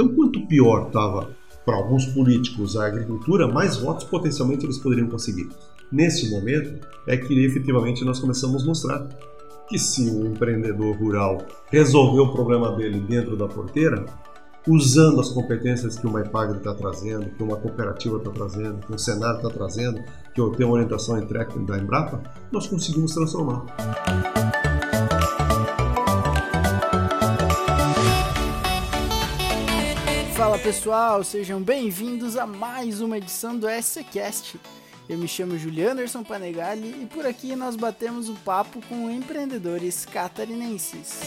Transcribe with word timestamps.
Então, 0.00 0.14
quanto 0.14 0.46
pior 0.46 0.86
estava 0.86 1.28
para 1.62 1.76
alguns 1.76 2.06
políticos 2.06 2.74
a 2.74 2.86
agricultura, 2.86 3.46
mais 3.46 3.76
votos 3.76 4.04
potencialmente 4.04 4.64
eles 4.64 4.78
poderiam 4.78 5.10
conseguir. 5.10 5.46
Nesse 5.92 6.30
momento 6.30 6.86
é 7.06 7.18
que 7.18 7.44
efetivamente 7.44 8.02
nós 8.02 8.18
começamos 8.18 8.62
a 8.62 8.66
mostrar 8.66 9.08
que 9.68 9.78
se 9.78 10.08
o 10.08 10.26
empreendedor 10.26 10.96
rural 10.96 11.44
resolver 11.66 12.20
o 12.20 12.32
problema 12.32 12.74
dele 12.74 12.98
dentro 13.00 13.36
da 13.36 13.46
porteira, 13.46 14.06
usando 14.66 15.20
as 15.20 15.28
competências 15.28 15.98
que 15.98 16.06
o 16.06 16.12
MyPagre 16.12 16.56
está 16.56 16.74
trazendo, 16.74 17.28
que 17.36 17.42
uma 17.42 17.58
cooperativa 17.58 18.16
está 18.16 18.30
trazendo, 18.30 18.78
que 18.86 18.94
o 18.94 18.98
Senado 18.98 19.36
está 19.36 19.50
trazendo, 19.50 20.02
que 20.34 20.40
eu 20.40 20.50
tenho 20.52 20.70
orientação 20.70 21.18
em 21.18 21.26
da 21.66 21.78
Embrapa, 21.78 22.22
nós 22.50 22.66
conseguimos 22.66 23.12
transformar. 23.12 23.66
Pessoal, 30.70 31.24
sejam 31.24 31.60
bem-vindos 31.60 32.36
a 32.36 32.46
mais 32.46 33.00
uma 33.00 33.18
edição 33.18 33.58
do 33.58 33.66
SCCast. 33.68 34.60
Eu 35.08 35.18
me 35.18 35.26
chamo 35.26 35.58
Juliano 35.58 35.90
Anderson 35.90 36.22
Panegali 36.22 37.02
e 37.02 37.06
por 37.06 37.26
aqui 37.26 37.56
nós 37.56 37.74
batemos 37.74 38.28
um 38.28 38.36
papo 38.36 38.80
com 38.88 39.10
empreendedores 39.10 40.06
catarinenses. 40.06 41.22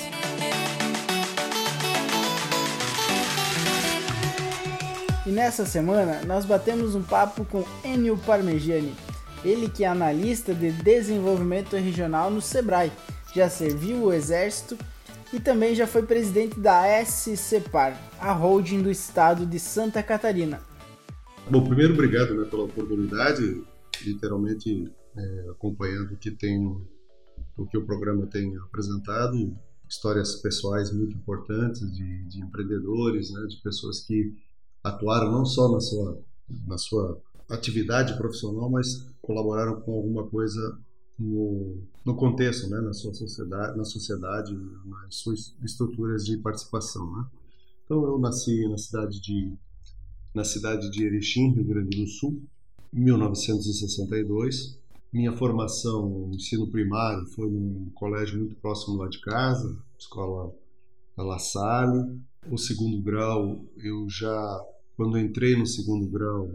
E 5.26 5.30
nessa 5.30 5.66
semana 5.66 6.22
nós 6.26 6.46
batemos 6.46 6.96
um 6.96 7.04
papo 7.04 7.44
com 7.44 7.66
Enio 7.84 8.18
Parmegiani, 8.26 8.96
ele 9.44 9.68
que 9.68 9.84
é 9.84 9.88
analista 9.90 10.54
de 10.54 10.72
desenvolvimento 10.72 11.76
regional 11.76 12.32
no 12.32 12.42
Sebrae, 12.42 12.94
já 13.36 13.50
serviu 13.50 14.04
o 14.04 14.14
exército 14.14 14.78
e 15.34 15.40
também 15.40 15.74
já 15.74 15.88
foi 15.88 16.04
presidente 16.04 16.60
da 16.60 16.84
SCPAR, 17.04 18.00
a 18.20 18.32
holding 18.32 18.84
do 18.84 18.92
estado 18.92 19.48
de 19.48 19.60
Santa 19.60 20.04
Catarina. 20.04 20.62
Bom, 21.50 21.64
primeiro 21.64 21.94
obrigado 21.94 22.36
né, 22.36 22.46
pela 22.46 22.66
oportunidade, 22.66 23.64
literalmente 24.04 24.92
é, 25.18 25.50
acompanhando 25.50 26.14
o 26.14 26.18
que 26.18 26.30
tem, 26.30 26.66
o 27.58 27.66
que 27.66 27.78
o 27.78 27.86
programa 27.86 28.28
tem 28.28 28.56
apresentado, 28.58 29.58
histórias 29.90 30.36
pessoais 30.36 30.94
muito 30.94 31.18
importantes 31.18 31.92
de, 31.92 32.24
de 32.26 32.40
empreendedores, 32.40 33.32
né, 33.32 33.46
de 33.48 33.58
pessoas 33.58 34.02
que 34.02 34.36
atuaram 34.84 35.32
não 35.32 35.46
só 35.46 35.72
na 35.72 35.80
sua, 35.80 36.22
na 36.68 36.78
sua 36.78 37.20
atividade 37.50 38.16
profissional, 38.18 38.70
mas 38.70 39.12
colaboraram 39.20 39.82
com 39.82 39.94
alguma 39.94 40.28
coisa 40.28 40.78
no, 41.18 41.78
no 42.06 42.16
contexto, 42.16 42.70
né, 42.70 42.82
na 42.82 42.94
sua 42.94 43.14
sociedade, 43.14 43.78
na 43.78 43.86
sociedade, 43.86 44.54
nas 44.86 45.16
suas 45.16 45.56
estruturas 45.64 46.26
de 46.26 46.38
participação, 46.38 47.12
né? 47.16 47.26
Então 47.86 48.04
eu 48.04 48.18
nasci 48.18 48.68
na 48.68 48.78
cidade 48.78 49.22
de 49.22 49.54
na 50.34 50.44
cidade 50.44 50.90
de 50.90 51.06
Erechim, 51.06 51.52
Rio 51.52 51.64
Grande 51.64 51.96
do 51.96 52.08
Sul, 52.08 52.42
em 52.92 53.02
1962. 53.04 54.80
Minha 55.12 55.32
formação, 55.38 56.32
ensino 56.34 56.72
primário, 56.72 57.28
foi 57.28 57.48
num 57.48 57.92
colégio 57.94 58.40
muito 58.40 58.56
próximo 58.56 58.98
lá 58.98 59.08
de 59.08 59.22
casa, 59.22 59.78
escola 59.98 60.52
La 61.16 61.38
Salle. 61.38 62.20
O 62.50 62.58
segundo 62.58 63.00
grau, 63.00 63.64
eu 63.78 64.10
já 64.10 64.66
quando 64.96 65.18
entrei 65.18 65.56
no 65.56 65.66
segundo 65.66 66.08
grau, 66.08 66.50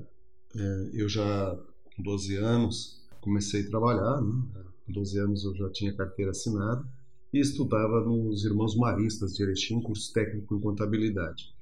é, 0.57 0.91
eu 0.93 1.09
já 1.09 1.57
com 1.97 2.03
12 2.03 2.37
anos 2.37 2.98
comecei 3.21 3.63
a 3.63 3.69
trabalhar, 3.69 4.21
né? 4.21 4.65
com 4.87 4.93
12 4.93 5.19
anos 5.19 5.45
eu 5.45 5.55
já 5.55 5.71
tinha 5.71 5.95
carteira 5.95 6.31
assinada 6.31 6.87
e 7.33 7.39
estudava 7.39 8.01
nos 8.01 8.45
Irmãos 8.45 8.75
Maristas 8.75 9.35
de 9.35 9.43
Erechim, 9.43 9.81
curso 9.81 10.13
técnico 10.13 10.57
em 10.57 10.61
contabilidade. 10.61 11.55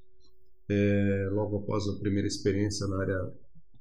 É, 0.69 1.29
logo 1.33 1.59
após 1.59 1.89
a 1.89 1.99
primeira 1.99 2.27
experiência 2.27 2.87
na 2.87 3.01
área 3.01 3.33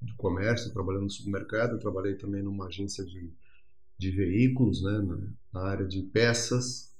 do 0.01 0.15
comércio, 0.15 0.73
trabalhando 0.73 1.03
no 1.03 1.09
supermercado, 1.09 1.79
trabalhei 1.79 2.15
também 2.15 2.43
numa 2.43 2.67
agência 2.67 3.03
de, 3.05 3.31
de 3.97 4.11
veículos, 4.11 4.83
né, 4.83 4.99
na, 4.99 5.17
na 5.53 5.67
área 5.67 5.87
de 5.87 6.01
peças, 6.03 6.93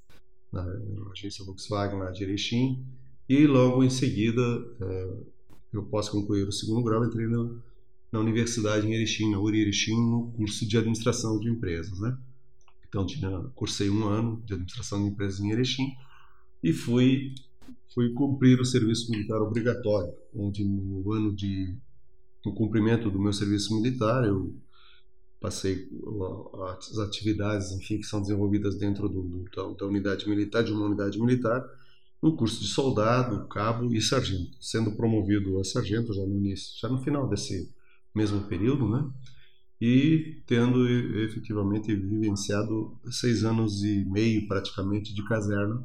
na, 0.52 0.64
na, 0.64 1.10
agência 1.10 1.44
Volkswagen 1.44 1.98
lá 1.98 2.10
de 2.10 2.24
Erechim, 2.24 2.84
e 3.28 3.46
logo 3.46 3.82
em 3.82 3.90
seguida 3.90 4.42
é, 4.80 5.16
eu 5.72 5.84
posso 5.84 6.12
concluir 6.12 6.46
o 6.46 6.52
segundo 6.52 6.82
grau, 6.82 7.04
entrei 7.04 7.26
na, 7.26 7.56
na 8.10 8.20
Universidade 8.20 8.86
em 8.86 8.94
Erechim, 8.94 9.30
na 9.30 9.40
URI 9.40 9.62
Erechim, 9.62 9.96
no 9.96 10.32
curso 10.32 10.66
de 10.66 10.78
Administração 10.78 11.38
de 11.38 11.48
Empresas, 11.48 11.98
né? 12.00 12.16
Então, 12.88 13.04
tinha, 13.04 13.30
cursei 13.54 13.90
um 13.90 14.06
ano 14.06 14.42
de 14.46 14.54
Administração 14.54 15.02
de 15.02 15.10
Empresas 15.10 15.40
em 15.40 15.50
Erechim 15.50 15.92
e 16.62 16.72
fui, 16.72 17.34
fui 17.92 18.12
cumprir 18.12 18.60
o 18.60 18.64
serviço 18.64 19.10
militar 19.10 19.40
obrigatório, 19.40 20.14
onde 20.34 20.64
no 20.64 21.12
ano 21.12 21.34
de 21.34 21.76
no 22.44 22.54
cumprimento 22.54 23.10
do 23.10 23.18
meu 23.18 23.32
serviço 23.32 23.74
militar, 23.74 24.24
eu 24.24 24.54
passei 25.40 25.88
as 26.78 26.98
atividades 26.98 27.72
enfim, 27.72 27.98
que 27.98 28.06
são 28.06 28.20
desenvolvidas 28.20 28.76
dentro 28.76 29.08
do, 29.08 29.22
do, 29.22 29.44
da, 29.44 29.62
da 29.74 29.86
unidade 29.86 30.28
militar, 30.28 30.62
de 30.62 30.72
uma 30.72 30.86
unidade 30.86 31.18
militar, 31.20 31.64
no 32.22 32.36
curso 32.36 32.60
de 32.62 32.68
soldado, 32.68 33.46
cabo 33.48 33.92
e 33.92 34.00
sargento, 34.00 34.56
sendo 34.60 34.92
promovido 34.92 35.58
a 35.60 35.64
sargento 35.64 36.14
já 36.14 36.22
no 36.22 36.36
início, 36.36 36.78
já 36.80 36.88
no 36.88 37.02
final 37.02 37.28
desse 37.28 37.68
mesmo 38.16 38.40
período, 38.42 38.88
né? 38.88 39.08
E 39.80 40.42
tendo 40.46 40.88
efetivamente 41.20 41.94
vivenciado 41.94 42.96
seis 43.10 43.44
anos 43.44 43.84
e 43.84 44.04
meio 44.06 44.48
praticamente 44.48 45.14
de 45.14 45.22
caserna 45.24 45.84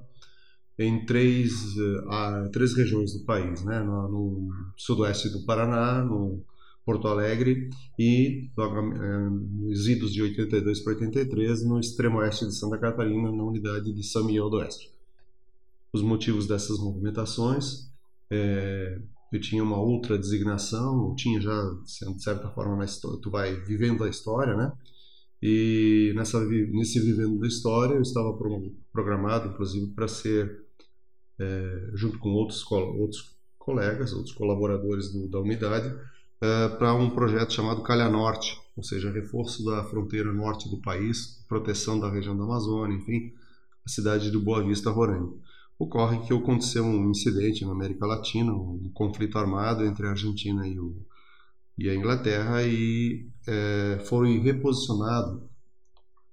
em 0.80 1.06
três, 1.06 1.76
uh, 1.76 2.50
três 2.52 2.74
regiões 2.74 3.14
do 3.14 3.26
país, 3.26 3.64
né? 3.64 3.82
No, 3.84 4.08
no, 4.08 4.50
sudoeste 4.78 5.30
do 5.30 5.46
Paraná, 5.46 6.04
no 6.04 6.42
Porto 6.86 7.08
Alegre 7.08 7.70
e 8.00 8.50
uh, 8.58 9.30
nos 9.30 9.88
idos 9.88 10.14
de 10.14 10.22
82 10.22 10.80
para 10.80 10.94
83 10.94 11.66
no 11.66 11.80
extremo 11.80 12.20
oeste 12.20 12.48
de 12.48 12.56
Santa 12.56 12.78
Catarina, 12.78 13.32
na 13.32 13.44
unidade 13.44 13.92
de 13.94 14.04
São 14.04 14.26
Miguel 14.26 14.50
do 14.50 14.58
Oeste 14.58 14.92
os 15.94 16.02
motivos 16.02 16.48
dessas 16.48 16.80
movimentações. 16.80 17.90
É, 18.30 19.00
eu 19.32 19.40
tinha 19.40 19.64
uma 19.64 19.80
outra 19.80 20.18
designação, 20.18 21.10
eu 21.10 21.16
tinha 21.16 21.40
já, 21.40 21.58
de 21.84 22.22
certa 22.22 22.50
forma, 22.50 22.76
na 22.76 22.86
história, 22.86 23.20
tu 23.22 23.32
vai 23.32 23.56
vivendo 23.62 24.04
a 24.04 24.10
história, 24.10 24.56
né? 24.56 24.72
E 25.42 26.12
nessa, 26.16 26.44
nesse 26.46 27.00
vivendo 27.00 27.40
da 27.40 27.48
história, 27.48 27.96
eu 27.96 28.02
estava 28.02 28.38
programado, 28.92 29.50
inclusive, 29.50 29.88
para 29.94 30.08
ser, 30.08 30.66
é, 31.40 31.90
junto 31.94 32.20
com 32.20 32.30
outros, 32.30 32.70
outros 32.70 33.36
colegas, 33.58 34.12
outros 34.14 34.36
colaboradores 34.36 35.12
do, 35.12 35.30
da 35.30 35.40
unidade, 35.40 35.88
é, 36.42 36.68
para 36.70 36.94
um 36.94 37.10
projeto 37.10 37.54
chamado 37.54 37.84
Calha 37.84 38.10
Norte, 38.10 38.60
ou 38.76 38.84
seja, 38.84 39.10
reforço 39.12 39.64
da 39.64 39.84
fronteira 39.86 40.32
norte 40.34 40.70
do 40.70 40.82
país, 40.82 41.44
proteção 41.48 42.00
da 42.00 42.12
região 42.12 42.38
da 42.38 42.44
Amazônia, 42.44 42.98
enfim, 42.98 43.34
a 43.86 43.90
cidade 43.90 44.30
de 44.30 44.38
Boa 44.38 44.64
Vista, 44.64 44.92
Roraima 44.92 45.34
ocorre 45.82 46.20
que 46.20 46.34
aconteceu 46.34 46.86
um 46.86 47.10
incidente 47.10 47.66
na 47.66 47.72
América 47.72 48.06
Latina, 48.06 48.54
um 48.54 48.92
conflito 48.94 49.38
armado 49.38 49.84
entre 49.84 50.06
a 50.06 50.12
Argentina 50.12 50.68
e, 50.68 50.80
o, 50.80 50.96
e 51.78 51.90
a 51.90 51.96
Inglaterra 51.96 52.64
e 52.64 53.28
é, 53.48 54.00
foram 54.06 54.40
reposicionado 54.42 55.50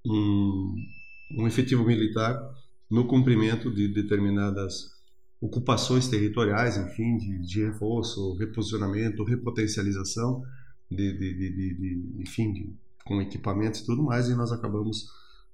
um, 0.04 0.74
um 1.38 1.46
efetivo 1.46 1.84
militar 1.84 2.38
no 2.90 3.06
cumprimento 3.06 3.72
de 3.74 3.88
determinadas 3.88 4.92
ocupações 5.40 6.08
territoriais, 6.08 6.76
enfim, 6.76 7.16
de, 7.16 7.38
de 7.38 7.64
reforço, 7.64 8.34
reposicionamento, 8.36 9.24
repotencialização, 9.24 10.42
de, 10.90 11.12
de, 11.16 11.34
de, 11.34 12.12
enfim, 12.18 12.76
com 13.04 13.20
equipamentos 13.22 13.80
e 13.80 13.86
tudo 13.86 14.02
mais, 14.02 14.28
e 14.28 14.34
nós 14.34 14.52
acabamos 14.52 15.06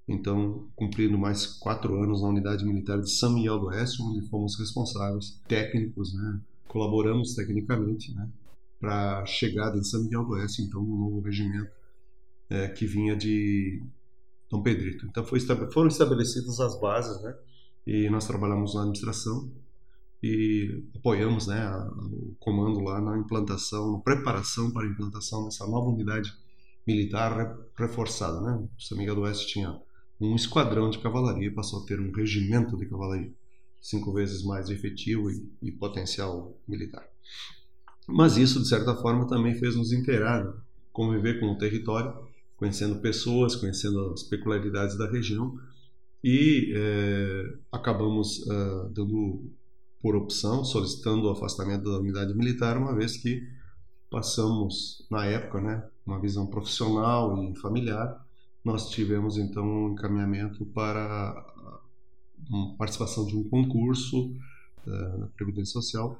então 0.06 0.68
cumprindo 0.76 1.16
mais 1.16 1.46
quatro 1.46 2.02
anos 2.02 2.22
na 2.22 2.28
unidade 2.28 2.64
militar 2.64 3.00
de 3.00 3.10
São 3.10 3.32
Miguel 3.32 3.58
do 3.58 3.66
Oeste, 3.66 4.02
onde 4.02 4.26
fomos 4.28 4.58
responsáveis, 4.58 5.40
técnicos, 5.48 6.14
né? 6.14 6.40
colaboramos 6.68 7.34
tecnicamente 7.34 8.14
né? 8.14 8.28
para 8.80 9.20
a 9.20 9.26
chegada 9.26 9.78
em 9.78 9.84
São 9.84 10.02
Miguel 10.02 10.24
do 10.24 10.32
Oeste, 10.32 10.62
então 10.62 10.82
um 10.82 10.98
novo 10.98 11.20
regimento 11.20 11.70
é, 12.50 12.68
que 12.68 12.86
vinha 12.86 13.16
de 13.16 13.82
Dom 14.50 14.62
Pedrito. 14.62 15.06
Então 15.06 15.24
foi, 15.24 15.40
foram 15.72 15.88
estabelecidas 15.88 16.60
as 16.60 16.78
bases, 16.78 17.22
né? 17.22 17.34
e 17.86 18.10
nós 18.10 18.26
trabalhamos 18.26 18.74
na 18.74 18.82
administração 18.82 19.50
e 20.22 20.82
apoiamos 20.96 21.46
né, 21.46 21.70
o 22.12 22.34
comando 22.38 22.80
lá 22.80 23.00
na 23.00 23.18
implantação, 23.18 23.92
na 23.92 23.98
preparação 23.98 24.70
para 24.70 24.86
a 24.86 24.90
implantação 24.90 25.44
dessa 25.44 25.66
nova 25.66 25.88
unidade 25.88 26.34
militar 26.86 27.58
reforçada. 27.76 28.40
Né? 28.40 28.68
São 28.78 28.96
Miguel 28.96 29.14
do 29.14 29.20
Oeste 29.22 29.46
tinha 29.46 29.78
um 30.20 30.34
esquadrão 30.34 30.90
de 30.90 30.98
cavalaria 30.98 31.52
passou 31.52 31.82
a 31.82 31.86
ter 31.86 32.00
um 32.00 32.12
regimento 32.12 32.76
de 32.76 32.86
cavalaria, 32.86 33.32
cinco 33.80 34.12
vezes 34.12 34.42
mais 34.44 34.70
efetivo 34.70 35.30
e, 35.30 35.48
e 35.62 35.72
potencial 35.72 36.56
militar. 36.66 37.06
Mas 38.06 38.36
isso, 38.36 38.60
de 38.60 38.68
certa 38.68 38.94
forma, 38.94 39.26
também 39.26 39.54
fez 39.54 39.76
nos 39.76 39.92
inteirar, 39.92 40.46
conviver 40.92 41.40
com 41.40 41.46
o 41.46 41.58
território, 41.58 42.14
conhecendo 42.56 43.00
pessoas, 43.00 43.56
conhecendo 43.56 44.12
as 44.12 44.22
peculiaridades 44.22 44.96
da 44.96 45.10
região 45.10 45.58
e 46.22 46.72
é, 46.74 47.54
acabamos 47.70 48.38
uh, 48.46 48.88
dando 48.90 49.42
por 50.00 50.16
opção, 50.16 50.64
solicitando 50.64 51.26
o 51.26 51.30
afastamento 51.30 51.84
da 51.84 51.98
unidade 51.98 52.34
militar, 52.34 52.78
uma 52.78 52.94
vez 52.94 53.16
que 53.16 53.42
passamos, 54.10 55.06
na 55.10 55.26
época, 55.26 55.60
né, 55.60 55.82
uma 56.06 56.20
visão 56.20 56.46
profissional 56.46 57.42
e 57.42 57.54
familiar, 57.56 58.23
nós 58.64 58.88
tivemos 58.90 59.36
então 59.36 59.64
um 59.66 59.92
encaminhamento 59.92 60.64
para 60.66 61.54
uma 62.48 62.74
participação 62.76 63.26
de 63.26 63.36
um 63.36 63.44
concurso 63.44 64.30
uh, 64.86 65.18
na 65.18 65.26
Previdência 65.28 65.72
Social 65.72 66.18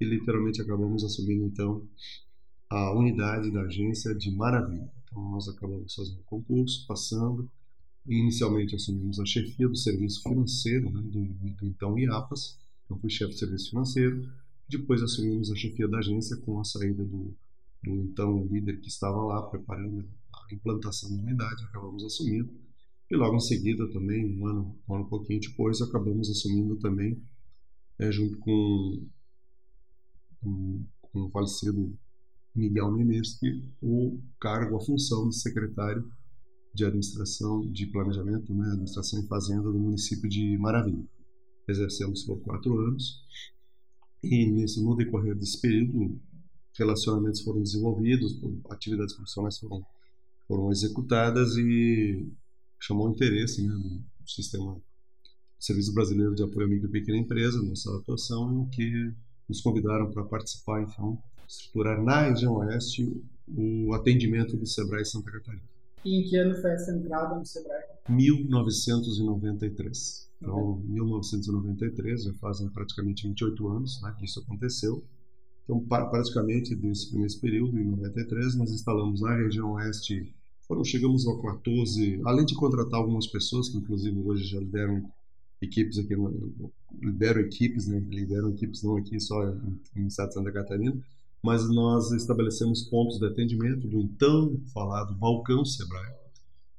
e 0.00 0.04
literalmente 0.04 0.60
acabamos 0.60 1.04
assumindo 1.04 1.44
então 1.44 1.86
a 2.68 2.92
unidade 2.92 3.50
da 3.50 3.62
agência 3.62 4.14
de 4.14 4.30
Maravilha. 4.30 4.90
Então 5.04 5.30
nós 5.30 5.46
acabamos 5.48 5.94
fazendo 5.94 6.20
o 6.20 6.24
concurso, 6.24 6.86
passando, 6.86 7.50
inicialmente 8.06 8.74
assumimos 8.74 9.20
a 9.20 9.26
chefia 9.26 9.68
do 9.68 9.76
serviço 9.76 10.22
financeiro 10.22 10.90
né, 10.90 11.02
do, 11.02 11.24
do 11.24 11.66
então 11.66 11.98
IAPAS, 11.98 12.58
então 12.84 12.98
fui 12.98 13.10
chefe 13.10 13.32
do 13.32 13.38
serviço 13.38 13.70
financeiro, 13.70 14.28
depois 14.68 15.02
assumimos 15.02 15.52
a 15.52 15.54
chefia 15.54 15.86
da 15.86 15.98
agência 15.98 16.36
com 16.38 16.58
a 16.58 16.64
saída 16.64 17.04
do, 17.04 17.36
do 17.84 17.90
então 17.90 18.46
líder 18.46 18.80
que 18.80 18.88
estava 18.88 19.22
lá 19.22 19.42
preparando 19.42 20.08
implantação 20.54 21.14
da 21.16 21.22
unidade, 21.22 21.64
acabamos 21.64 22.04
assumindo. 22.04 22.52
E 23.10 23.16
logo 23.16 23.36
em 23.36 23.40
seguida 23.40 23.90
também, 23.92 24.24
um 24.38 24.46
ano, 24.46 24.78
um 24.88 24.94
ano 24.94 25.08
pouquinho 25.08 25.40
depois, 25.40 25.80
acabamos 25.82 26.30
assumindo 26.30 26.76
também, 26.76 27.22
é, 27.98 28.10
junto 28.10 28.38
com, 28.38 29.06
com, 30.40 30.84
com 31.02 31.20
o 31.26 31.30
falecido 31.30 31.96
Miguel 32.54 32.90
Menesque, 32.92 33.62
o 33.82 34.18
cargo, 34.40 34.76
a 34.76 34.80
função 34.80 35.28
de 35.28 35.38
secretário 35.38 36.10
de 36.74 36.84
administração 36.84 37.70
de 37.70 37.86
planejamento, 37.86 38.54
né, 38.54 38.66
administração 38.68 39.20
e 39.20 39.26
fazenda 39.26 39.70
do 39.70 39.78
município 39.78 40.28
de 40.28 40.56
Maravilha. 40.58 41.06
Exercemos 41.68 42.24
por 42.24 42.40
quatro 42.40 42.78
anos 42.78 43.22
e 44.22 44.50
nesse 44.50 44.82
no 44.82 44.96
decorrer 44.96 45.34
desse 45.34 45.60
período 45.60 46.20
relacionamentos 46.78 47.42
foram 47.42 47.62
desenvolvidos, 47.62 48.40
atividades 48.70 49.14
profissionais 49.14 49.58
foram 49.58 49.84
foram 50.52 50.70
executadas 50.70 51.56
e 51.56 52.30
chamou 52.78 53.08
interesse 53.08 53.66
né, 53.66 53.72
no 53.72 54.04
sistema 54.26 54.78
Serviço 55.58 55.94
Brasileiro 55.94 56.34
de 56.34 56.42
Apoio 56.42 56.66
à 56.66 56.68
Micro 56.68 56.90
e 56.90 56.92
Pequena 56.92 57.16
Empresa, 57.16 57.62
nossa 57.62 57.96
atuação, 57.96 58.68
que 58.70 59.14
nos 59.48 59.62
convidaram 59.62 60.10
para 60.10 60.22
participar, 60.24 60.82
então, 60.82 61.18
estruturar 61.48 62.02
na 62.02 62.28
região 62.28 62.56
oeste 62.56 63.10
o 63.48 63.94
atendimento 63.94 64.54
do 64.54 64.66
Sebrae 64.66 65.06
Santa 65.06 65.30
Catarina. 65.30 65.62
E 66.04 66.20
em 66.20 66.24
que 66.28 66.36
ano 66.36 66.54
foi 66.60 66.72
essa 66.72 66.94
entrada 66.94 67.38
no 67.38 67.46
Sebrae? 67.46 67.84
1993. 68.10 70.28
Então, 70.38 70.82
1993, 70.84 72.24
já 72.24 72.34
fazem 72.34 72.68
praticamente 72.68 73.26
28 73.26 73.68
anos 73.68 74.02
né, 74.02 74.14
que 74.18 74.26
isso 74.26 74.38
aconteceu. 74.40 75.02
Então, 75.64 75.80
praticamente 75.80 76.74
desse, 76.74 77.16
nesse 77.16 77.40
período, 77.40 77.78
em 77.78 77.84
93, 77.84 78.54
nós 78.56 78.70
instalamos 78.70 79.22
na 79.22 79.34
região 79.36 79.72
oeste, 79.72 80.34
foram, 80.72 80.84
chegamos 80.84 81.28
a 81.28 81.36
14, 81.36 82.20
além 82.24 82.46
de 82.46 82.54
contratar 82.54 82.98
algumas 82.98 83.26
pessoas, 83.26 83.68
que 83.68 83.76
inclusive 83.76 84.18
hoje 84.20 84.44
já 84.44 84.58
lideram 84.58 85.04
equipes 85.60 85.98
aqui, 85.98 86.14
lideram 87.00 87.40
equipes, 87.42 87.86
né, 87.86 88.02
lideram 88.08 88.50
equipes 88.50 88.82
não 88.82 88.96
aqui 88.96 89.20
só 89.20 89.44
em, 89.94 90.06
estado 90.06 90.28
de 90.28 90.34
Santa 90.34 90.50
Catarina, 90.50 90.96
mas 91.42 91.68
nós 91.68 92.10
estabelecemos 92.12 92.82
pontos 92.82 93.18
de 93.18 93.26
atendimento 93.26 93.86
do 93.86 94.00
então 94.00 94.58
falado 94.72 95.14
balcão 95.14 95.64
Sebrae, 95.64 96.14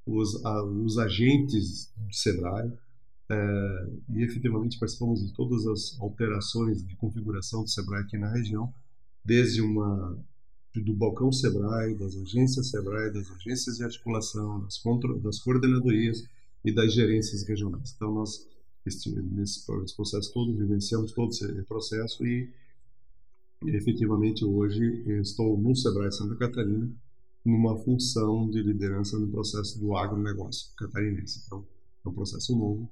os, 0.05 0.43
a, 0.43 0.63
os 0.63 0.97
agentes 0.97 1.91
do 1.95 2.13
Sebrae, 2.13 2.71
é, 3.29 3.87
e 4.09 4.23
efetivamente 4.23 4.77
participamos 4.79 5.25
de 5.25 5.33
todas 5.33 5.67
as 5.67 5.99
alterações 5.99 6.85
de 6.85 6.95
configuração 6.95 7.63
do 7.63 7.69
Sebrae 7.69 8.01
aqui 8.01 8.17
na 8.17 8.31
região, 8.31 8.73
desde 9.23 9.61
uma 9.61 10.17
do 10.75 10.93
balcão 10.93 11.31
Sebrae, 11.31 11.95
das 11.95 12.15
agências 12.15 12.69
Sebrae, 12.69 13.11
das 13.11 13.29
agências 13.31 13.77
de 13.77 13.83
articulação, 13.83 14.61
das, 14.61 14.81
das 15.21 15.39
coordenadorias 15.39 16.23
e 16.65 16.73
das 16.73 16.93
gerências 16.93 17.43
regionais. 17.43 17.93
Então 17.95 18.13
nós 18.13 18.47
este, 18.85 19.09
nesse 19.11 19.65
processo 19.65 20.33
todo 20.33 20.57
vivenciamos 20.57 21.11
todo 21.13 21.31
esse 21.31 21.63
processo 21.63 22.25
e 22.25 22.49
e, 23.65 23.75
efetivamente, 23.75 24.43
hoje 24.43 25.03
estou 25.21 25.57
no 25.57 25.75
Sebrae 25.75 26.11
Santa 26.11 26.35
Catarina 26.35 26.91
numa 27.45 27.77
função 27.77 28.49
de 28.49 28.61
liderança 28.61 29.17
no 29.17 29.27
processo 29.27 29.79
do 29.79 29.95
agronegócio 29.95 30.73
catarinense. 30.75 31.43
Então, 31.45 31.65
é 32.05 32.09
um 32.09 32.13
processo 32.13 32.57
novo 32.57 32.89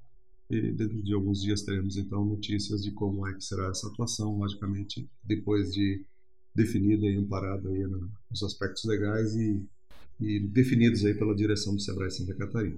e 0.50 0.72
dentro 0.72 1.02
de 1.02 1.14
alguns 1.14 1.42
dias 1.42 1.62
teremos, 1.62 1.96
então, 1.98 2.26
notícias 2.26 2.84
de 2.84 2.92
como 2.92 3.26
é 3.26 3.34
que 3.34 3.44
será 3.44 3.70
essa 3.70 3.88
atuação, 3.88 4.38
logicamente, 4.38 5.10
depois 5.24 5.72
de 5.74 6.06
definida 6.54 7.06
e 7.06 7.18
amparada 7.18 7.70
aí 7.70 7.86
nos 8.30 8.44
aspectos 8.44 8.84
legais 8.86 9.36
e, 9.36 9.64
e 10.20 10.40
definidos 10.40 11.06
aí 11.06 11.14
pela 11.14 11.36
direção 11.36 11.76
do 11.76 11.82
Sebrae 11.82 12.12
Santa 12.12 12.34
Catarina. 12.34 12.78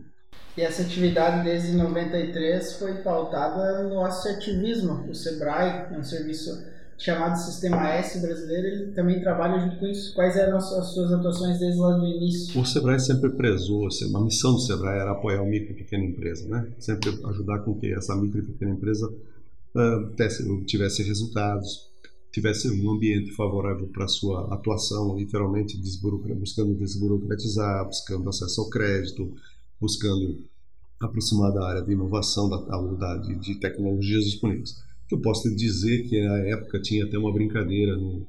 E 0.57 0.61
essa 0.61 0.83
atividade 0.83 1.43
desde 1.43 1.75
93 1.75 2.73
foi 2.73 2.95
pautada 2.95 3.83
no 3.83 4.03
associativismo. 4.05 5.09
O 5.09 5.15
Sebrae 5.15 5.93
é 5.93 5.97
um 5.97 6.03
serviço 6.03 6.63
chamado 6.97 7.35
Sistema 7.37 7.89
S 7.89 8.19
brasileiro, 8.19 8.67
ele 8.67 8.91
também 8.93 9.19
trabalha 9.19 9.59
junto 9.59 9.77
com 9.77 9.87
isso. 9.87 10.13
Quais 10.13 10.35
eram 10.37 10.57
as 10.57 10.93
suas 10.93 11.11
atuações 11.11 11.59
desde 11.59 11.79
lá 11.79 11.97
do 11.97 12.05
início? 12.05 12.59
O 12.59 12.65
Sebrae 12.65 12.99
sempre 12.99 13.31
prezou, 13.31 13.87
assim, 13.87 14.15
a 14.15 14.19
missão 14.21 14.53
do 14.53 14.59
Sebrae 14.59 14.99
era 14.99 15.11
apoiar 15.11 15.41
o 15.41 15.45
micro 15.45 15.71
e 15.71 15.75
pequena 15.75 16.05
empresa, 16.05 16.47
né? 16.47 16.67
Sempre 16.79 17.09
ajudar 17.25 17.59
com 17.59 17.77
que 17.77 17.91
essa 17.91 18.15
micro 18.15 18.39
e 18.39 18.43
pequena 18.43 18.71
empresa 18.71 19.07
uh, 19.07 20.63
tivesse 20.65 21.03
resultados, 21.03 21.89
tivesse 22.33 22.67
um 22.67 22.91
ambiente 22.91 23.31
favorável 23.31 23.87
para 23.87 24.05
a 24.05 24.07
sua 24.07 24.51
atuação, 24.51 25.15
literalmente 25.15 25.77
buscando 25.77 26.73
desburocratizar, 26.73 27.85
buscando 27.85 28.27
acesso 28.27 28.61
ao 28.61 28.69
crédito, 28.71 29.31
buscando 29.79 30.43
aproximar 30.99 31.53
da 31.53 31.63
área 31.67 31.81
de 31.83 31.91
inovação, 31.91 32.49
da, 32.49 32.57
da 32.57 33.17
de, 33.17 33.35
de 33.35 33.55
tecnologias 33.59 34.25
disponíveis. 34.25 34.83
Eu 35.11 35.19
posso 35.19 35.55
dizer 35.55 36.09
que 36.09 36.19
na 36.25 36.39
época 36.39 36.81
tinha 36.81 37.05
até 37.05 37.19
uma 37.19 37.31
brincadeira 37.31 37.95
no, 37.95 38.25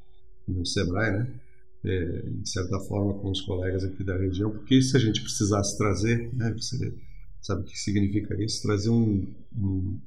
no 0.47 0.67
Sebrae, 0.67 1.11
né? 1.11 1.41
É, 1.83 2.23
de 2.31 2.49
certa 2.49 2.81
forma 2.81 3.13
com 3.15 3.31
os 3.31 3.43
colegas 3.43 3.85
aqui 3.85 4.03
da 4.03 4.17
região, 4.17 4.51
porque 4.51 4.81
se 4.81 4.97
a 4.97 5.01
gente 5.01 5.21
precisasse 5.21 5.77
trazer, 5.77 6.33
né, 6.33 6.51
você 6.57 6.95
sabe 7.43 7.61
o 7.61 7.65
que 7.65 7.79
significa 7.79 8.43
isso, 8.43 8.63
trazer 8.63 8.89
um, 8.89 9.27
um 9.55 9.99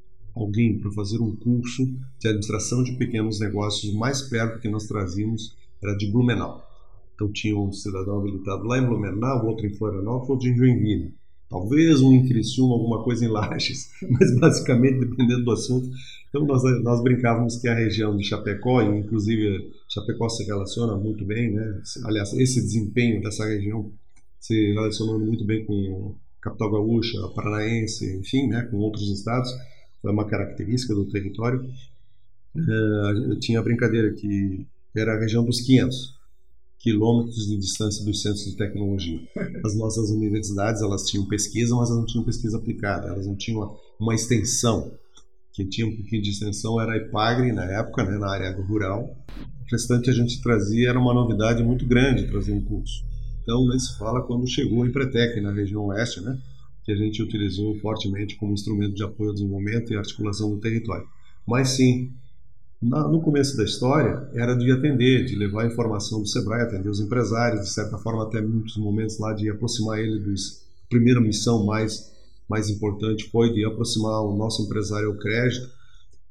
alguém 0.44 0.80
para 0.80 0.92
fazer 0.92 1.20
um 1.20 1.36
curso 1.36 1.86
de 2.20 2.28
administração 2.28 2.84
de 2.84 2.94
pequenos 2.94 3.40
negócios 3.40 3.94
mais 3.94 4.22
perto 4.22 4.60
que 4.60 4.70
nós 4.70 4.88
trazíamos 4.88 5.56
era 5.82 5.96
de 5.96 6.12
Blumenau. 6.12 6.66
Então 7.16 7.32
tinha 7.32 7.58
um 7.58 7.72
cidadão 7.72 8.20
habilitado 8.20 8.64
lá 8.64 8.78
em 8.78 8.86
Blumenau, 8.86 9.48
outro 9.48 9.66
em 9.66 9.74
Florianópolis, 9.74 10.30
outro 10.30 10.48
em 10.48 10.56
Joinville. 10.56 11.14
Talvez 11.50 12.02
um 12.02 12.12
em 12.14 12.28
Criciúma, 12.28 12.74
alguma 12.74 13.04
coisa 13.04 13.26
em 13.26 13.30
Lages, 13.30 13.90
mas 14.10 14.38
basicamente, 14.38 15.00
dependendo 15.00 15.46
do 15.46 15.52
assunto. 15.52 15.90
Então, 16.30 16.46
nós, 16.46 16.62
nós 16.84 17.02
brincávamos 17.02 17.58
que 17.58 17.68
a 17.68 17.74
região 17.74 18.16
de 18.16 18.24
Chapecó, 18.24 18.82
e 18.82 19.00
inclusive 19.00 19.72
Chapecó 19.88 20.28
se 20.28 20.44
relaciona 20.44 20.98
muito 20.98 21.24
bem, 21.26 21.54
né? 21.54 21.82
aliás, 22.04 22.34
esse 22.34 22.62
desempenho 22.62 23.22
dessa 23.22 23.46
região 23.46 23.92
se 24.40 24.74
relacionando 24.74 25.26
muito 25.26 25.46
bem 25.46 25.66
com 25.66 26.16
capital 26.42 26.72
gaúcha, 26.72 27.18
paranaense, 27.34 28.18
enfim, 28.18 28.48
né? 28.48 28.64
com 28.70 28.78
outros 28.78 29.10
estados, 29.10 29.50
é 30.10 30.14
uma 30.14 30.26
característica 30.26 30.94
do 30.94 31.06
território. 31.06 31.70
Uh, 32.56 33.36
tinha 33.40 33.60
a 33.60 33.64
brincadeira 33.64 34.14
que 34.14 34.66
era 34.96 35.16
a 35.16 35.20
região 35.20 35.44
dos 35.44 35.62
500, 35.62 36.18
quilômetros 36.80 37.48
de 37.48 37.58
distância 37.58 38.04
dos 38.06 38.22
centros 38.22 38.46
de 38.46 38.56
tecnologia. 38.56 39.20
As 39.64 39.76
nossas 39.76 40.10
universidades 40.10 40.82
elas 40.82 41.04
tinham 41.04 41.26
pesquisa, 41.28 41.76
mas 41.76 41.90
elas 41.90 42.00
não 42.00 42.06
tinham 42.06 42.24
pesquisa 42.24 42.58
aplicada, 42.58 43.08
elas 43.08 43.28
não 43.28 43.36
tinham 43.36 43.78
uma 44.00 44.16
extensão. 44.16 44.92
Quem 45.54 45.68
tinha 45.68 45.88
um 45.88 45.96
pouquinho 45.96 46.22
de 46.22 46.30
extensão 46.30 46.80
era 46.80 46.94
a 46.94 46.98
IPAGRE 46.98 47.52
na 47.52 47.66
época, 47.66 48.04
né, 48.04 48.18
na 48.18 48.30
área 48.30 48.56
rural. 48.56 49.16
O 49.62 49.72
restante 49.72 50.10
a 50.10 50.14
gente 50.14 50.42
trazia, 50.42 50.90
era 50.90 51.00
uma 51.00 51.14
novidade 51.14 51.64
muito 51.64 51.86
grande 51.86 52.28
trazer 52.28 52.54
um 52.54 52.62
curso. 52.62 53.04
Então, 53.42 53.68
nem 53.68 53.80
se 53.80 53.98
fala 53.98 54.22
quando 54.22 54.48
chegou 54.48 54.80
o 54.80 54.86
Empretec 54.86 55.40
na 55.42 55.52
região 55.52 55.86
oeste, 55.86 56.22
né, 56.22 56.38
que 56.88 56.94
a 56.94 56.96
gente 56.96 57.22
utilizou 57.22 57.76
fortemente 57.80 58.38
como 58.38 58.54
instrumento 58.54 58.96
de 58.96 59.04
apoio 59.04 59.32
ao 59.32 59.34
desenvolvimento 59.36 59.92
e 59.92 59.98
articulação 59.98 60.50
do 60.52 60.62
território. 60.62 61.06
Mas 61.46 61.72
sim, 61.72 62.14
no 62.82 63.20
começo 63.20 63.58
da 63.58 63.66
história, 63.66 64.30
era 64.34 64.56
de 64.56 64.72
atender, 64.72 65.26
de 65.26 65.36
levar 65.36 65.68
informação 65.68 66.22
do 66.22 66.28
Sebrae, 66.30 66.62
atender 66.62 66.88
os 66.88 67.02
empresários, 67.02 67.66
de 67.66 67.74
certa 67.74 67.98
forma, 67.98 68.24
até 68.24 68.40
muitos 68.40 68.78
momentos 68.78 69.20
lá, 69.20 69.34
de 69.34 69.50
aproximar 69.50 70.00
ele 70.00 70.18
dos. 70.18 70.66
A 70.86 70.88
primeira 70.88 71.20
missão 71.20 71.66
mais, 71.66 72.10
mais 72.50 72.70
importante 72.70 73.30
foi 73.30 73.52
de 73.52 73.66
aproximar 73.66 74.22
o 74.22 74.38
nosso 74.38 74.64
empresário 74.64 75.10
ao 75.10 75.18
crédito. 75.18 75.70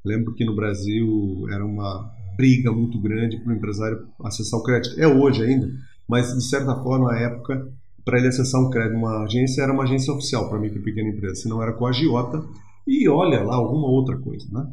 Lembro 0.02 0.32
que 0.32 0.46
no 0.46 0.56
Brasil 0.56 1.46
era 1.50 1.66
uma 1.66 2.10
briga 2.34 2.72
muito 2.72 2.98
grande 2.98 3.36
para 3.36 3.52
o 3.52 3.56
empresário 3.56 4.08
acessar 4.24 4.58
o 4.58 4.62
crédito. 4.62 4.98
É 4.98 5.06
hoje 5.06 5.42
ainda, 5.42 5.70
mas 6.08 6.32
de 6.34 6.42
certa 6.42 6.74
forma, 6.76 7.12
na 7.12 7.18
época, 7.18 7.70
para 8.06 8.18
ele 8.18 8.28
acessar 8.28 8.60
um 8.62 8.70
crédito, 8.70 8.96
uma 8.96 9.24
agência 9.24 9.62
era 9.62 9.72
uma 9.72 9.82
agência 9.82 10.14
oficial 10.14 10.48
para 10.48 10.60
micro 10.60 10.78
e 10.78 10.82
pequena 10.82 11.08
empresa, 11.10 11.42
senão 11.42 11.60
era 11.60 11.72
com 11.72 11.86
a 11.86 11.90
agiota 11.90 12.40
e 12.86 13.08
olha 13.08 13.42
lá 13.42 13.56
alguma 13.56 13.88
outra 13.88 14.16
coisa, 14.16 14.46
né? 14.52 14.64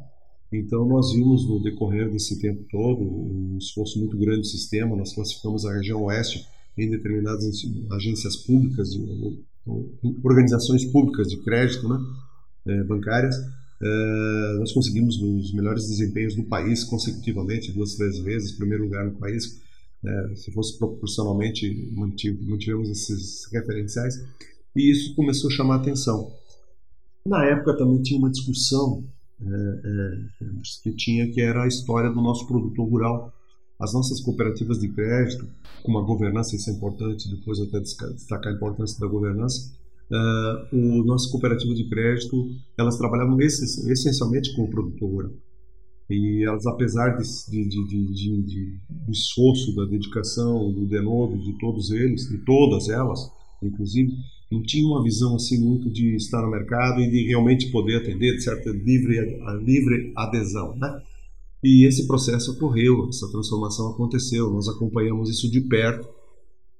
Então, 0.52 0.86
nós 0.86 1.12
vimos 1.12 1.50
no 1.50 1.60
decorrer 1.64 2.12
desse 2.12 2.40
tempo 2.40 2.64
todo 2.70 3.02
um 3.02 3.58
esforço 3.58 3.98
muito 3.98 4.16
grande 4.16 4.42
do 4.42 4.46
sistema. 4.46 4.96
Nós 4.96 5.12
classificamos 5.16 5.66
a 5.66 5.74
região 5.74 6.04
oeste 6.04 6.46
em 6.78 6.92
determinadas 6.92 7.44
agências 7.92 8.36
públicas, 8.36 8.90
organizações 10.24 10.86
públicas 10.86 11.28
de 11.28 11.38
crédito, 11.38 11.90
né, 11.90 11.98
é, 12.68 12.84
bancárias. 12.84 13.36
É, 13.82 14.58
nós 14.60 14.72
conseguimos 14.72 15.20
os 15.20 15.52
melhores 15.56 15.88
desempenhos 15.88 16.36
do 16.36 16.44
país 16.44 16.84
consecutivamente, 16.84 17.72
duas, 17.72 17.96
três 17.96 18.20
vezes, 18.20 18.52
primeiro 18.52 18.84
lugar 18.84 19.06
no 19.06 19.14
país. 19.14 19.60
É, 20.06 20.36
se 20.36 20.52
fosse 20.52 20.78
proporcionalmente, 20.78 21.92
mantivemos 21.94 22.90
esses 22.90 23.46
referenciais. 23.52 24.16
E 24.76 24.92
isso 24.92 25.16
começou 25.16 25.50
a 25.50 25.54
chamar 25.54 25.76
atenção. 25.76 26.32
Na 27.26 27.46
época 27.46 27.78
também 27.78 28.02
tinha 28.02 28.20
uma 28.20 28.30
discussão 28.30 29.04
é, 29.42 29.46
é, 29.46 30.46
que 30.84 30.92
tinha 30.94 31.32
que 31.32 31.42
era 31.42 31.64
a 31.64 31.68
história 31.68 32.10
do 32.10 32.22
nosso 32.22 32.46
produtor 32.48 32.88
rural. 32.88 33.34
As 33.80 33.94
nossas 33.94 34.22
cooperativas 34.22 34.80
de 34.80 34.88
crédito, 34.90 35.48
com 35.82 35.92
uma 35.92 36.04
governança, 36.04 36.56
isso 36.56 36.70
é 36.70 36.74
importante, 36.74 37.30
depois 37.30 37.60
até 37.60 37.80
destacar 37.80 38.54
a 38.54 38.56
importância 38.56 39.00
da 39.00 39.08
governança, 39.08 39.74
uh, 40.10 40.76
o 40.76 41.04
nosso 41.04 41.30
cooperativo 41.32 41.74
de 41.74 41.90
crédito, 41.90 42.50
elas 42.78 42.98
trabalhavam 42.98 43.40
essencialmente 43.42 44.56
com 44.56 44.64
o 44.64 44.70
produtor 44.70 45.10
rural. 45.10 45.32
E 46.14 46.44
elas, 46.44 46.66
apesar 46.68 47.18
de, 47.18 47.24
de, 47.50 47.88
de, 47.88 48.42
de, 48.44 48.80
do 48.90 49.12
esforço, 49.12 49.76
da 49.76 49.86
dedicação, 49.86 50.72
do 50.72 50.86
denodo 50.86 51.38
de 51.38 51.58
todos 51.58 51.90
eles, 51.90 52.30
de 52.30 52.38
todas 52.40 52.88
elas, 52.88 53.32
inclusive, 53.62 54.12
não 54.52 54.62
tinha 54.62 54.86
uma 54.86 55.04
visão 55.04 55.36
assim 55.36 55.60
muito 55.60 55.90
de 55.90 56.16
estar 56.16 56.42
no 56.44 56.52
mercado 56.52 57.02
e 57.02 57.10
de 57.10 57.28
realmente 57.28 57.72
poder 57.72 57.98
atender, 57.98 58.36
de 58.36 58.44
certa 58.44 58.70
livre, 58.70 59.20
livre 59.64 60.14
adesão, 60.16 60.76
né? 60.76 61.02
E 61.64 61.88
esse 61.88 62.06
processo 62.06 62.52
ocorreu, 62.52 63.08
essa 63.10 63.32
transformação 63.32 63.90
aconteceu, 63.92 64.52
nós 64.52 64.68
acompanhamos 64.68 65.30
isso 65.30 65.50
de 65.50 65.62
perto 65.62 66.08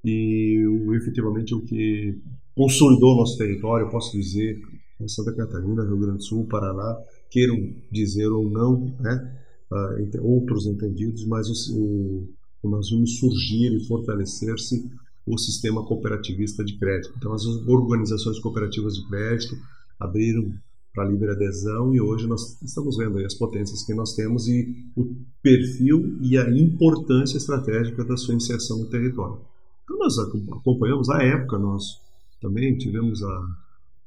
e 0.06 0.62
efetivamente 0.94 1.56
o 1.56 1.62
que 1.62 2.20
consolidou 2.54 3.16
nosso 3.16 3.38
território, 3.38 3.90
posso 3.90 4.12
dizer, 4.12 4.62
Santa 5.08 5.34
Catarina, 5.34 5.84
Rio 5.86 5.98
Grande 5.98 6.18
do 6.18 6.24
Sul, 6.24 6.46
Paraná, 6.46 6.98
queiram 7.34 7.74
dizer 7.92 8.28
ou 8.28 8.48
não, 8.48 8.96
né, 9.00 9.36
uh, 9.72 10.26
outros 10.26 10.68
entendidos, 10.68 11.26
mas 11.26 11.48
o, 11.72 12.30
o, 12.62 12.70
nós 12.70 12.92
vimos 12.92 13.18
surgir 13.18 13.74
e 13.74 13.88
fortalecer-se 13.88 14.88
o 15.26 15.38
sistema 15.38 15.84
cooperativista 15.84 16.64
de 16.64 16.78
crédito. 16.78 17.16
Então, 17.18 17.34
as 17.34 17.44
organizações 17.46 18.40
cooperativas 18.40 18.94
de 18.94 19.08
crédito 19.08 19.58
abriram 20.00 20.54
para 20.94 21.10
livre 21.10 21.32
adesão 21.32 21.96
e 21.96 22.00
hoje 22.00 22.28
nós 22.28 22.62
estamos 22.62 22.98
vendo 22.98 23.18
as 23.18 23.34
potências 23.34 23.84
que 23.84 23.96
nós 23.96 24.14
temos 24.14 24.48
e 24.48 24.86
o 24.96 25.16
perfil 25.42 26.20
e 26.22 26.38
a 26.38 26.48
importância 26.52 27.38
estratégica 27.38 28.06
da 28.06 28.16
sua 28.16 28.36
inserção 28.36 28.78
no 28.78 28.90
território. 28.90 29.40
Então, 29.84 29.98
nós 29.98 30.20
acompanhamos 30.20 31.10
a 31.10 31.24
época, 31.24 31.58
nós 31.58 32.00
também 32.40 32.78
tivemos 32.78 33.24
a, 33.24 33.48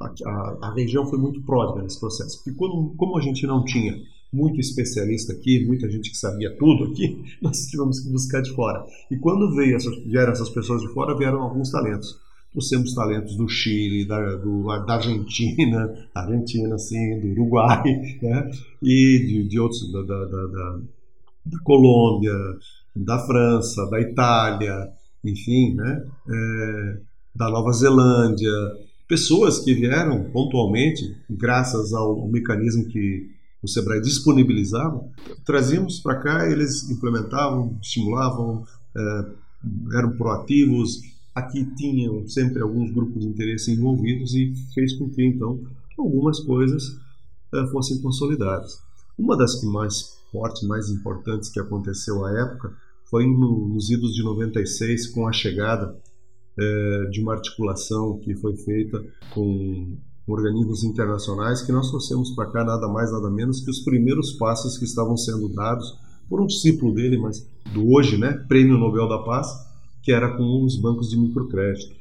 a, 0.00 0.58
a 0.62 0.74
região 0.74 1.06
foi 1.06 1.18
muito 1.18 1.42
pródiga 1.42 1.82
nesse 1.82 1.98
processo, 1.98 2.42
porque 2.42 2.56
quando, 2.58 2.94
como 2.96 3.16
a 3.16 3.20
gente 3.20 3.46
não 3.46 3.64
tinha 3.64 3.94
muito 4.32 4.60
especialista 4.60 5.32
aqui, 5.32 5.64
muita 5.64 5.90
gente 5.90 6.10
que 6.10 6.16
sabia 6.16 6.54
tudo 6.56 6.84
aqui, 6.84 7.22
nós 7.40 7.66
tivemos 7.66 8.00
que 8.00 8.10
buscar 8.10 8.42
de 8.42 8.54
fora. 8.54 8.84
E 9.10 9.16
quando 9.16 9.54
veio 9.54 9.76
essas, 9.76 9.96
vieram 10.04 10.32
essas 10.32 10.50
pessoas 10.50 10.82
de 10.82 10.92
fora, 10.92 11.16
vieram 11.16 11.42
alguns 11.42 11.70
talentos. 11.70 12.20
Trouxemos 12.52 12.94
talentos 12.94 13.36
do 13.36 13.48
Chile, 13.48 14.06
da, 14.06 14.36
do, 14.36 14.64
da 14.86 14.94
Argentina, 14.94 15.86
da 16.14 16.22
Argentina, 16.22 16.78
sim, 16.78 17.20
do 17.20 17.28
Uruguai, 17.28 17.84
né? 18.22 18.50
e 18.82 19.24
de, 19.26 19.48
de 19.48 19.60
outros, 19.60 19.92
da, 19.92 20.02
da, 20.02 20.24
da, 20.24 20.46
da, 20.46 21.58
Colômbia, 21.62 22.32
da 22.94 23.18
França, 23.26 23.88
da 23.90 24.00
Itália, 24.00 24.90
enfim, 25.24 25.74
né? 25.74 26.04
É, 26.28 26.98
da 27.34 27.50
Nova 27.50 27.70
Zelândia, 27.72 28.50
pessoas 29.08 29.60
que 29.60 29.75
vieram 29.75 30.25
pontualmente, 30.30 31.16
graças 31.28 31.92
ao, 31.92 32.26
mecanismo 32.28 32.86
que 32.86 33.30
o 33.62 33.68
Sebrae 33.68 34.00
disponibilizava, 34.00 35.08
trazíamos 35.44 36.00
para 36.00 36.20
cá, 36.20 36.50
eles 36.50 36.88
implementavam, 36.90 37.78
estimulavam, 37.80 38.64
é, 38.96 39.26
eram 39.96 40.16
proativos. 40.16 41.00
Aqui 41.34 41.64
tinham 41.76 42.26
sempre 42.26 42.62
alguns 42.62 42.92
grupos 42.92 43.22
de 43.22 43.28
interesse 43.28 43.72
envolvidos 43.72 44.34
e 44.34 44.54
fez 44.75 44.94
com 44.94 45.08
que, 45.08 45.25
então, 45.25 45.60
algumas 45.98 46.40
coisas 46.40 46.96
é, 47.54 47.66
fossem 47.68 47.98
consolidadas. 48.00 48.80
Uma 49.18 49.36
das 49.36 49.60
que 49.60 49.66
mais 49.66 50.16
fortes, 50.30 50.62
mais 50.62 50.90
importantes 50.90 51.48
que 51.48 51.60
aconteceu 51.60 52.25
à 52.25 52.32
época 52.32 52.75
foi 53.08 53.26
no, 53.26 53.68
nos 53.68 53.90
idos 53.90 54.14
de 54.14 54.22
96, 54.22 55.08
com 55.08 55.26
a 55.26 55.32
chegada 55.32 55.96
é, 56.58 57.08
de 57.10 57.20
uma 57.20 57.34
articulação 57.34 58.18
que 58.18 58.34
foi 58.34 58.56
feita 58.56 59.04
com 59.34 59.96
organismos 60.26 60.82
internacionais 60.82 61.62
que 61.62 61.70
nós 61.70 61.88
trouxemos 61.88 62.30
para 62.30 62.50
cá 62.50 62.64
nada 62.64 62.88
mais 62.88 63.12
nada 63.12 63.30
menos 63.30 63.60
que 63.60 63.70
os 63.70 63.80
primeiros 63.80 64.32
passos 64.32 64.76
que 64.76 64.84
estavam 64.84 65.16
sendo 65.16 65.48
dados 65.48 65.98
por 66.28 66.40
um 66.40 66.46
discípulo 66.46 66.92
dele, 66.92 67.16
mas 67.16 67.48
do 67.72 67.92
hoje, 67.92 68.18
né, 68.18 68.32
Prêmio 68.48 68.76
Nobel 68.76 69.08
da 69.08 69.18
Paz, 69.18 69.48
que 70.02 70.12
era 70.12 70.36
com 70.36 70.64
os 70.64 70.76
bancos 70.76 71.10
de 71.10 71.16
microcrédito. 71.16 71.94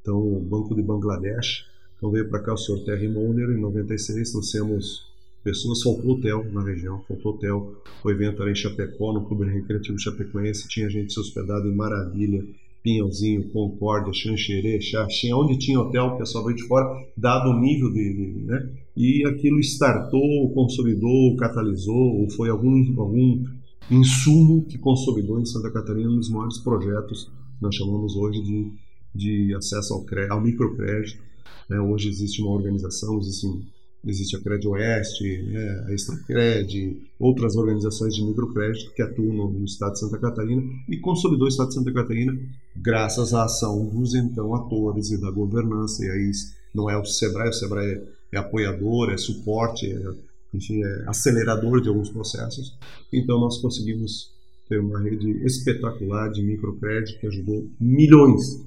Então, 0.00 0.18
o 0.18 0.40
Banco 0.40 0.74
de 0.74 0.82
Bangladesh, 0.82 1.64
então 1.96 2.10
veio 2.10 2.28
para 2.28 2.40
cá 2.40 2.52
o 2.52 2.56
senhor 2.56 2.84
Terry 2.84 3.08
Moner 3.08 3.50
em 3.50 3.60
96, 3.60 4.32
trouxemos 4.32 5.12
pessoas, 5.44 5.82
faltou 5.82 6.12
hotel 6.12 6.44
na 6.52 6.62
região, 6.62 7.02
faltou 7.06 7.34
hotel. 7.34 7.82
O 8.04 8.10
evento 8.10 8.42
era 8.42 8.50
em 8.50 8.54
Chapecó, 8.54 9.12
no 9.12 9.24
Clube 9.24 9.44
Recreativo 9.44 9.98
Chapecoense, 9.98 10.68
tinha 10.68 10.88
gente 10.88 11.12
se 11.12 11.20
hospedado 11.20 11.68
em 11.68 11.74
Maravilha, 11.74 12.44
Pinhãozinho, 12.82 13.48
Concórdia, 13.50 14.12
Xanxerê, 14.12 14.80
Xaxim, 14.80 15.32
onde 15.32 15.58
tinha 15.58 15.80
hotel, 15.80 16.06
o 16.06 16.18
pessoal 16.18 16.44
veio 16.44 16.56
de 16.56 16.64
fora, 16.64 16.86
dado 17.16 17.50
o 17.50 17.60
nível 17.60 17.92
de, 17.92 18.44
né? 18.44 18.70
E 18.96 19.24
aquilo 19.26 19.60
startou, 19.60 20.52
consolidou, 20.52 21.36
catalisou, 21.36 22.20
ou 22.20 22.30
foi 22.30 22.50
algum, 22.50 23.00
algum 23.00 23.44
insumo 23.90 24.64
que 24.64 24.78
consolidou 24.78 25.40
em 25.40 25.46
Santa 25.46 25.70
Catarina 25.70 26.10
um 26.10 26.16
dos 26.16 26.30
maiores 26.30 26.58
projetos 26.58 27.24
que 27.24 27.62
nós 27.62 27.74
chamamos 27.74 28.16
hoje 28.16 28.42
de, 28.42 28.72
de 29.14 29.54
acesso 29.54 29.94
ao, 29.94 30.04
ao 30.30 30.42
microcrédito. 30.42 31.22
Né? 31.70 31.80
Hoje 31.80 32.08
existe 32.08 32.42
uma 32.42 32.52
organização, 32.52 33.18
existem 33.18 33.62
existe 34.04 34.36
a 34.36 34.40
Cred 34.40 34.66
Oeste, 34.66 35.42
né, 35.44 35.84
a 35.86 35.92
Extracred, 35.92 37.00
outras 37.18 37.56
organizações 37.56 38.14
de 38.14 38.24
microcrédito 38.24 38.92
que 38.94 39.02
atuam 39.02 39.52
no, 39.52 39.64
estado 39.64 39.92
de 39.92 40.00
Santa 40.00 40.18
Catarina 40.18 40.62
e 40.88 40.96
consolidou 40.98 41.46
o 41.46 41.48
estado 41.48 41.68
de 41.68 41.74
Santa 41.74 41.92
Catarina 41.92 42.36
graças 42.76 43.32
à 43.32 43.44
ação 43.44 43.86
dos 43.86 44.14
então 44.14 44.54
atores 44.54 45.10
e 45.10 45.20
da 45.20 45.30
governança. 45.30 46.04
E 46.04 46.10
aí 46.10 46.30
não 46.74 46.90
é 46.90 46.98
o 46.98 47.04
Sebrae, 47.04 47.48
o 47.48 47.52
Sebrae 47.52 47.92
é, 48.32 48.36
é 48.36 48.38
apoiador, 48.38 49.10
é 49.10 49.16
suporte, 49.16 49.86
é, 49.86 50.14
enfim, 50.52 50.82
é 50.82 51.04
acelerador 51.06 51.80
de 51.80 51.88
alguns 51.88 52.10
processos. 52.10 52.76
Então 53.12 53.38
nós 53.38 53.58
conseguimos 53.58 54.32
ter 54.68 54.80
uma 54.80 55.00
rede 55.00 55.30
espetacular 55.44 56.28
de 56.30 56.42
microcrédito 56.42 57.20
que 57.20 57.26
ajudou 57.28 57.68
milhões, 57.78 58.60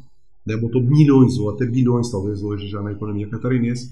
né, 0.46 0.56
botou 0.56 0.82
milhões 0.82 1.38
ou 1.40 1.50
até 1.50 1.66
bilhões 1.66 2.12
talvez 2.12 2.42
hoje 2.44 2.68
já 2.68 2.82
na 2.82 2.92
economia 2.92 3.28
catarinense 3.28 3.92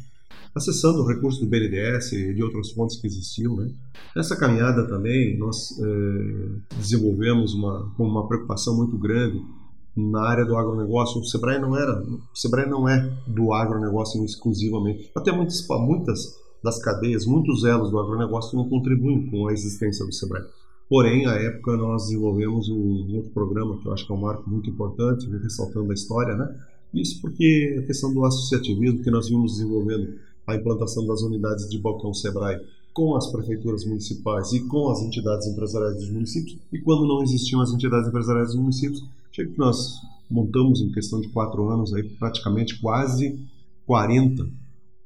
acessando 0.55 1.01
o 1.01 1.07
recurso 1.07 1.41
do 1.41 1.47
BNDES 1.47 2.13
e 2.13 2.33
de 2.33 2.43
outras 2.43 2.71
fontes 2.71 2.97
que 2.97 3.07
existiam. 3.07 3.55
Né? 3.55 3.71
Nessa 4.15 4.35
caminhada 4.35 4.87
também 4.87 5.37
nós 5.37 5.77
é, 5.79 6.75
desenvolvemos 6.77 7.53
uma, 7.53 7.91
uma 7.97 8.27
preocupação 8.27 8.75
muito 8.75 8.97
grande 8.97 9.41
na 9.95 10.21
área 10.27 10.45
do 10.45 10.55
agronegócio. 10.55 11.21
O 11.21 11.25
Sebrae 11.25 11.59
não 11.59 11.77
era, 11.77 12.01
o 12.01 12.35
Sebrae 12.35 12.67
não 12.67 12.87
é 12.87 13.11
do 13.27 13.53
agronegócio 13.53 14.23
exclusivamente. 14.23 15.11
Até 15.15 15.31
muitas, 15.31 15.65
muitas 15.67 16.35
das 16.63 16.79
cadeias, 16.79 17.25
muitos 17.25 17.63
elos 17.63 17.91
do 17.91 17.99
agronegócio 17.99 18.57
não 18.57 18.69
contribuem 18.69 19.29
com 19.29 19.47
a 19.47 19.53
existência 19.53 20.05
do 20.05 20.13
Sebrae. 20.13 20.43
Porém, 20.89 21.25
à 21.25 21.33
época 21.33 21.75
nós 21.75 22.03
desenvolvemos 22.03 22.69
um 22.69 23.15
outro 23.15 23.31
programa 23.31 23.77
que 23.79 23.87
eu 23.87 23.93
acho 23.93 24.05
que 24.05 24.11
é 24.11 24.15
um 24.15 24.21
marco 24.21 24.49
muito 24.49 24.69
importante, 24.69 25.27
ressaltando 25.41 25.91
a 25.91 25.93
história, 25.93 26.35
né? 26.35 26.55
Isso 26.93 27.19
porque 27.21 27.77
a 27.79 27.87
questão 27.87 28.13
do 28.13 28.23
associativismo 28.23 29.01
que 29.01 29.09
nós 29.09 29.27
vimos 29.27 29.53
desenvolvendo 29.53 30.15
a 30.45 30.55
implantação 30.55 31.05
das 31.07 31.21
unidades 31.21 31.69
de 31.69 31.79
balcão 31.79 32.13
Sebrae 32.13 32.59
com 32.93 33.15
as 33.15 33.31
prefeituras 33.31 33.83
municipais 33.85 34.53
e 34.53 34.67
com 34.67 34.89
as 34.89 35.01
entidades 35.01 35.47
empresariais 35.47 35.95
dos 35.95 36.11
municípios. 36.11 36.57
E 36.71 36.79
quando 36.79 37.07
não 37.07 37.23
existiam 37.23 37.61
as 37.61 37.71
entidades 37.71 38.07
empresariais 38.07 38.49
dos 38.49 38.57
municípios, 38.57 39.03
chega 39.31 39.51
que 39.51 39.57
nós 39.57 39.99
montamos 40.29 40.79
em 40.81 40.91
questão 40.91 41.19
de 41.19 41.29
quatro 41.29 41.67
anos 41.69 41.93
aí 41.93 42.03
praticamente 42.03 42.79
quase 42.79 43.39
40, 43.87 44.47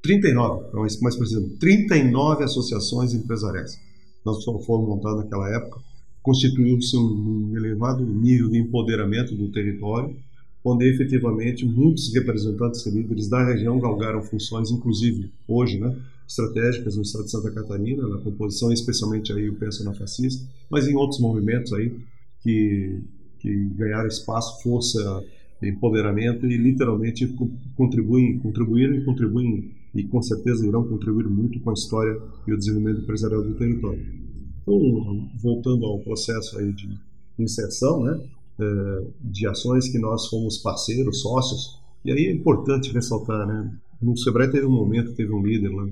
39, 0.01 0.65
mais, 1.01 1.15
precisamente, 1.15 1.58
39 1.58 2.44
associações 2.44 3.13
empresariais. 3.13 3.79
Nós 4.25 4.44
fomos 4.44 4.88
montados 4.88 5.24
naquela 5.24 5.50
época, 5.56 5.79
constituiu-se 6.22 6.98
um 6.98 7.56
elevado 7.56 8.06
nível 8.06 8.50
de 8.50 8.60
empoderamento 8.60 9.34
do 9.36 9.50
território, 9.51 10.15
onde 10.68 10.86
efetivamente 10.86 11.66
muitos 11.66 12.14
representantes 12.14 12.86
e 12.86 12.92
líderes 12.92 13.30
da 13.30 13.44
região 13.46 13.80
galgaram 13.80 14.22
funções, 14.22 14.70
inclusive 14.70 15.32
hoje, 15.48 15.80
né, 15.80 15.96
estratégicas 16.28 16.96
no 16.96 17.04
estado 17.04 17.26
de 17.26 17.32
Santa 17.32 17.52
Catarina, 17.52 18.08
na 18.08 18.18
composição, 18.18 18.72
especialmente 18.72 19.32
aí 19.32 19.46
eu 19.46 19.56
penso 19.56 19.84
na 19.84 19.94
fascista, 19.94 20.46
mas 20.70 20.88
em 20.88 20.96
outros 20.96 21.20
movimentos 21.22 21.72
aí 21.74 21.96
que, 22.42 23.00
que 23.40 23.70
ganharam 23.78 24.08
espaço, 24.08 24.62
força, 24.62 25.24
empoderamento 25.62 26.46
e 26.46 26.58
literalmente 26.58 27.28
contribuem, 27.76 28.38
contribuíram 28.40 28.96
e 28.96 29.06
contribuem 29.06 29.72
e 29.96 30.04
com 30.04 30.22
certeza 30.22 30.68
irão 30.68 30.88
contribuir 30.88 31.28
muito 31.28 31.60
com 31.62 31.72
a 31.72 31.74
história 31.74 32.20
e 32.46 32.54
o 32.54 32.58
desenvolvimento 32.58 33.02
empresarial 33.02 33.42
do 33.42 33.56
território. 33.56 34.06
Então, 34.62 35.30
voltando 35.42 35.86
ao 35.86 36.00
processo 36.00 36.60
aí 36.60 36.72
de 36.74 36.90
inserção, 37.40 38.04
né, 38.04 38.20
de 39.22 39.48
ações 39.48 39.88
que 39.90 40.00
nós 40.00 40.28
fomos 40.28 40.58
parceiros, 40.58 41.22
sócios, 41.22 41.80
e 42.04 42.12
aí 42.12 42.26
é 42.26 42.32
importante 42.32 42.92
ressaltar, 42.92 43.46
né, 43.46 43.72
no 44.02 44.16
Sebrae 44.18 44.50
teve 44.50 44.66
um 44.66 44.72
momento, 44.72 45.14
teve 45.14 45.32
um 45.34 45.42
líder 45.42 45.70
lá, 45.70 45.88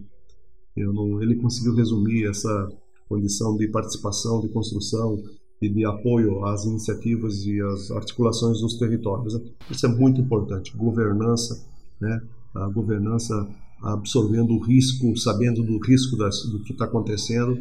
não, 0.77 1.21
ele 1.21 1.35
conseguiu 1.35 1.73
resumir 1.73 2.27
essa 2.27 2.69
condição 3.07 3.55
de 3.55 3.67
participação, 3.67 4.41
de 4.41 4.49
construção 4.49 5.23
e 5.61 5.69
de 5.69 5.85
apoio 5.85 6.43
às 6.45 6.65
iniciativas 6.65 7.45
e 7.45 7.61
às 7.61 7.91
articulações 7.91 8.59
dos 8.59 8.77
territórios. 8.77 9.39
Isso 9.71 9.85
é 9.85 9.89
muito 9.89 10.19
importante. 10.19 10.75
Governança, 10.75 11.65
né? 11.99 12.21
a 12.53 12.67
governança 12.67 13.47
absorvendo 13.81 14.53
o 14.53 14.59
risco, 14.59 15.15
sabendo 15.17 15.63
do 15.63 15.77
risco 15.79 16.17
das, 16.17 16.43
do 16.43 16.59
que 16.59 16.73
está 16.73 16.85
acontecendo 16.85 17.57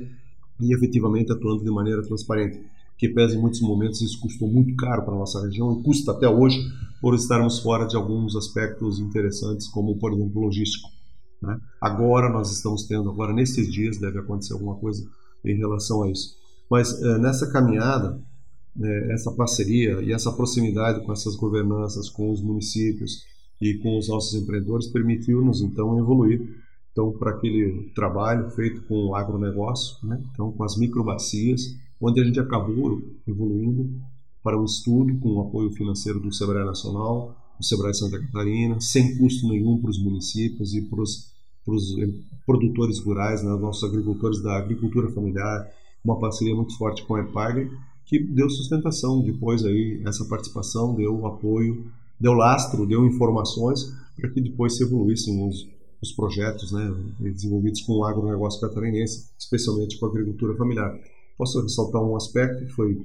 e 0.60 0.74
efetivamente 0.74 1.32
atuando 1.32 1.62
de 1.62 1.70
maneira 1.70 2.02
transparente. 2.02 2.60
Que 2.96 3.08
pese 3.08 3.36
em 3.36 3.40
muitos 3.40 3.60
momentos 3.60 4.00
isso 4.00 4.20
custou 4.20 4.50
muito 4.50 4.74
caro 4.76 5.04
para 5.04 5.14
a 5.14 5.18
nossa 5.18 5.40
região 5.42 5.78
e 5.78 5.82
custa 5.82 6.12
até 6.12 6.28
hoje 6.28 6.58
por 7.00 7.14
estarmos 7.14 7.58
fora 7.58 7.86
de 7.86 7.96
alguns 7.96 8.36
aspectos 8.36 8.98
interessantes, 8.98 9.68
como 9.68 9.98
por 9.98 10.12
exemplo 10.12 10.42
logístico. 10.42 10.88
Né? 11.42 11.58
Agora 11.80 12.30
nós 12.30 12.50
estamos 12.50 12.84
tendo, 12.84 13.10
agora 13.10 13.32
nesses 13.32 13.72
dias 13.72 13.98
deve 13.98 14.18
acontecer 14.18 14.54
alguma 14.54 14.76
coisa 14.76 15.04
em 15.44 15.56
relação 15.56 16.02
a 16.02 16.10
isso. 16.10 16.36
Mas 16.70 17.00
é, 17.02 17.18
nessa 17.18 17.50
caminhada, 17.50 18.20
é, 18.80 19.12
essa 19.12 19.30
parceria 19.32 20.00
e 20.02 20.12
essa 20.12 20.32
proximidade 20.32 21.04
com 21.04 21.12
essas 21.12 21.36
governanças, 21.36 22.08
com 22.08 22.30
os 22.30 22.40
municípios 22.40 23.24
e 23.60 23.74
com 23.74 23.98
os 23.98 24.08
nossos 24.08 24.34
empreendedores 24.40 24.86
permitiu-nos 24.88 25.60
então 25.60 25.98
evoluir 25.98 26.64
então 26.94 27.12
para 27.12 27.32
aquele 27.32 27.90
trabalho 27.92 28.48
feito 28.50 28.82
com 28.82 29.08
o 29.08 29.14
agronegócio, 29.16 29.96
né? 30.06 30.22
então 30.32 30.52
com 30.52 30.62
as 30.62 30.76
microbacias, 30.76 31.76
onde 32.04 32.20
a 32.20 32.24
gente 32.24 32.38
acabou 32.38 33.02
evoluindo 33.26 33.90
para 34.42 34.60
um 34.60 34.64
estudo 34.64 35.18
com 35.18 35.30
o 35.30 35.40
apoio 35.40 35.70
financeiro 35.70 36.20
do 36.20 36.32
Sebrae 36.32 36.64
Nacional, 36.64 37.34
do 37.58 37.64
Sebrae 37.64 37.94
Santa 37.94 38.20
Catarina, 38.20 38.80
sem 38.80 39.16
custo 39.16 39.48
nenhum 39.48 39.80
para 39.80 39.90
os 39.90 40.02
municípios 40.02 40.74
e 40.74 40.82
para 40.82 41.00
os 41.00 41.32
para 41.64 41.74
os 41.74 41.98
eh, 41.98 42.08
produtores 42.46 42.98
rurais, 43.00 43.42
né, 43.42 43.50
nossos 43.56 43.88
agricultores 43.88 44.42
da 44.42 44.58
agricultura 44.58 45.10
familiar, 45.10 45.66
uma 46.04 46.18
parceria 46.18 46.54
muito 46.54 46.76
forte 46.76 47.02
com 47.06 47.14
a 47.14 47.20
EPAG, 47.20 47.70
que 48.04 48.18
deu 48.18 48.50
sustentação 48.50 49.22
depois 49.22 49.64
aí, 49.64 50.02
essa 50.06 50.26
participação 50.26 50.94
deu 50.94 51.26
apoio, 51.26 51.86
deu 52.20 52.34
lastro, 52.34 52.86
deu 52.86 53.06
informações 53.06 53.90
para 54.14 54.28
que 54.28 54.42
depois 54.42 54.76
se 54.76 54.84
evoluíssem 54.84 55.48
os, 55.48 55.66
os 56.02 56.12
projetos 56.12 56.70
né, 56.70 56.94
desenvolvidos 57.18 57.80
com 57.80 57.94
o 57.94 58.04
agronegócio 58.04 58.60
catarinense, 58.60 59.30
especialmente 59.38 59.98
com 59.98 60.04
a 60.06 60.10
agricultura 60.10 60.54
familiar. 60.54 60.94
Posso 61.36 61.60
ressaltar 61.60 62.02
um 62.02 62.16
aspecto 62.16 62.64
que 62.64 62.72
foi 62.72 63.00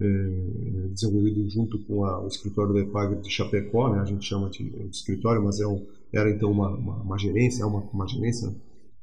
é, 0.00 0.88
desenvolvido 0.90 1.48
junto 1.48 1.78
com 1.84 2.04
a, 2.04 2.22
o 2.22 2.26
escritório 2.26 2.74
da 2.74 2.80
EPAG 2.80 3.22
de 3.22 3.30
Chapecó, 3.30 3.92
né, 3.92 4.00
a 4.00 4.04
gente 4.04 4.24
chama 4.24 4.50
de, 4.50 4.68
de 4.68 4.96
escritório, 4.96 5.42
mas 5.42 5.60
é 5.60 5.66
um, 5.66 5.86
era 6.12 6.30
então 6.30 6.50
uma, 6.50 6.68
uma, 6.70 6.96
uma 6.96 7.18
gerência, 7.18 7.62
é 7.62 7.66
uma, 7.66 7.80
uma 7.92 8.06
gerência, 8.06 8.54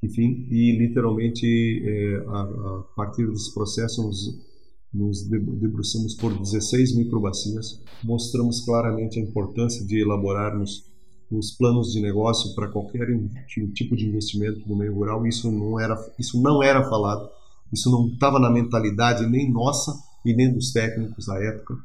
enfim, 0.04 0.46
e 0.50 0.78
literalmente 0.78 1.46
é, 1.86 2.24
a, 2.28 2.42
a, 2.42 2.84
partir 2.96 3.28
desse 3.28 3.54
processo 3.54 4.04
nos, 4.04 4.40
nos 4.94 5.28
debruçamos 5.28 6.16
por 6.16 6.38
16 6.38 6.96
microbacias, 6.96 7.82
mostramos 8.04 8.62
claramente 8.62 9.20
a 9.20 9.24
importância 9.24 9.86
de 9.86 10.02
elaborarmos 10.02 10.90
os 11.32 11.52
planos 11.52 11.92
de 11.92 12.02
negócio 12.02 12.56
para 12.56 12.68
qualquer 12.68 13.08
tipo 13.74 13.96
de 13.96 14.08
investimento 14.08 14.68
no 14.68 14.76
meio 14.76 14.96
rural. 14.96 15.28
Isso 15.28 15.52
não 15.52 15.80
era, 15.80 15.96
isso 16.18 16.42
não 16.42 16.64
era 16.64 16.90
falado, 16.90 17.30
isso 17.72 17.92
não 17.92 18.08
estava 18.08 18.40
na 18.40 18.50
mentalidade 18.50 19.26
nem 19.28 19.52
nossa 19.52 19.92
e 20.26 20.34
nem 20.34 20.54
dos 20.54 20.72
técnicos 20.72 21.26
da 21.26 21.42
época. 21.44 21.76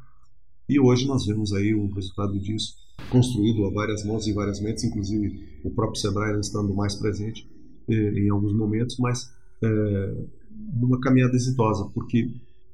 E 0.67 0.79
hoje 0.79 1.05
nós 1.07 1.25
vemos 1.25 1.53
aí 1.53 1.73
o 1.73 1.91
resultado 1.93 2.39
disso 2.39 2.73
construído 3.09 3.65
a 3.65 3.71
várias 3.71 4.03
mãos 4.03 4.25
e 4.27 4.33
várias 4.33 4.59
mentes, 4.59 4.83
inclusive 4.83 5.59
o 5.63 5.69
próprio 5.69 6.01
Sebrae 6.01 6.39
estando 6.39 6.73
mais 6.73 6.95
presente 6.95 7.47
eh, 7.87 8.19
em 8.19 8.29
alguns 8.29 8.53
momentos, 8.53 8.97
mas 8.97 9.31
eh, 9.61 10.25
numa 10.73 10.99
caminhada 10.99 11.35
exitosa, 11.35 11.89
porque 11.93 12.31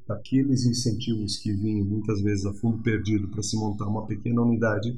aqueles 0.08 0.66
incentivos 0.66 1.38
que 1.38 1.52
vinham 1.52 1.86
muitas 1.86 2.22
vezes 2.22 2.46
a 2.46 2.54
fundo 2.54 2.82
perdido 2.82 3.28
para 3.30 3.44
se 3.44 3.58
montar 3.58 3.88
uma 3.88 4.06
pequena 4.06 4.42
unidade, 4.42 4.98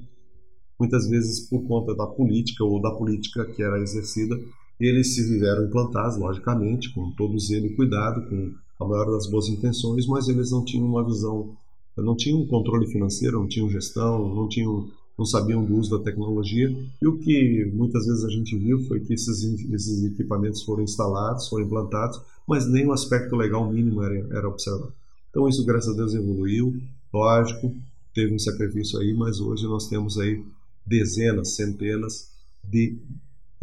muitas 0.80 1.08
vezes 1.08 1.48
por 1.50 1.64
conta 1.64 1.96
da 1.96 2.08
política 2.08 2.64
ou 2.64 2.82
da 2.82 2.92
política 2.92 3.46
que 3.46 3.64
era 3.64 3.80
exercida, 3.80 4.40
eles 4.86 5.16
se 5.16 5.24
viveram 5.24 5.66
implantados, 5.66 6.18
logicamente, 6.18 6.94
com 6.94 7.12
todo 7.12 7.40
zelo 7.40 7.74
cuidado, 7.76 8.28
com 8.28 8.52
a 8.80 8.86
maior 8.86 9.12
das 9.12 9.28
boas 9.28 9.48
intenções, 9.48 10.06
mas 10.06 10.28
eles 10.28 10.52
não 10.52 10.66
tinham 10.66 10.86
uma 10.86 11.04
visão, 11.06 11.56
não 11.96 12.16
tinham 12.16 12.46
controle 12.48 12.88
financeiro, 12.88 13.40
não 13.40 13.48
tinham 13.48 13.70
gestão, 13.70 14.34
não 14.34 14.48
tinham 14.48 14.90
não 15.16 15.26
sabiam 15.26 15.64
do 15.64 15.76
uso 15.76 15.96
da 15.96 16.04
tecnologia 16.04 16.76
e 17.00 17.08
o 17.08 17.20
que 17.20 17.70
muitas 17.72 18.08
vezes 18.08 18.26
a 18.26 18.30
gente 18.30 18.58
viu 18.58 18.80
foi 18.88 19.00
que 19.00 19.14
esses, 19.14 19.44
esses 19.72 20.04
equipamentos 20.04 20.64
foram 20.64 20.82
instalados, 20.84 21.48
foram 21.50 21.66
implantados, 21.66 22.20
mas 22.48 22.68
nem 22.68 22.88
o 22.88 22.92
aspecto 22.92 23.36
legal 23.36 23.72
mínimo 23.72 24.02
era, 24.02 24.16
era 24.36 24.50
observado. 24.50 24.92
Então 25.30 25.48
isso 25.48 25.64
graças 25.66 25.94
a 25.94 25.96
Deus 25.96 26.16
evoluiu, 26.16 26.82
lógico, 27.14 27.76
teve 28.14 28.34
um 28.34 28.40
sacrifício 28.40 29.00
aí, 29.00 29.14
mas 29.14 29.40
hoje 29.40 29.66
nós 29.66 29.88
temos 29.88 30.18
aí 30.18 30.44
dezenas, 30.86 31.56
centenas 31.56 32.30
de 32.64 32.98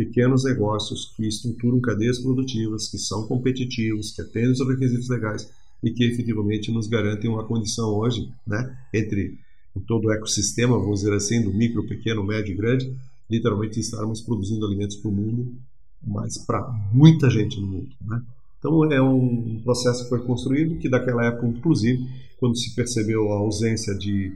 pequenos 0.00 0.44
negócios 0.44 1.12
que 1.14 1.28
estruturam 1.28 1.78
cadeias 1.78 2.18
produtivas, 2.18 2.88
que 2.88 2.96
são 2.96 3.26
competitivos, 3.26 4.12
que 4.12 4.22
atendem 4.22 4.52
os 4.52 4.66
requisitos 4.66 5.10
legais 5.10 5.50
e 5.84 5.90
que 5.90 6.04
efetivamente 6.04 6.72
nos 6.72 6.86
garantem 6.86 7.30
uma 7.30 7.44
condição 7.44 7.90
hoje, 7.90 8.32
né, 8.46 8.78
entre 8.94 9.38
todo 9.86 10.06
o 10.06 10.12
ecossistema, 10.12 10.78
vamos 10.78 11.00
dizer 11.00 11.12
assim, 11.12 11.42
do 11.42 11.52
micro, 11.52 11.86
pequeno, 11.86 12.24
médio 12.24 12.54
e 12.54 12.56
grande, 12.56 12.96
literalmente 13.28 13.78
estarmos 13.78 14.22
produzindo 14.22 14.64
alimentos 14.64 14.96
para 14.96 15.10
o 15.10 15.12
mundo, 15.12 15.54
mas 16.02 16.38
para 16.38 16.66
muita 16.94 17.28
gente 17.28 17.60
no 17.60 17.66
mundo, 17.66 17.90
né? 18.00 18.22
Então 18.58 18.90
é 18.90 19.02
um 19.02 19.60
processo 19.62 20.04
que 20.04 20.08
foi 20.08 20.20
construído 20.20 20.78
que 20.78 20.88
daquela 20.88 21.26
época, 21.26 21.46
inclusive, 21.46 22.06
quando 22.38 22.56
se 22.56 22.74
percebeu 22.74 23.30
a 23.32 23.36
ausência 23.36 23.94
de, 23.94 24.32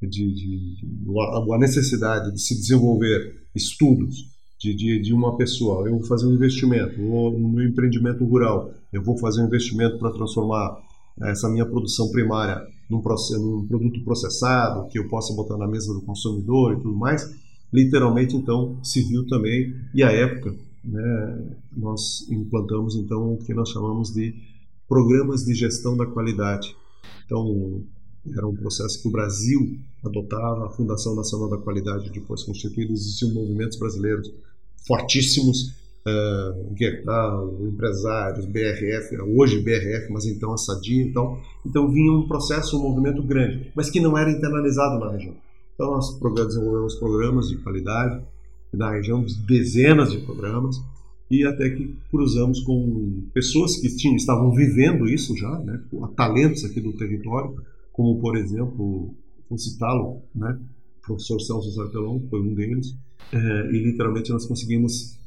de, 0.00 0.08
de, 0.08 0.76
de 0.76 1.52
a 1.52 1.58
necessidade 1.58 2.32
de 2.32 2.40
se 2.40 2.54
desenvolver 2.54 3.42
estudos 3.54 4.31
de, 4.62 4.74
de, 4.74 5.00
de, 5.00 5.12
uma 5.12 5.36
pessoa. 5.36 5.88
Eu 5.88 5.98
vou 5.98 6.04
fazer 6.04 6.26
um 6.26 6.34
investimento, 6.34 7.00
no 7.00 7.48
meu 7.48 7.68
empreendimento 7.68 8.24
rural, 8.24 8.72
eu 8.92 9.02
vou 9.02 9.18
fazer 9.18 9.42
um 9.42 9.46
investimento 9.46 9.98
para 9.98 10.12
transformar 10.12 10.80
essa 11.22 11.48
minha 11.48 11.66
produção 11.66 12.10
primária 12.10 12.64
num, 12.88 13.02
num, 13.02 13.66
produto 13.66 14.04
processado, 14.04 14.88
que 14.88 14.98
eu 14.98 15.08
possa 15.08 15.34
botar 15.34 15.56
na 15.58 15.66
mesa 15.66 15.92
do 15.92 16.00
consumidor 16.02 16.74
e 16.74 16.76
tudo 16.76 16.94
mais. 16.94 17.34
Literalmente, 17.72 18.36
então, 18.36 18.78
se 18.84 19.02
viu 19.02 19.26
também, 19.26 19.74
e 19.92 20.02
a 20.02 20.12
época, 20.12 20.54
né, 20.84 21.56
nós 21.76 22.28
implantamos 22.30 22.94
então 22.94 23.34
o 23.34 23.38
que 23.38 23.52
nós 23.52 23.70
chamamos 23.70 24.10
de 24.10 24.34
programas 24.86 25.42
de 25.42 25.54
gestão 25.54 25.96
da 25.96 26.06
qualidade. 26.06 26.76
Então, 27.24 27.82
era 28.36 28.46
um 28.46 28.54
processo 28.54 29.02
que 29.02 29.08
o 29.08 29.10
Brasil 29.10 29.76
adotava, 30.04 30.66
a 30.66 30.70
Fundação 30.70 31.16
Nacional 31.16 31.48
da 31.48 31.58
Qualidade, 31.58 32.10
depois 32.10 32.44
constituída, 32.44 32.92
existiam 32.92 33.32
movimentos 33.32 33.78
brasileiros 33.78 34.30
fortíssimos, 34.86 35.72
uh, 36.06 37.68
empresários, 37.68 38.46
BRF, 38.46 39.16
hoje 39.20 39.60
BRF, 39.60 40.12
mas 40.12 40.26
então 40.26 40.52
a 40.52 40.58
Sadia 40.58 41.04
e 41.04 41.12
tal. 41.12 41.40
Então 41.64 41.90
vinha 41.90 42.12
um 42.12 42.26
processo, 42.26 42.78
um 42.78 42.82
movimento 42.82 43.22
grande, 43.22 43.70
mas 43.74 43.90
que 43.90 44.00
não 44.00 44.16
era 44.16 44.30
internalizado 44.30 44.98
na 44.98 45.12
região. 45.12 45.34
Então 45.74 45.90
nós 45.90 46.18
desenvolvemos 46.46 46.94
programas 46.96 47.48
de 47.48 47.56
qualidade 47.58 48.22
na 48.72 48.90
região, 48.90 49.24
dezenas 49.46 50.10
de 50.10 50.18
programas, 50.18 50.80
e 51.30 51.46
até 51.46 51.70
que 51.70 51.96
cruzamos 52.10 52.60
com 52.60 53.24
pessoas 53.32 53.76
que 53.76 53.88
tinham, 53.96 54.16
estavam 54.16 54.52
vivendo 54.52 55.08
isso 55.08 55.36
já, 55.36 55.58
né, 55.60 55.80
talentos 56.14 56.64
aqui 56.64 56.80
do 56.80 56.92
território, 56.92 57.54
como 57.92 58.20
por 58.20 58.36
exemplo, 58.36 59.14
vou 59.48 59.58
citá-lo, 59.58 60.22
né, 60.34 60.58
o 60.98 61.06
professor 61.06 61.40
Celso 61.40 61.72
Sartelon 61.72 62.20
foi 62.28 62.40
um 62.40 62.54
deles, 62.54 62.94
é, 63.32 63.36
e 63.70 63.84
literalmente 63.84 64.30
nós 64.30 64.46
conseguimos 64.46 65.18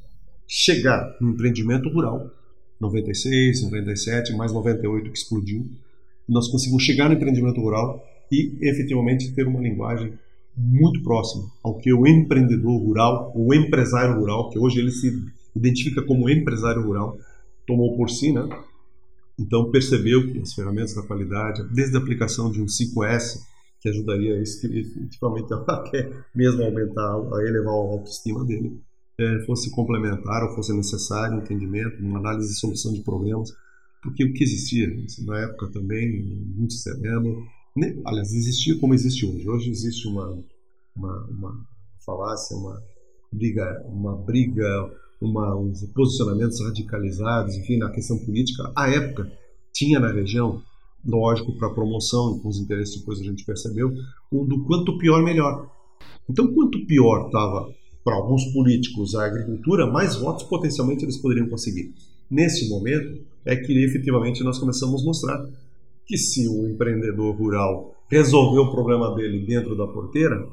chegar 0.48 1.16
no 1.20 1.32
empreendimento 1.32 1.90
rural, 1.90 2.32
96, 2.80 3.64
97, 3.64 4.34
mais 4.34 4.52
98 4.52 5.12
que 5.12 5.18
explodiu, 5.18 5.66
nós 6.28 6.48
conseguimos 6.48 6.84
chegar 6.84 7.10
no 7.10 7.16
empreendimento 7.16 7.60
rural 7.62 8.04
e 8.32 8.58
efetivamente 8.62 9.32
ter 9.34 9.48
uma 9.48 9.62
linguagem 9.62 10.14
muito 10.58 11.02
próximo 11.04 11.52
ao 11.64 11.78
que 11.78 11.94
o 11.94 12.08
empreendedor 12.08 12.82
rural, 12.82 13.32
o 13.36 13.54
empresário 13.54 14.20
rural, 14.20 14.50
que 14.50 14.58
hoje 14.58 14.80
ele 14.80 14.92
se 14.92 15.12
identifica 15.56 16.02
como 16.02 16.30
empresário 16.30 16.82
rural, 16.82 17.18
tomou 17.68 17.96
por 17.96 18.10
si, 18.10 18.32
né? 18.32 18.48
Então 19.38 19.70
percebeu 19.70 20.32
que 20.32 20.40
as 20.40 20.54
ferramentas 20.54 20.96
da 20.96 21.02
qualidade, 21.02 21.64
desde 21.74 21.96
a 21.98 22.00
aplicação 22.00 22.50
de 22.50 22.62
um 22.62 22.66
5S, 22.66 23.42
que 23.86 23.89
ajudaria 23.89 24.41
efetivamente 24.41 25.54
a 25.54 25.58
até 25.58 26.12
mesmo 26.34 26.63
aumentar, 26.63 27.15
a 27.15 27.48
elevar 27.48 27.74
a 27.74 27.78
autoestima 27.78 28.43
dele, 28.43 28.82
é, 29.19 29.45
fosse 29.45 29.69
complementar 29.69 30.43
ou 30.43 30.56
fosse 30.56 30.74
necessário 30.74 31.38
um 31.38 31.41
entendimento, 31.41 32.02
uma 32.02 32.17
análise 32.17 32.52
e 32.52 32.56
solução 32.56 32.91
de 32.91 33.04
problemas, 33.04 33.52
porque 34.02 34.26
o 34.26 34.34
que 34.34 34.43
existia 34.43 34.88
na 35.26 35.39
época 35.41 35.67
também, 35.71 36.24
muito 36.56 36.74
sereno, 36.74 37.45
aliás, 38.06 38.34
existia 38.34 38.78
como 38.80 38.93
existe 38.93 39.26
hoje. 39.26 39.48
Hoje 39.48 39.69
existe 39.69 40.08
uma, 40.08 40.43
uma, 40.95 41.26
uma 41.30 41.65
falácia, 42.04 42.58
uma 42.58 42.82
briga, 43.32 43.84
uma 43.88 44.15
briga 44.17 44.91
uma, 45.21 45.56
uns 45.56 45.86
posicionamentos 45.93 46.60
radicalizados, 46.62 47.56
enfim, 47.56 47.78
na 47.78 47.91
questão 47.91 48.17
política. 48.17 48.71
A 48.76 48.89
época 48.89 49.32
tinha 49.74 50.00
na 50.00 50.12
região, 50.12 50.62
lógico, 51.06 51.58
para 51.58 51.70
promoção, 51.70 52.39
com 52.39 52.50
os 52.50 52.60
interesses 52.60 53.00
depois 53.00 53.20
a 53.20 53.24
gente 53.24 53.46
percebeu, 53.46 53.91
o 54.32 54.46
do 54.46 54.63
quanto 54.65 54.98
pior, 54.98 55.24
melhor. 55.24 55.70
Então, 56.30 56.54
quanto 56.54 56.86
pior 56.86 57.28
estava 57.28 57.70
para 58.04 58.15
alguns 58.15 58.46
políticos 58.54 59.15
a 59.15 59.26
agricultura, 59.26 59.91
mais 59.91 60.15
votos 60.15 60.44
potencialmente 60.44 61.04
eles 61.04 61.18
poderiam 61.18 61.50
conseguir. 61.50 61.94
Nesse 62.30 62.70
momento 62.70 63.22
é 63.46 63.56
que 63.56 63.74
efetivamente 63.84 64.44
nós 64.44 64.58
começamos 64.58 65.02
a 65.02 65.06
mostrar 65.06 65.46
que 66.06 66.18
se 66.18 66.48
o 66.48 66.68
empreendedor 66.70 67.36
rural 67.36 67.96
resolver 68.10 68.60
o 68.60 68.72
problema 68.72 69.13
dele 69.15 69.46
dentro 69.46 69.76
da 69.76 69.88
porteira, 69.88 70.48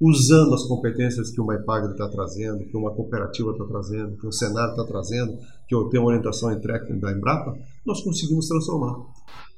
usando 0.00 0.54
as 0.54 0.64
competências 0.64 1.30
que 1.30 1.40
o 1.40 1.46
MyPagre 1.46 1.92
está 1.92 2.08
trazendo, 2.08 2.64
que 2.66 2.76
uma 2.76 2.90
cooperativa 2.90 3.52
está 3.52 3.64
trazendo, 3.64 4.16
que 4.16 4.26
o 4.26 4.32
Senado 4.32 4.70
está 4.70 4.84
trazendo, 4.84 5.38
que 5.68 5.74
eu 5.74 5.88
tenho 5.88 6.04
orientação 6.04 6.52
entregue 6.52 6.94
da 6.94 7.12
Embrapa, 7.12 7.54
nós 7.84 8.02
conseguimos 8.02 8.48
transformar. 8.48 9.06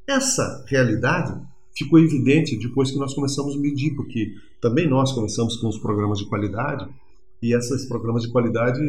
Essa 0.07 0.65
realidade 0.67 1.41
ficou 1.77 1.99
evidente 1.99 2.57
depois 2.57 2.91
que 2.91 2.99
nós 2.99 3.15
começamos 3.15 3.57
a 3.57 3.59
medir, 3.59 3.95
porque 3.95 4.35
também 4.61 4.89
nós 4.89 5.13
começamos 5.13 5.57
com 5.57 5.69
os 5.69 5.79
programas 5.79 6.19
de 6.19 6.27
qualidade, 6.27 6.89
e 7.43 7.57
esses 7.57 7.87
programas 7.87 8.23
de 8.23 8.31
qualidade 8.31 8.81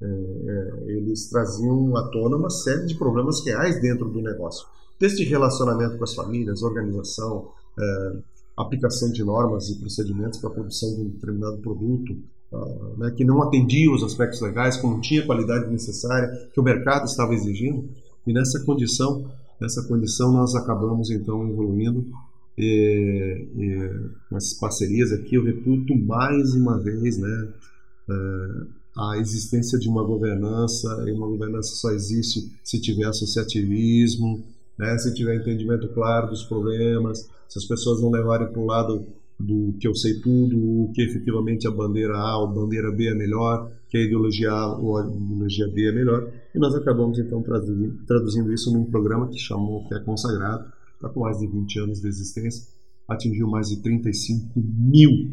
é, 0.00 0.04
é, 0.06 0.92
eles 0.92 1.28
traziam 1.28 1.96
à 1.96 2.08
tona 2.08 2.36
uma 2.36 2.50
série 2.50 2.86
de 2.86 2.94
problemas 2.94 3.44
reais 3.44 3.80
dentro 3.80 4.08
do 4.08 4.20
negócio, 4.20 4.66
desde 4.98 5.24
relacionamento 5.24 5.96
com 5.96 6.04
as 6.04 6.14
famílias, 6.14 6.62
organização, 6.62 7.48
é, 7.78 8.16
aplicação 8.56 9.10
de 9.10 9.22
normas 9.24 9.68
e 9.70 9.78
procedimentos 9.78 10.38
para 10.40 10.50
a 10.50 10.52
produção 10.52 10.94
de 10.94 11.00
um 11.02 11.08
determinado 11.08 11.58
produto, 11.58 12.16
uh, 12.52 12.98
né, 12.98 13.12
que 13.16 13.24
não 13.24 13.42
atendia 13.42 13.90
os 13.90 14.02
aspectos 14.02 14.40
legais, 14.40 14.76
que 14.76 14.86
não 14.86 15.00
tinha 15.00 15.22
a 15.22 15.26
qualidade 15.26 15.70
necessária 15.70 16.48
que 16.52 16.58
o 16.58 16.62
mercado 16.62 17.04
estava 17.04 17.32
exigindo. 17.34 17.88
E 18.26 18.32
nessa 18.32 18.64
condição, 18.64 19.30
nessa 19.60 19.82
condição 19.84 20.32
nós 20.32 20.54
acabamos 20.54 21.10
então 21.10 21.48
evoluindo 21.48 22.06
e, 22.58 23.46
com 24.28 24.36
essas 24.36 24.54
parcerias 24.54 25.12
aqui 25.12 25.36
eu 25.36 25.44
reputo 25.44 25.94
mais 25.94 26.54
uma 26.54 26.78
vez, 26.78 27.16
né, 27.16 27.48
uh, 28.08 28.66
a 28.96 29.16
existência 29.18 29.78
de 29.78 29.88
uma 29.88 30.02
governança, 30.02 31.04
e 31.06 31.12
uma 31.12 31.28
governança 31.28 31.76
só 31.76 31.92
existe 31.92 32.52
se 32.64 32.80
tiver 32.80 33.04
associativismo, 33.04 34.44
né, 34.76 34.98
se 34.98 35.14
tiver 35.14 35.36
entendimento 35.36 35.88
claro 35.94 36.30
dos 36.30 36.42
problemas, 36.42 37.30
se 37.48 37.58
as 37.58 37.64
pessoas 37.64 38.02
não 38.02 38.10
levarem 38.10 38.48
para 38.48 38.60
o 38.60 38.66
lado 38.66 39.06
do 39.38 39.72
que 39.78 39.86
eu 39.86 39.94
sei 39.94 40.20
tudo, 40.20 40.58
o 40.58 40.92
que 40.92 41.02
efetivamente 41.02 41.66
a 41.66 41.70
bandeira 41.70 42.16
A 42.16 42.38
ou 42.38 42.52
bandeira 42.52 42.90
B 42.90 43.08
é 43.08 43.14
melhor, 43.14 43.70
que 43.88 43.96
a 43.96 44.02
ideologia 44.02 44.50
A 44.50 44.76
ou 44.76 44.96
a 44.98 45.06
ideologia 45.06 45.68
B 45.68 45.88
é 45.88 45.92
melhor, 45.92 46.28
e 46.54 46.58
nós 46.58 46.74
acabamos 46.74 47.18
então 47.18 47.42
traduzindo, 47.42 48.04
traduzindo 48.04 48.52
isso 48.52 48.72
num 48.72 48.84
programa 48.84 49.28
que 49.28 49.38
chamou, 49.38 49.86
que 49.86 49.94
é 49.94 50.00
consagrado, 50.00 50.70
está 50.94 51.08
com 51.08 51.20
mais 51.20 51.38
de 51.38 51.46
20 51.46 51.78
anos 51.80 52.00
de 52.00 52.08
existência, 52.08 52.66
atingiu 53.06 53.48
mais 53.48 53.68
de 53.68 53.80
35 53.80 54.52
mil 54.56 55.30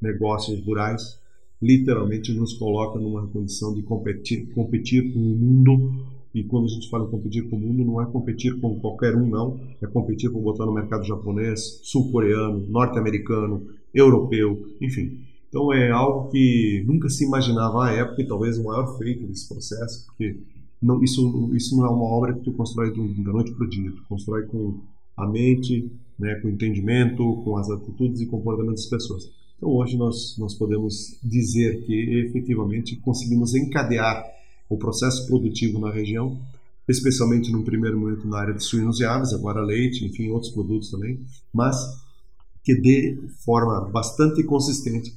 negócios 0.00 0.64
rurais, 0.64 1.20
literalmente 1.60 2.32
nos 2.32 2.54
coloca 2.54 2.98
numa 2.98 3.26
condição 3.28 3.72
de 3.74 3.82
competir, 3.82 4.52
competir 4.52 5.12
com 5.12 5.20
o 5.20 5.36
mundo 5.36 6.11
e 6.34 6.42
quando 6.44 6.64
a 6.64 6.68
gente 6.68 6.88
fala 6.88 7.04
em 7.06 7.10
competir 7.10 7.48
com 7.48 7.56
o 7.56 7.60
mundo, 7.60 7.84
não 7.84 8.00
é 8.00 8.06
competir 8.06 8.58
com 8.60 8.78
qualquer 8.80 9.14
um, 9.14 9.28
não. 9.28 9.60
É 9.82 9.86
competir 9.86 10.30
com 10.30 10.40
botar 10.40 10.64
no 10.64 10.72
mercado 10.72 11.04
japonês, 11.04 11.80
sul-coreano, 11.82 12.66
norte-americano, 12.68 13.66
europeu, 13.94 14.66
enfim. 14.80 15.18
Então 15.48 15.72
é 15.72 15.90
algo 15.90 16.30
que 16.30 16.82
nunca 16.86 17.10
se 17.10 17.26
imaginava 17.26 17.84
à 17.84 17.92
época 17.92 18.22
e 18.22 18.26
talvez 18.26 18.56
o 18.56 18.64
maior 18.64 18.96
feito 18.96 19.26
desse 19.26 19.46
processo, 19.46 20.06
porque 20.06 20.38
não, 20.80 21.02
isso, 21.04 21.50
isso 21.54 21.76
não 21.76 21.84
é 21.84 21.90
uma 21.90 22.04
obra 22.04 22.32
que 22.32 22.40
tu 22.40 22.52
constrói 22.52 22.90
da 22.90 23.32
noite 23.32 23.52
para 23.52 23.66
o 23.66 23.68
dia. 23.68 23.92
Tu 23.92 24.02
constrói 24.08 24.46
com 24.46 24.80
a 25.16 25.28
mente, 25.28 25.92
né, 26.18 26.36
com 26.36 26.48
o 26.48 26.50
entendimento, 26.50 27.42
com 27.44 27.58
as 27.58 27.68
atitudes 27.70 28.22
e 28.22 28.26
comportamentos 28.26 28.84
das 28.84 28.90
pessoas. 28.90 29.30
Então 29.58 29.68
hoje 29.68 29.96
nós, 29.98 30.36
nós 30.38 30.54
podemos 30.54 31.18
dizer 31.22 31.84
que 31.84 31.92
efetivamente 32.26 32.96
conseguimos 32.96 33.54
encadear 33.54 34.24
o 34.72 34.78
processo 34.78 35.26
produtivo 35.26 35.78
na 35.78 35.90
região, 35.90 36.38
especialmente 36.88 37.52
no 37.52 37.62
primeiro 37.62 37.98
momento 37.98 38.26
na 38.26 38.38
área 38.38 38.54
de 38.54 38.62
suínos 38.62 39.00
e 39.00 39.04
aves, 39.04 39.32
agora 39.32 39.60
leite, 39.60 40.04
enfim, 40.04 40.30
outros 40.30 40.52
produtos 40.52 40.90
também, 40.90 41.20
mas 41.52 41.76
que 42.64 42.74
de 42.74 43.18
forma 43.44 43.80
bastante 43.90 44.42
consistente 44.42 45.14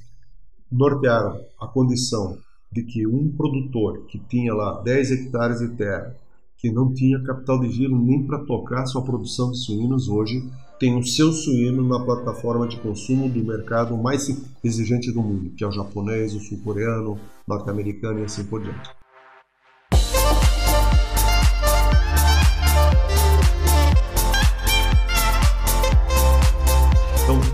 nortearam 0.70 1.40
a 1.60 1.66
condição 1.66 2.38
de 2.72 2.82
que 2.82 3.06
um 3.06 3.30
produtor 3.30 4.04
que 4.06 4.18
tinha 4.18 4.52
lá 4.52 4.80
10 4.82 5.10
hectares 5.12 5.60
de 5.60 5.68
terra, 5.68 6.14
que 6.58 6.70
não 6.70 6.92
tinha 6.92 7.22
capital 7.22 7.60
de 7.60 7.70
giro 7.70 7.96
nem 7.96 8.26
para 8.26 8.44
tocar 8.44 8.86
sua 8.86 9.02
produção 9.02 9.50
de 9.52 9.58
suínos, 9.58 10.08
hoje 10.08 10.42
tem 10.78 10.96
o 10.96 11.02
seu 11.02 11.32
suíno 11.32 11.86
na 11.86 12.04
plataforma 12.04 12.66
de 12.66 12.78
consumo 12.78 13.28
do 13.28 13.42
mercado 13.44 13.96
mais 13.96 14.28
exigente 14.62 15.10
do 15.12 15.22
mundo, 15.22 15.50
que 15.56 15.64
é 15.64 15.66
o 15.66 15.72
japonês, 15.72 16.34
o 16.34 16.40
sul-coreano, 16.40 17.18
norte-americano 17.46 18.20
e 18.20 18.24
assim 18.24 18.44
por 18.44 18.62
diante. 18.62 19.05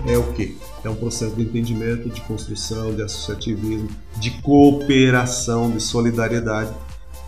É 0.05 0.17
o 0.17 0.33
quê? 0.33 0.55
É 0.83 0.89
um 0.89 0.95
processo 0.95 1.35
de 1.35 1.43
entendimento, 1.43 2.09
de 2.09 2.21
construção, 2.21 2.93
de 2.93 3.01
associativismo, 3.01 3.87
de 4.19 4.31
cooperação, 4.41 5.71
de 5.71 5.81
solidariedade. 5.81 6.73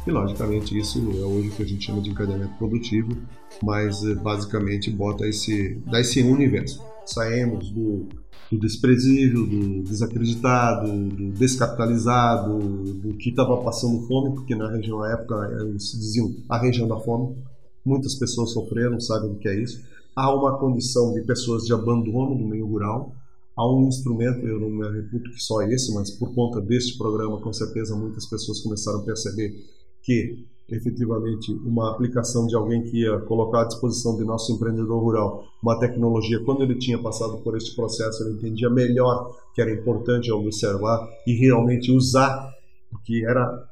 E, 0.05 0.11
logicamente, 0.11 0.77
isso 0.77 0.99
é 0.99 1.25
hoje 1.25 1.49
o 1.49 1.51
que 1.51 1.63
a 1.63 1.65
gente 1.65 1.85
chama 1.85 2.01
de 2.01 2.09
encadeamento 2.09 2.53
produtivo, 2.57 3.17
mas 3.63 4.03
eh, 4.03 4.13
basicamente 4.13 4.91
bota 4.91 5.25
esse, 5.27 5.81
dá 5.87 5.99
esse 5.99 6.21
universo. 6.21 6.83
Saímos 7.05 7.71
do, 7.71 8.07
do 8.51 8.59
desprezível, 8.59 9.47
do 9.47 9.81
desacreditado, 9.83 10.91
do 10.91 11.31
descapitalizado, 11.31 12.59
do 12.59 13.15
que 13.15 13.29
estava 13.29 13.57
passando 13.63 14.05
fome, 14.05 14.35
porque 14.35 14.53
na 14.53 14.69
região 14.69 14.99
na 14.99 15.13
época 15.13 15.35
eles 15.61 15.91
diziam 15.93 16.35
a 16.49 16.57
região 16.57 16.87
da 16.87 16.99
fome. 16.99 17.35
Muitas 17.83 18.15
pessoas 18.15 18.51
sofreram, 18.51 18.99
sabem 18.99 19.31
o 19.31 19.35
que 19.35 19.47
é 19.47 19.59
isso 19.59 19.94
há 20.15 20.33
uma 20.33 20.57
condição 20.57 21.13
de 21.13 21.21
pessoas 21.21 21.63
de 21.63 21.73
abandono 21.73 22.37
do 22.37 22.45
meio 22.45 22.65
rural, 22.65 23.13
há 23.55 23.69
um 23.69 23.87
instrumento, 23.87 24.45
eu 24.47 24.59
não 24.59 24.69
me 24.69 24.89
reputo 24.89 25.29
que 25.31 25.41
só 25.41 25.61
esse, 25.63 25.93
mas 25.93 26.11
por 26.11 26.33
conta 26.33 26.61
deste 26.61 26.97
programa, 26.97 27.41
com 27.41 27.51
certeza 27.51 27.95
muitas 27.95 28.25
pessoas 28.25 28.61
começaram 28.61 28.99
a 28.99 29.03
perceber 29.03 29.53
que 30.01 30.45
efetivamente 30.67 31.51
uma 31.63 31.91
aplicação 31.91 32.47
de 32.47 32.55
alguém 32.55 32.83
que 32.83 33.01
ia 33.01 33.19
colocar 33.21 33.61
à 33.61 33.65
disposição 33.65 34.17
de 34.17 34.23
nosso 34.23 34.51
empreendedor 34.51 34.99
rural 34.99 35.43
uma 35.61 35.79
tecnologia, 35.79 36.43
quando 36.43 36.63
ele 36.63 36.75
tinha 36.75 36.97
passado 36.97 37.37
por 37.43 37.55
este 37.55 37.75
processo, 37.75 38.23
ele 38.23 38.33
entendia 38.33 38.69
melhor 38.69 39.35
que 39.53 39.61
era 39.61 39.71
importante 39.71 40.31
observar 40.31 41.07
e 41.27 41.33
realmente 41.33 41.91
usar, 41.91 42.51
porque 42.89 43.23
era 43.27 43.67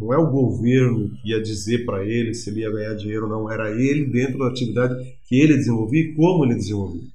não 0.00 0.12
é 0.12 0.18
o 0.18 0.30
governo 0.30 1.10
que 1.10 1.30
ia 1.30 1.42
dizer 1.42 1.84
para 1.84 2.04
ele 2.04 2.34
se 2.34 2.50
ele 2.50 2.60
ia 2.60 2.70
ganhar 2.70 2.94
dinheiro 2.94 3.24
ou 3.24 3.30
não, 3.30 3.50
era 3.50 3.70
ele 3.70 4.06
dentro 4.06 4.38
da 4.38 4.48
atividade 4.48 4.94
que 5.26 5.34
ele 5.34 5.56
desenvolvia 5.56 6.00
e 6.00 6.14
como 6.14 6.44
ele 6.44 6.54
desenvolvia. 6.54 7.08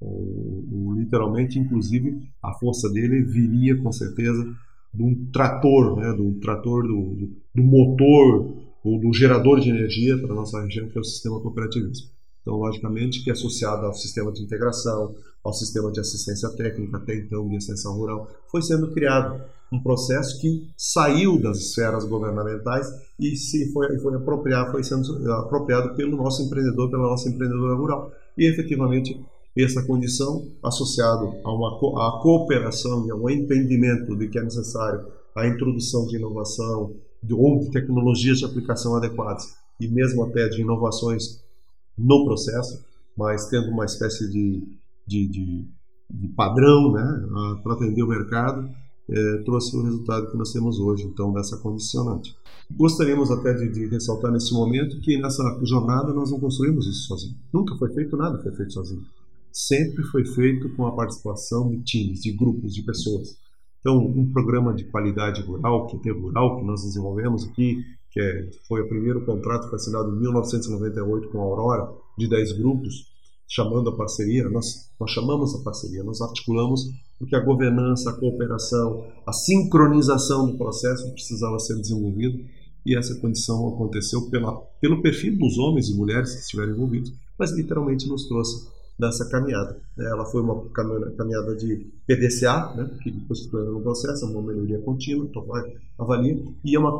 O, 0.00 0.64
o, 0.70 0.94
literalmente, 0.94 1.58
inclusive, 1.58 2.22
a 2.42 2.52
força 2.54 2.88
dele 2.90 3.22
viria 3.22 3.76
com 3.76 3.92
certeza 3.92 4.44
de 4.92 5.02
um 5.02 5.30
trator, 5.32 5.96
né, 5.96 6.12
do 6.12 6.34
trator 6.40 6.82
do, 6.82 7.14
do, 7.14 7.36
do 7.54 7.62
motor 7.62 8.56
ou 8.84 9.00
do 9.00 9.12
gerador 9.12 9.60
de 9.60 9.70
energia 9.70 10.18
para 10.18 10.32
a 10.32 10.36
nossa 10.36 10.60
região, 10.62 10.88
que 10.88 10.98
é 10.98 11.00
o 11.00 11.04
sistema 11.04 11.40
cooperativismo. 11.40 12.10
Então, 12.42 12.56
logicamente, 12.56 13.22
que 13.22 13.30
é 13.30 13.32
associado 13.32 13.86
ao 13.86 13.94
sistema 13.94 14.32
de 14.32 14.42
integração, 14.42 15.14
ao 15.44 15.52
sistema 15.52 15.90
de 15.92 16.00
assistência 16.00 16.48
técnica, 16.50 16.96
até 16.96 17.14
então 17.16 17.48
de 17.48 17.56
extensão 17.56 17.94
rural, 17.94 18.28
foi 18.50 18.60
sendo 18.62 18.92
criado 18.92 19.40
um 19.72 19.82
processo 19.82 20.38
que 20.40 20.70
saiu 20.76 21.40
das 21.40 21.58
esferas 21.58 22.04
governamentais 22.04 22.86
e 23.18 23.34
se 23.34 23.72
foi, 23.72 23.98
foi 23.98 24.14
apropriado, 24.16 24.70
foi 24.70 24.84
sendo 24.84 25.32
apropriado 25.32 25.94
pelo 25.94 26.16
nosso 26.16 26.42
empreendedor, 26.42 26.90
pela 26.90 27.04
nossa 27.08 27.28
empreendedora 27.28 27.74
rural. 27.74 28.12
E 28.36 28.44
efetivamente 28.44 29.18
essa 29.56 29.82
condição, 29.82 30.46
associado 30.62 31.34
a 31.44 31.52
uma 31.52 31.76
a 31.76 32.20
cooperação 32.22 33.06
e 33.06 33.10
a 33.10 33.14
um 33.14 33.28
entendimento 33.28 34.16
de 34.16 34.28
que 34.28 34.38
é 34.38 34.42
necessário 34.42 35.06
a 35.34 35.46
introdução 35.46 36.06
de 36.06 36.16
inovação 36.16 36.94
de, 37.22 37.34
ou 37.34 37.60
de 37.60 37.70
tecnologias 37.70 38.38
de 38.38 38.44
aplicação 38.44 38.96
adequadas 38.96 39.54
e 39.80 39.88
mesmo 39.88 40.24
até 40.24 40.48
de 40.48 40.60
inovações 40.60 41.42
no 41.96 42.24
processo, 42.24 42.84
mas 43.16 43.46
tendo 43.48 43.70
uma 43.70 43.84
espécie 43.84 44.30
de, 44.30 44.62
de, 45.06 45.28
de, 45.28 45.68
de 46.10 46.28
padrão 46.28 46.92
né, 46.92 47.60
para 47.62 47.74
atender 47.74 48.02
o 48.02 48.08
mercado, 48.08 48.70
é, 49.12 49.42
trouxe 49.44 49.76
o 49.76 49.82
resultado 49.82 50.30
que 50.30 50.36
nós 50.36 50.52
temos 50.52 50.78
hoje, 50.78 51.04
então, 51.04 51.32
dessa 51.32 51.56
condicionante. 51.58 52.34
Gostaríamos 52.70 53.30
até 53.30 53.52
de, 53.52 53.70
de, 53.70 53.86
ressaltar 53.86 54.32
nesse 54.32 54.52
momento 54.54 54.98
que 55.00 55.20
nessa 55.20 55.42
jornada 55.62 56.12
nós 56.12 56.30
não 56.30 56.40
construímos 56.40 56.86
isso 56.86 57.06
sozinho. 57.08 57.34
Nunca 57.52 57.76
foi 57.76 57.92
feito 57.92 58.16
nada, 58.16 58.42
foi 58.42 58.52
feito 58.52 58.72
sozinho 58.72 59.02
sempre 59.52 60.02
foi 60.04 60.24
feito 60.24 60.74
com 60.74 60.86
a 60.86 60.92
participação 60.96 61.68
de 61.70 61.82
times, 61.82 62.20
de 62.20 62.32
grupos, 62.32 62.74
de 62.74 62.82
pessoas. 62.82 63.36
Então, 63.80 63.98
um 63.98 64.32
programa 64.32 64.72
de 64.72 64.84
qualidade 64.84 65.42
rural, 65.42 65.86
que 65.86 66.08
é 66.08 66.12
rural, 66.12 66.58
que 66.58 66.64
nós 66.64 66.82
desenvolvemos 66.82 67.44
aqui, 67.44 67.84
que 68.10 68.20
é, 68.20 68.50
foi 68.66 68.80
o 68.80 68.88
primeiro 68.88 69.24
contrato 69.24 69.64
que 69.64 69.70
foi 69.70 69.76
assinado 69.76 70.10
em 70.10 70.20
1998 70.20 71.28
com 71.28 71.40
a 71.40 71.42
Aurora, 71.42 71.92
de 72.16 72.28
10 72.28 72.52
grupos, 72.58 73.10
chamando 73.48 73.90
a 73.90 73.96
parceria, 73.96 74.48
nós, 74.48 74.90
nós 74.98 75.10
chamamos 75.10 75.54
a 75.54 75.62
parceria, 75.62 76.02
nós 76.02 76.20
articulamos 76.22 76.88
porque 77.22 77.36
a 77.36 77.40
governança, 77.40 78.10
a 78.10 78.12
cooperação, 78.14 79.06
a 79.24 79.32
sincronização 79.32 80.50
do 80.50 80.58
processo 80.58 81.08
precisava 81.12 81.56
ser 81.60 81.76
desenvolvido 81.76 82.44
e 82.84 82.96
essa 82.96 83.14
condição 83.20 83.68
aconteceu 83.68 84.28
pela, 84.28 84.56
pelo 84.80 85.00
perfil 85.00 85.38
dos 85.38 85.56
homens 85.56 85.88
e 85.88 85.94
mulheres 85.94 86.34
que 86.34 86.40
estiveram 86.40 86.72
envolvidos, 86.72 87.12
mas 87.38 87.52
literalmente 87.52 88.08
nos 88.08 88.26
trouxe 88.26 88.68
dessa 88.98 89.24
caminhada. 89.28 89.78
Né? 89.96 90.04
Ela 90.04 90.24
foi 90.24 90.42
uma 90.42 90.64
caminhada 90.70 91.54
de 91.54 91.86
PDCA, 92.08 92.74
né, 92.74 92.90
que 93.00 93.12
depois 93.12 93.46
tornou 93.46 93.74
no 93.74 93.82
processo, 93.82 94.26
uma 94.26 94.42
melhoria 94.42 94.80
contínua, 94.80 95.24
então 95.24 95.46
avalia, 95.96 96.42
e 96.64 96.74
é 96.74 96.78
uma, 96.78 96.98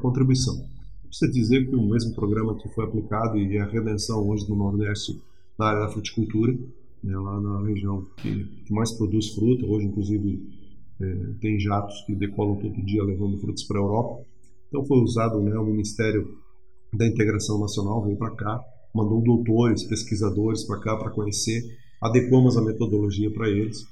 contribuição. 0.00 0.66
Precisa 1.06 1.30
dizer 1.30 1.68
que 1.68 1.76
o 1.76 1.88
mesmo 1.88 2.12
programa 2.12 2.56
que 2.56 2.68
foi 2.70 2.84
aplicado 2.86 3.38
e 3.38 3.56
a 3.56 3.66
redenção 3.66 4.28
hoje 4.28 4.48
no 4.48 4.56
Nordeste 4.56 5.22
na 5.56 5.66
área 5.66 5.80
da 5.82 5.88
fruticultura, 5.88 6.58
né, 7.02 7.16
lá 7.16 7.40
na 7.40 7.66
região 7.66 8.06
que, 8.16 8.44
que, 8.64 8.72
mais 8.72 8.92
produz 8.92 9.28
fruta, 9.34 9.66
hoje 9.66 9.86
inclusive 9.86 10.42
é, 11.00 11.14
tem 11.40 11.58
jatos 11.58 12.02
que 12.06 12.14
decolam 12.14 12.56
todo 12.56 12.84
dia 12.84 13.02
levando 13.02 13.38
frutos 13.38 13.64
para 13.64 13.78
a 13.78 13.82
Europa. 13.82 14.24
Então 14.68 14.84
foi 14.84 14.98
usado 14.98 15.40
né, 15.40 15.56
o 15.58 15.64
Ministério 15.64 16.38
da 16.92 17.06
Integração 17.06 17.58
Nacional, 17.58 18.04
veio 18.04 18.16
para 18.16 18.34
cá, 18.34 18.60
mandou 18.94 19.22
doutores, 19.22 19.84
pesquisadores 19.84 20.64
para 20.64 20.80
cá 20.80 20.96
para 20.96 21.10
conhecer, 21.10 21.62
adequamos 22.00 22.56
a 22.56 22.62
metodologia 22.62 23.30
para 23.32 23.48
eles 23.48 23.84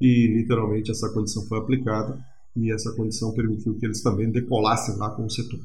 e 0.00 0.26
literalmente 0.26 0.90
essa 0.90 1.08
condição 1.12 1.46
foi 1.46 1.58
aplicada 1.58 2.18
e 2.56 2.72
essa 2.72 2.92
condição 2.94 3.32
permitiu 3.32 3.76
que 3.78 3.86
eles 3.86 4.02
também 4.02 4.30
decolassem 4.30 4.96
lá 4.96 5.10
com 5.10 5.24
o 5.24 5.30
setor. 5.30 5.60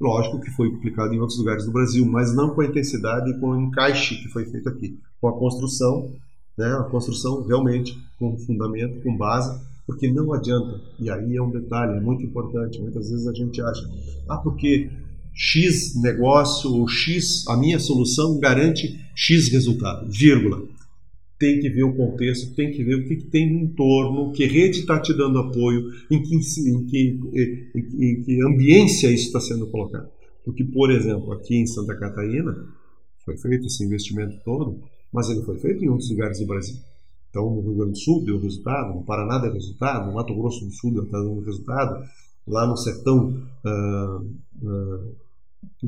Lógico 0.00 0.40
que 0.40 0.50
foi 0.50 0.68
aplicado 0.68 1.14
em 1.14 1.20
outros 1.20 1.38
lugares 1.38 1.64
do 1.64 1.72
Brasil, 1.72 2.04
mas 2.04 2.34
não 2.34 2.54
com 2.54 2.62
a 2.62 2.66
intensidade 2.66 3.30
e 3.30 3.38
com 3.38 3.50
o 3.50 3.60
encaixe 3.60 4.16
que 4.16 4.28
foi 4.28 4.44
feito 4.46 4.68
aqui, 4.68 4.98
com 5.20 5.28
a 5.28 5.38
construção, 5.38 6.12
né, 6.56 6.66
a 6.66 6.84
construção 6.84 7.42
realmente 7.46 7.96
com 8.18 8.36
fundamento, 8.38 9.02
com 9.02 9.16
base, 9.16 9.60
porque 9.86 10.10
não 10.10 10.32
adianta, 10.32 10.80
e 10.98 11.10
aí 11.10 11.36
é 11.36 11.42
um 11.42 11.50
detalhe, 11.50 11.98
é 11.98 12.00
muito 12.00 12.24
importante, 12.24 12.80
muitas 12.80 13.10
vezes 13.10 13.26
a 13.26 13.32
gente 13.32 13.60
acha, 13.60 13.90
ah, 14.28 14.38
porque 14.38 14.90
X 15.34 16.00
negócio 16.00 16.70
ou 16.70 16.86
X, 16.86 17.46
a 17.48 17.56
minha 17.56 17.78
solução 17.78 18.38
garante 18.38 19.00
X 19.14 19.48
resultado, 19.48 20.10
vírgula. 20.10 20.62
Tem 21.38 21.58
que 21.58 21.68
ver 21.68 21.82
o 21.82 21.96
contexto, 21.96 22.54
tem 22.54 22.70
que 22.70 22.84
ver 22.84 22.96
o 22.96 23.08
que, 23.08 23.16
que 23.16 23.24
tem 23.24 23.52
no 23.52 23.64
entorno, 23.64 24.30
que 24.30 24.46
rede 24.46 24.80
está 24.80 25.00
te 25.00 25.12
dando 25.12 25.38
apoio, 25.38 25.90
em 26.08 26.22
que, 26.22 26.36
em 26.36 26.86
que, 26.86 27.20
em, 27.74 28.04
em 28.04 28.22
que 28.22 28.42
ambiência 28.42 29.10
isso 29.10 29.26
está 29.26 29.40
sendo 29.40 29.66
colocado. 29.66 30.08
Porque, 30.44 30.62
por 30.62 30.90
exemplo, 30.92 31.32
aqui 31.32 31.56
em 31.56 31.66
Santa 31.66 31.96
Catarina, 31.96 32.54
foi 33.24 33.36
feito 33.36 33.66
esse 33.66 33.84
investimento 33.84 34.36
todo, 34.44 34.80
mas 35.12 35.28
ele 35.28 35.42
foi 35.42 35.58
feito 35.58 35.84
em 35.84 35.88
outros 35.88 36.10
lugares 36.10 36.38
do 36.38 36.46
Brasil. 36.46 36.76
Então, 37.30 37.48
no 37.50 37.60
Rio 37.62 37.74
Grande 37.74 37.92
do 37.92 37.98
Sul 37.98 38.24
deu 38.24 38.40
resultado, 38.40 38.94
no 38.94 39.04
Paraná 39.04 39.38
deu 39.38 39.52
resultado, 39.52 40.06
no 40.06 40.14
Mato 40.14 40.34
Grosso 40.34 40.64
do 40.64 40.72
Sul 40.72 40.92
deu 40.92 41.40
resultado, 41.44 42.04
lá 42.46 42.66
no 42.66 42.76
sertão 42.76 43.42
uh, 43.64 44.66
uh, 44.66 45.16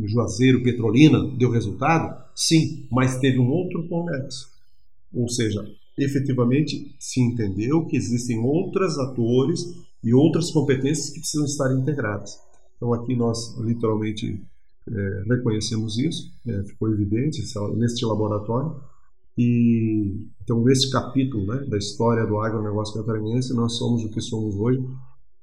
Juazeiro, 0.07 0.63
Petrolina, 0.63 1.27
deu 1.37 1.51
resultado? 1.51 2.23
Sim, 2.35 2.87
mas 2.91 3.19
teve 3.19 3.39
um 3.39 3.49
outro 3.49 3.87
conexo. 3.89 4.49
Ou 5.13 5.29
seja, 5.29 5.65
efetivamente 5.99 6.95
se 6.99 7.21
entendeu 7.21 7.87
que 7.87 7.97
existem 7.97 8.39
outros 8.39 8.99
atores 8.99 9.65
e 10.03 10.13
outras 10.13 10.51
competências 10.51 11.11
que 11.11 11.21
precisam 11.21 11.47
estar 11.47 11.73
integradas. 11.73 12.39
Então 12.77 12.93
aqui 12.93 13.15
nós 13.15 13.57
literalmente 13.59 14.43
é, 14.91 15.23
reconhecemos 15.29 15.99
isso, 15.99 16.31
é, 16.47 16.63
ficou 16.65 16.91
evidente 16.91 17.43
neste 17.77 18.05
laboratório. 18.05 18.77
E 19.37 20.29
então 20.43 20.63
nesse 20.63 20.91
capítulo 20.91 21.47
né, 21.47 21.65
da 21.69 21.77
história 21.77 22.25
do 22.27 22.39
agronegócio 22.39 22.95
catarinense 22.95 23.53
nós 23.55 23.77
somos 23.77 24.05
o 24.05 24.11
que 24.11 24.21
somos 24.21 24.55
hoje 24.55 24.81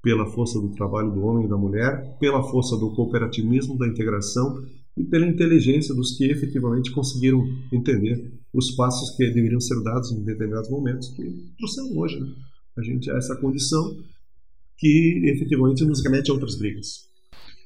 pela 0.01 0.25
força 0.25 0.59
do 0.59 0.69
trabalho 0.69 1.11
do 1.11 1.21
homem 1.21 1.45
e 1.45 1.49
da 1.49 1.57
mulher, 1.57 2.17
pela 2.19 2.41
força 2.43 2.75
do 2.77 2.91
cooperativismo, 2.95 3.77
da 3.77 3.87
integração 3.87 4.63
e 4.97 5.03
pela 5.03 5.27
inteligência 5.27 5.93
dos 5.93 6.17
que 6.17 6.25
efetivamente 6.25 6.91
conseguiram 6.91 7.43
entender 7.71 8.33
os 8.53 8.71
passos 8.71 9.15
que 9.15 9.29
deveriam 9.31 9.59
ser 9.59 9.81
dados 9.83 10.11
em 10.11 10.23
determinados 10.23 10.69
momentos 10.69 11.09
que 11.09 11.23
trouxeram 11.57 11.97
hoje. 11.97 12.19
Né? 12.19 12.27
A 12.77 12.81
gente 12.81 13.09
a 13.11 13.17
essa 13.17 13.35
condição 13.35 13.95
que 14.77 15.21
efetivamente 15.25 15.85
nos 15.85 16.03
remete 16.03 16.31
a 16.31 16.33
outras 16.33 16.57
brigas. 16.57 17.11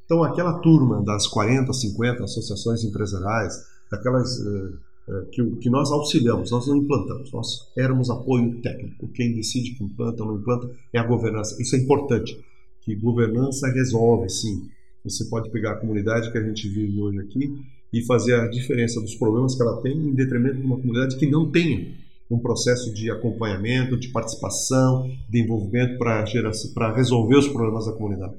Então, 0.03 0.23
aquela 0.23 0.59
turma 0.59 1.03
das 1.03 1.25
40, 1.27 1.71
50 1.73 2.23
associações 2.23 2.83
empresariais, 2.83 3.53
daquelas 3.89 4.37
uh, 4.39 4.47
é, 4.47 4.94
que, 5.31 5.43
que 5.57 5.69
nós 5.69 5.91
auxiliamos, 5.91 6.51
nós 6.51 6.67
não 6.67 6.77
implantamos, 6.77 7.31
nós 7.31 7.71
éramos 7.77 8.09
apoio 8.09 8.59
técnico. 8.61 9.07
Quem 9.09 9.33
decide 9.33 9.71
que 9.75 9.83
implanta 9.83 10.23
ou 10.23 10.29
não 10.29 10.39
implanta 10.39 10.71
é 10.91 10.97
a 10.97 11.03
governança. 11.03 11.61
Isso 11.61 11.75
é 11.75 11.79
importante, 11.79 12.37
que 12.81 12.95
governança 12.95 13.67
resolve, 13.67 14.29
sim. 14.29 14.67
Você 15.03 15.25
pode 15.25 15.51
pegar 15.51 15.73
a 15.73 15.75
comunidade 15.75 16.31
que 16.31 16.37
a 16.37 16.43
gente 16.43 16.67
vive 16.67 16.99
hoje 16.99 17.19
aqui 17.19 17.55
e 17.93 18.03
fazer 18.03 18.33
a 18.33 18.47
diferença 18.47 18.99
dos 18.99 19.15
problemas 19.15 19.55
que 19.55 19.61
ela 19.61 19.79
tem 19.81 19.95
em 19.95 20.13
detrimento 20.13 20.57
de 20.57 20.65
uma 20.65 20.77
comunidade 20.77 21.17
que 21.17 21.29
não 21.29 21.51
tenha 21.51 21.93
um 22.29 22.39
processo 22.39 22.91
de 22.91 23.11
acompanhamento, 23.11 23.95
de 23.97 24.07
participação, 24.07 25.07
de 25.29 25.39
envolvimento 25.39 25.99
para 25.99 26.95
resolver 26.95 27.37
os 27.37 27.47
problemas 27.47 27.85
da 27.85 27.91
comunidade. 27.91 28.33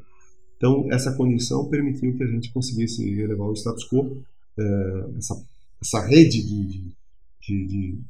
Então, 0.57 0.87
essa 0.91 1.13
condição 1.13 1.69
permitiu 1.69 2.17
que 2.17 2.25
a 2.25 2.27
gente 2.27 2.53
conseguisse 2.53 3.09
elevar 3.21 3.47
o 3.49 3.53
status 3.53 3.89
quo, 3.89 4.17
é, 4.59 5.05
essa 5.19 5.41
essa 5.81 6.01
rede 6.07 6.43
de, 6.43 6.95
de, 7.41 7.67
de, 7.67 8.01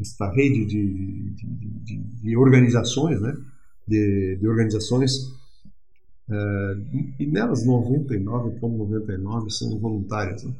essa 0.00 0.30
rede 0.30 0.64
de, 0.64 1.30
de, 2.22 2.36
organizações, 2.36 3.20
né? 3.20 3.36
De, 3.86 4.38
organizações 4.44 5.12
uh, 6.28 7.12
e 7.18 7.26
nelas 7.26 7.64
99 7.66 8.58
como 8.58 8.78
99 8.78 9.50
são 9.50 9.78
voluntárias, 9.78 10.44
né? 10.44 10.54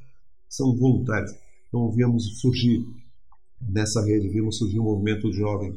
são 0.49 0.77
voluntárias. 0.77 1.35
Então 1.69 1.91
vimos 1.91 2.41
surgir 2.41 2.85
nessa 3.61 4.05
rede, 4.05 4.29
vimos 4.29 4.59
surgir 4.59 4.79
o 4.79 4.85
movimento 4.85 5.33
jovem 5.33 5.77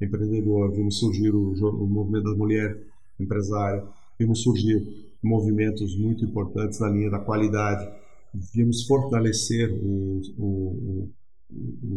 empreendedor, 0.00 0.72
vimos 0.72 0.98
surgir 0.98 1.34
o, 1.34 1.52
o 1.52 1.86
movimento 1.86 2.30
da 2.30 2.36
mulher 2.36 2.76
empresária, 3.18 3.84
vimos 4.18 4.42
surgir 4.42 5.06
movimentos 5.22 5.96
muito 5.96 6.24
importantes 6.24 6.78
na 6.80 6.88
linha 6.88 7.10
da 7.10 7.18
qualidade, 7.18 7.88
devíamos 8.36 8.84
fortalecer 8.84 9.72
o, 9.72 10.20
o, 10.36 11.10
o, 11.50 11.96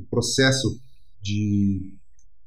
o, 0.00 0.06
processo 0.10 0.80
de 1.20 1.92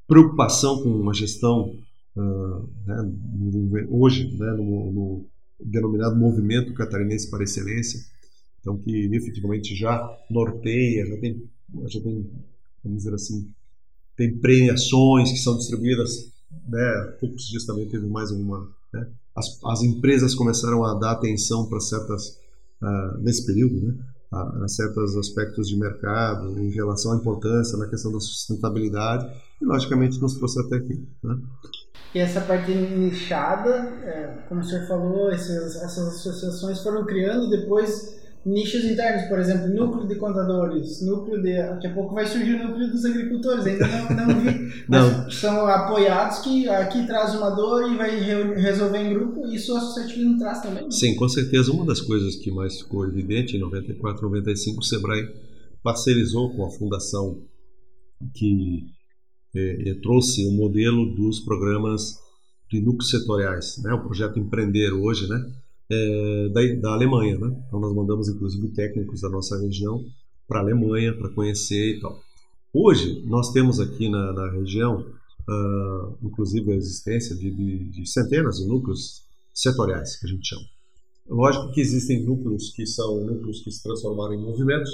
preocupação 0.08 0.82
com 0.82 0.90
uma 0.90 1.14
gestão 1.14 1.76
uh, 2.16 2.70
né, 2.86 3.86
hoje 3.90 4.36
né, 4.38 4.52
no, 4.54 4.92
no, 4.92 5.26
denominado 5.60 6.16
movimento 6.16 6.74
catarinense 6.74 7.30
para 7.30 7.44
excelência. 7.44 8.00
Então 8.60 8.78
que 8.78 9.10
efetivamente 9.14 9.76
já 9.76 10.18
norteia 10.30 11.06
já 11.06 11.18
tem 11.18 11.50
já 11.88 12.02
tem 12.02 12.30
vamos 12.84 13.04
dizer 13.04 13.14
assim 13.14 13.50
tem 14.16 14.38
premiações 14.38 15.32
que 15.32 15.38
são 15.38 15.58
distribuídas 15.58 16.32
né 16.68 17.18
poucos 17.20 17.48
dias 17.48 17.66
também 17.66 17.88
teve 17.88 18.08
mais 18.08 18.32
uma 18.32 18.70
né, 18.94 19.08
as, 19.36 19.64
as 19.64 19.84
empresas 19.84 20.34
começaram 20.34 20.84
a 20.84 20.94
dar 20.96 21.12
atenção 21.12 21.68
para 21.68 21.80
certas 21.80 22.40
ah, 22.82 23.18
nesse 23.20 23.46
período, 23.46 23.82
né, 23.82 23.94
a, 24.32 24.64
a, 24.64 24.68
certos 24.68 25.16
aspectos 25.18 25.68
de 25.68 25.78
mercado 25.78 26.60
em 26.60 26.70
relação 26.70 27.14
à 27.14 27.16
importância 27.16 27.78
na 27.78 27.88
questão 27.88 28.12
da 28.12 28.20
sustentabilidade 28.20 29.28
e, 29.62 29.66
logicamente, 29.66 30.20
nos 30.20 30.36
trouxe 30.36 30.60
até 30.60 30.78
aqui. 30.78 31.08
Né. 31.24 31.38
E 32.14 32.20
essa 32.20 32.42
parte 32.42 32.72
nichada, 32.74 33.70
é, 34.04 34.46
como 34.48 34.62
o 34.62 34.64
senhor 34.64 34.88
falou, 34.88 35.30
essas, 35.32 35.76
essas 35.76 36.08
associações 36.08 36.82
foram 36.82 37.06
criando 37.06 37.50
depois 37.50 38.18
nichos 38.48 38.86
internos, 38.86 39.28
por 39.28 39.40
exemplo, 39.40 39.68
núcleo 39.68 40.08
de 40.08 40.16
contadores, 40.16 41.02
núcleo 41.02 41.42
de. 41.42 41.54
Daqui 41.58 41.88
a 41.88 41.94
pouco 41.94 42.16
vai 42.16 42.26
surgir 42.26 42.54
o 42.56 42.68
núcleo 42.68 42.90
dos 42.90 43.04
agricultores, 43.04 43.66
ainda 43.66 43.88
não, 43.88 44.28
não 44.28 44.40
vi. 44.40 44.84
não. 44.88 45.30
São 45.30 45.68
apoiados 45.68 46.40
que 46.40 46.68
aqui 46.70 47.06
traz 47.06 47.36
uma 47.36 47.50
dor 47.50 47.92
e 47.92 47.98
vai 47.98 48.20
resolver 48.56 49.00
em 49.00 49.14
grupo, 49.14 49.46
e 49.46 49.56
isso 49.56 49.74
o 49.74 49.78
associativismo 49.78 50.40
traz 50.40 50.62
também. 50.62 50.86
Né? 50.86 50.92
Sim, 50.92 51.16
com 51.16 51.28
certeza. 51.28 51.72
Uma 51.72 51.86
das 51.86 52.00
coisas 52.00 52.36
que 52.38 52.50
mais 52.50 52.80
ficou 52.80 53.06
evidente 53.06 53.58
em 53.58 53.60
94, 53.60 54.22
95, 54.22 54.80
o 54.80 54.84
Sebrae 54.84 55.28
parcerizou 55.84 56.56
com 56.56 56.66
a 56.66 56.72
fundação 56.72 57.42
que 58.34 58.86
é, 59.56 59.94
trouxe 60.02 60.46
o 60.46 60.52
modelo 60.52 61.14
dos 61.16 61.42
programas 61.42 62.18
de 62.70 62.82
núcleos 62.82 63.10
setoriais, 63.10 63.78
né? 63.84 63.94
o 63.94 64.04
projeto 64.04 64.40
Empreender 64.40 64.92
hoje, 64.94 65.28
né? 65.28 65.38
É, 65.90 66.50
da, 66.50 66.62
da 66.82 66.94
Alemanha. 66.94 67.38
Né? 67.38 67.64
Então 67.68 67.80
nós 67.80 67.94
mandamos 67.96 68.28
inclusive 68.28 68.68
técnicos 68.70 69.22
da 69.22 69.30
nossa 69.30 69.58
região 69.58 70.06
para 70.48 70.60
a 70.60 70.62
Alemanha 70.62 71.16
para 71.18 71.30
conhecer 71.30 71.98
e 71.98 72.00
tal. 72.00 72.20
Hoje 72.74 73.24
nós 73.26 73.52
temos 73.52 73.80
aqui 73.80 74.10
na, 74.10 74.34
na 74.34 74.52
região, 74.52 75.00
uh, 75.00 76.18
inclusive 76.22 76.72
a 76.72 76.76
existência 76.76 77.36
de, 77.36 77.50
de, 77.50 77.90
de, 77.90 78.06
centenas 78.06 78.58
de 78.58 78.68
núcleos 78.68 79.24
setoriais 79.54 80.18
que 80.20 80.26
a 80.26 80.30
gente 80.30 80.48
chama. 80.48 80.66
Lógico 81.28 81.72
que 81.72 81.82
existem 81.82 82.24
núcleos 82.24 82.72
que 82.72 82.86
são 82.86 83.26
núcleos 83.26 83.62
que 83.62 83.72
se 83.72 83.82
transformaram 83.84 84.34
em 84.34 84.42
movimentos, 84.42 84.92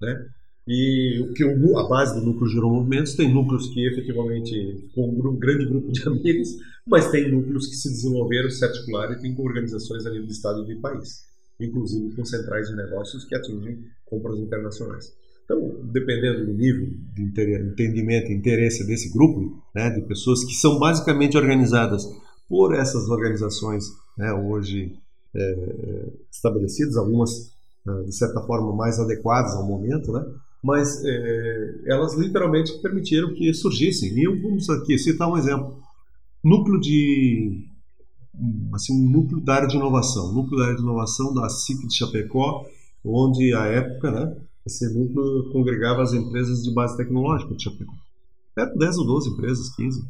né? 0.00 0.28
E 0.66 1.20
o 1.20 1.34
que 1.34 1.44
a 1.44 1.88
base 1.88 2.18
do 2.18 2.24
núcleo 2.24 2.50
gerou 2.50 2.72
movimentos 2.72 3.14
tem 3.14 3.32
núcleos 3.32 3.68
que 3.68 3.86
efetivamente 3.86 4.90
com 4.94 5.10
um 5.10 5.36
grande 5.36 5.66
grupo 5.66 5.92
de 5.92 6.08
amigos, 6.08 6.48
mas 6.86 7.10
tem 7.10 7.30
núcleos 7.30 7.66
que 7.66 7.76
se 7.76 7.90
desenvolveram, 7.90 8.48
se 8.48 8.64
articularam 8.64 9.12
e 9.12 9.20
tem 9.20 9.34
organizações 9.38 10.06
a 10.06 10.10
nível 10.10 10.26
de 10.26 10.32
estado 10.32 10.62
e 10.62 10.74
de 10.74 10.80
país, 10.80 11.24
inclusive 11.60 12.14
com 12.16 12.24
centrais 12.24 12.68
de 12.68 12.76
negócios 12.76 13.24
que 13.24 13.34
atingem 13.34 13.84
compras 14.06 14.38
internacionais. 14.38 15.12
Então, 15.44 15.78
dependendo 15.92 16.46
do 16.46 16.54
nível 16.54 16.88
de 17.12 17.22
entendimento 17.22 18.32
e 18.32 18.34
interesse 18.34 18.86
desse 18.86 19.12
grupo, 19.12 19.62
né, 19.74 19.90
de 19.90 20.00
pessoas 20.06 20.42
que 20.44 20.54
são 20.54 20.78
basicamente 20.78 21.36
organizadas 21.36 22.06
por 22.48 22.74
essas 22.74 23.10
organizações 23.10 23.84
né, 24.16 24.32
hoje 24.32 24.98
é, 25.34 26.08
estabelecidas, 26.30 26.96
algumas 26.96 27.52
de 28.06 28.16
certa 28.16 28.40
forma 28.40 28.74
mais 28.74 28.98
adequadas 28.98 29.52
ao 29.52 29.66
momento, 29.66 30.10
né? 30.10 30.24
Mas 30.64 31.04
é, 31.04 31.74
elas 31.84 32.14
literalmente 32.14 32.72
permitiram 32.80 33.34
que 33.34 33.52
surgissem. 33.52 34.18
E 34.18 34.24
eu 34.24 34.40
vamos 34.40 34.70
aqui 34.70 34.96
citar 34.98 35.30
um 35.30 35.36
exemplo: 35.36 35.78
núcleo 36.42 36.80
de 36.80 37.68
assim 38.72 38.94
um 38.94 39.10
núcleo 39.10 39.42
da 39.42 39.56
área 39.56 39.68
de 39.68 39.76
inovação, 39.76 40.32
núcleo 40.32 40.56
da 40.58 40.64
área 40.64 40.76
de 40.76 40.82
inovação 40.82 41.34
da 41.34 41.50
CIC 41.50 41.86
de 41.86 41.94
Chapecó, 41.94 42.66
onde 43.04 43.54
à 43.54 43.66
época, 43.66 44.10
né, 44.10 44.36
esse 44.64 44.88
núcleo 44.92 45.52
congregava 45.52 46.02
as 46.02 46.14
empresas 46.14 46.62
de 46.62 46.72
base 46.72 46.96
tecnológica 46.96 47.54
de 47.54 47.62
Chapecó. 47.62 47.92
Perto 48.54 48.78
10 48.78 48.98
ou 48.98 49.06
12 49.06 49.30
empresas, 49.30 49.76
15. 49.76 50.02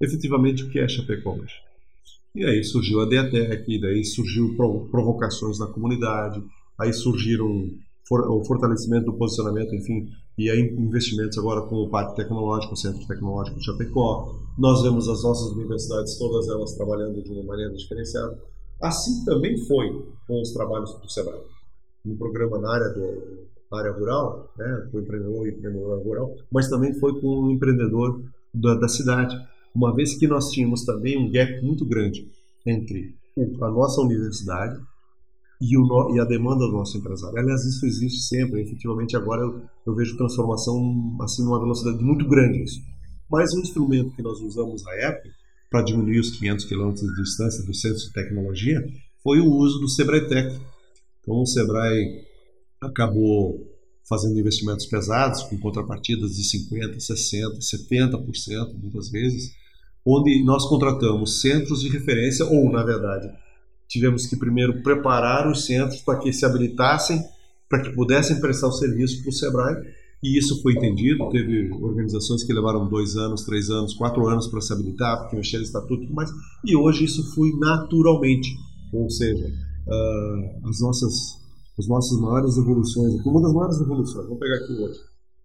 Efetivamente, 0.00 0.62
o 0.62 0.70
que 0.70 0.78
é 0.78 0.86
Chapecó 0.86 1.32
hoje? 1.34 1.54
E 2.36 2.44
aí 2.44 2.62
surgiu 2.62 3.00
a 3.00 3.04
Deatec, 3.04 3.80
daí 3.80 4.04
surgiu 4.04 4.54
provocações 4.56 5.58
da 5.58 5.66
comunidade, 5.66 6.40
aí 6.78 6.92
surgiram 6.92 7.68
for, 8.12 8.30
o 8.30 8.44
fortalecimento 8.44 9.06
do 9.06 9.14
posicionamento, 9.14 9.74
enfim, 9.74 10.06
e 10.36 10.50
aí 10.50 10.60
investimentos 10.60 11.38
agora 11.38 11.62
com 11.62 11.76
o 11.76 11.88
Parque 11.88 12.16
Tecnológico, 12.16 12.74
o 12.74 12.76
Centro 12.76 13.06
Tecnológico 13.06 13.58
de 13.58 13.64
Chapecó. 13.64 14.34
Nós 14.58 14.82
vemos 14.82 15.08
as 15.08 15.22
nossas 15.22 15.50
universidades, 15.52 16.18
todas 16.18 16.46
elas 16.48 16.74
trabalhando 16.74 17.22
de 17.22 17.32
uma 17.32 17.42
maneira 17.44 17.72
diferenciada. 17.72 18.38
Assim 18.82 19.24
também 19.24 19.56
foi 19.66 20.04
com 20.26 20.42
os 20.42 20.52
trabalhos 20.52 20.92
do 21.00 21.08
SEBRAE. 21.08 21.40
Um 22.04 22.16
programa 22.16 22.58
na 22.58 22.74
área, 22.74 22.88
do, 22.90 23.46
área 23.72 23.92
rural, 23.92 24.52
né, 24.58 24.88
com 24.90 24.98
empreendedor 24.98 25.46
e 25.46 25.50
empreendedor 25.52 26.02
rural, 26.02 26.34
mas 26.50 26.68
também 26.68 26.92
foi 26.94 27.18
com 27.18 27.28
o 27.28 27.50
empreendedor 27.50 28.22
da, 28.52 28.74
da 28.74 28.88
cidade. 28.88 29.34
Uma 29.74 29.94
vez 29.94 30.14
que 30.18 30.26
nós 30.26 30.50
tínhamos 30.50 30.84
também 30.84 31.16
um 31.16 31.30
gap 31.30 31.64
muito 31.64 31.86
grande 31.86 32.28
entre 32.66 33.14
a 33.62 33.70
nossa 33.70 34.02
universidade 34.02 34.78
e, 35.62 35.78
o, 35.78 36.16
e 36.16 36.20
a 36.20 36.24
demanda 36.24 36.66
do 36.66 36.72
nosso 36.72 36.98
empresário. 36.98 37.38
Aliás, 37.38 37.64
isso 37.64 37.86
existe 37.86 38.22
sempre. 38.22 38.62
Efetivamente, 38.62 39.16
agora 39.16 39.42
eu, 39.42 39.62
eu 39.86 39.94
vejo 39.94 40.16
transformação 40.16 41.16
assim 41.20 41.44
numa 41.44 41.60
velocidade 41.60 42.02
muito 42.02 42.26
grande. 42.28 42.64
Isso. 42.64 42.80
Mas 43.30 43.54
um 43.54 43.60
instrumento 43.60 44.14
que 44.16 44.22
nós 44.22 44.40
usamos 44.40 44.82
na 44.82 44.92
época 44.94 45.30
para 45.70 45.82
diminuir 45.82 46.18
os 46.18 46.36
500 46.36 46.64
quilômetros 46.64 47.06
de 47.06 47.22
distância 47.22 47.64
do 47.64 47.72
centro 47.72 47.98
de 47.98 48.12
tecnologia 48.12 48.84
foi 49.22 49.38
o 49.40 49.46
uso 49.46 49.78
do 49.78 49.88
Sebrae 49.88 50.26
Tech. 50.28 50.60
Então, 51.20 51.36
o 51.36 51.46
Sebrae 51.46 52.24
acabou 52.80 53.72
fazendo 54.08 54.38
investimentos 54.38 54.84
pesados, 54.86 55.44
com 55.44 55.56
contrapartidas 55.58 56.32
de 56.32 56.42
50%, 56.42 56.96
60%, 56.96 57.60
70% 57.60 58.74
muitas 58.82 59.08
vezes, 59.10 59.52
onde 60.04 60.44
nós 60.44 60.68
contratamos 60.68 61.40
centros 61.40 61.80
de 61.80 61.88
referência, 61.88 62.44
ou, 62.44 62.70
na 62.70 62.82
verdade, 62.82 63.32
tivemos 63.92 64.26
que 64.26 64.36
primeiro 64.36 64.82
preparar 64.82 65.46
os 65.50 65.66
centros 65.66 66.00
para 66.00 66.18
que 66.18 66.32
se 66.32 66.46
habilitassem, 66.46 67.22
para 67.68 67.82
que 67.82 67.90
pudessem 67.90 68.40
prestar 68.40 68.68
o 68.68 68.72
serviço 68.72 69.20
para 69.20 69.28
o 69.28 69.32
SEBRAE, 69.32 69.76
e 70.22 70.38
isso 70.38 70.62
foi 70.62 70.72
entendido. 70.72 71.28
Teve 71.28 71.70
organizações 71.72 72.42
que 72.42 72.54
levaram 72.54 72.88
dois 72.88 73.16
anos, 73.16 73.44
três 73.44 73.68
anos, 73.68 73.92
quatro 73.92 74.26
anos 74.26 74.46
para 74.46 74.62
se 74.62 74.72
habilitar, 74.72 75.20
porque 75.20 75.36
mexeram 75.36 75.60
no 75.60 75.66
estatuto 75.66 76.02
e 76.02 76.06
tudo 76.06 76.14
mais, 76.14 76.30
e 76.64 76.74
hoje 76.74 77.04
isso 77.04 77.34
foi 77.34 77.50
naturalmente, 77.58 78.48
ou 78.94 79.10
seja, 79.10 79.46
uh, 79.46 80.68
as 80.68 80.80
nossas 80.80 81.42
as 81.78 81.88
nossas 81.88 82.20
maiores 82.20 82.56
evoluções, 82.58 83.14
uma 83.24 83.40
das 83.40 83.52
maiores 83.52 83.80
evoluções, 83.80 84.26
vamos 84.26 84.38
pegar 84.38 84.56
aqui 84.56 84.72
hoje, 84.74 85.00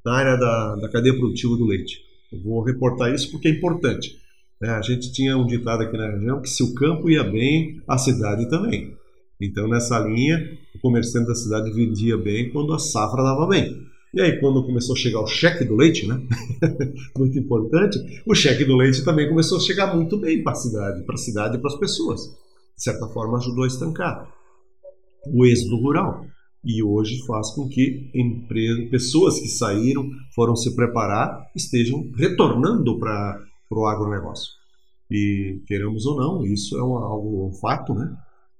na 0.05 0.13
área 0.13 0.37
da, 0.37 0.75
da 0.75 0.89
cadeia 0.89 1.17
produtiva 1.17 1.55
do 1.55 1.65
leite. 1.65 1.99
Eu 2.31 2.43
vou 2.43 2.63
reportar 2.63 3.13
isso 3.13 3.31
porque 3.31 3.47
é 3.47 3.51
importante. 3.51 4.17
É, 4.61 4.69
a 4.69 4.81
gente 4.81 5.11
tinha 5.11 5.37
um 5.37 5.45
ditado 5.45 5.83
aqui 5.83 5.95
na 5.95 6.09
região 6.11 6.41
que 6.41 6.49
se 6.49 6.63
o 6.63 6.73
campo 6.73 7.09
ia 7.09 7.23
bem, 7.23 7.81
a 7.87 7.97
cidade 7.97 8.49
também. 8.49 8.95
Então, 9.39 9.67
nessa 9.67 9.99
linha, 9.99 10.57
o 10.75 10.79
comerciante 10.79 11.27
da 11.27 11.35
cidade 11.35 11.71
vendia 11.71 12.17
bem 12.17 12.49
quando 12.51 12.73
a 12.73 12.79
safra 12.79 13.23
dava 13.23 13.45
bem. 13.47 13.85
E 14.13 14.21
aí, 14.21 14.39
quando 14.39 14.65
começou 14.65 14.95
a 14.95 14.97
chegar 14.97 15.21
o 15.21 15.27
cheque 15.27 15.63
do 15.63 15.75
leite, 15.75 16.07
né? 16.07 16.19
muito 17.15 17.37
importante, 17.37 17.99
o 18.25 18.33
cheque 18.33 18.65
do 18.65 18.75
leite 18.75 19.03
também 19.05 19.29
começou 19.29 19.59
a 19.59 19.61
chegar 19.61 19.95
muito 19.95 20.17
bem 20.17 20.41
para 20.41 20.53
a 20.53 20.55
cidade, 20.55 21.03
para 21.03 21.15
a 21.15 21.19
cidade 21.19 21.57
e 21.57 21.59
para 21.59 21.71
as 21.71 21.79
pessoas. 21.79 22.21
De 22.75 22.83
certa 22.83 23.07
forma, 23.09 23.37
ajudou 23.37 23.63
a 23.63 23.67
estancar 23.67 24.27
o 25.27 25.45
êxodo 25.45 25.77
rural. 25.77 26.25
E 26.63 26.81
hoje 26.81 27.23
faz 27.25 27.51
com 27.51 27.67
que 27.67 28.09
empresas, 28.13 28.89
pessoas 28.89 29.39
que 29.39 29.47
saíram, 29.47 30.09
foram 30.33 30.55
se 30.55 30.75
preparar, 30.75 31.45
estejam 31.55 32.09
retornando 32.17 32.97
para 32.97 33.39
para 33.69 33.79
o 33.79 33.85
agronegócio. 33.85 34.51
E 35.09 35.61
queremos 35.65 36.05
ou 36.05 36.17
não, 36.17 36.45
isso 36.45 36.77
é 36.77 36.83
um, 36.83 36.97
algo, 36.97 37.47
um 37.47 37.53
fato, 37.53 37.93
né? 37.93 38.15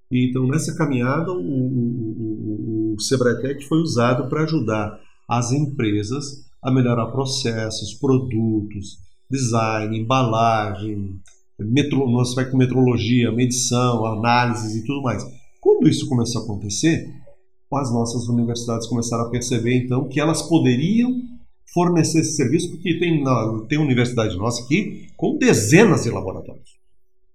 E, 0.10 0.30
então, 0.30 0.48
nessa 0.48 0.76
caminhada, 0.76 1.32
o, 1.32 1.42
o, 1.42 2.94
o, 2.94 2.96
o 2.96 3.00
Sebretec 3.00 3.66
foi 3.68 3.80
usado 3.80 4.30
para 4.30 4.44
ajudar 4.44 5.00
as 5.28 5.52
empresas 5.52 6.48
a 6.64 6.72
melhorar 6.72 7.08
processos, 7.08 7.94
produtos, 7.94 8.98
design, 9.30 9.98
embalagem, 9.98 11.20
metro, 11.60 12.06
vai 12.36 12.50
com 12.50 12.58
metrologia, 12.58 13.32
medição, 13.32 14.06
análises 14.06 14.76
e 14.76 14.86
tudo 14.86 15.02
mais. 15.02 15.24
Quando 15.60 15.88
isso 15.88 16.08
começou 16.08 16.42
a 16.42 16.46
acontecer, 16.46 17.10
as 17.74 17.92
nossas 17.92 18.28
universidades 18.30 18.88
começaram 18.88 19.26
a 19.26 19.30
perceber 19.30 19.84
então 19.84 20.08
que 20.08 20.20
elas 20.20 20.42
poderiam 20.42 21.22
fornecer 21.74 22.20
esse 22.20 22.36
serviço, 22.36 22.72
porque 22.72 22.98
tem, 22.98 23.24
na, 23.24 23.66
tem 23.68 23.78
universidade 23.78 24.36
nossa 24.38 24.64
aqui 24.64 25.08
com 25.18 25.38
dezenas 25.38 26.04
de 26.04 26.10
laboratórios. 26.10 26.78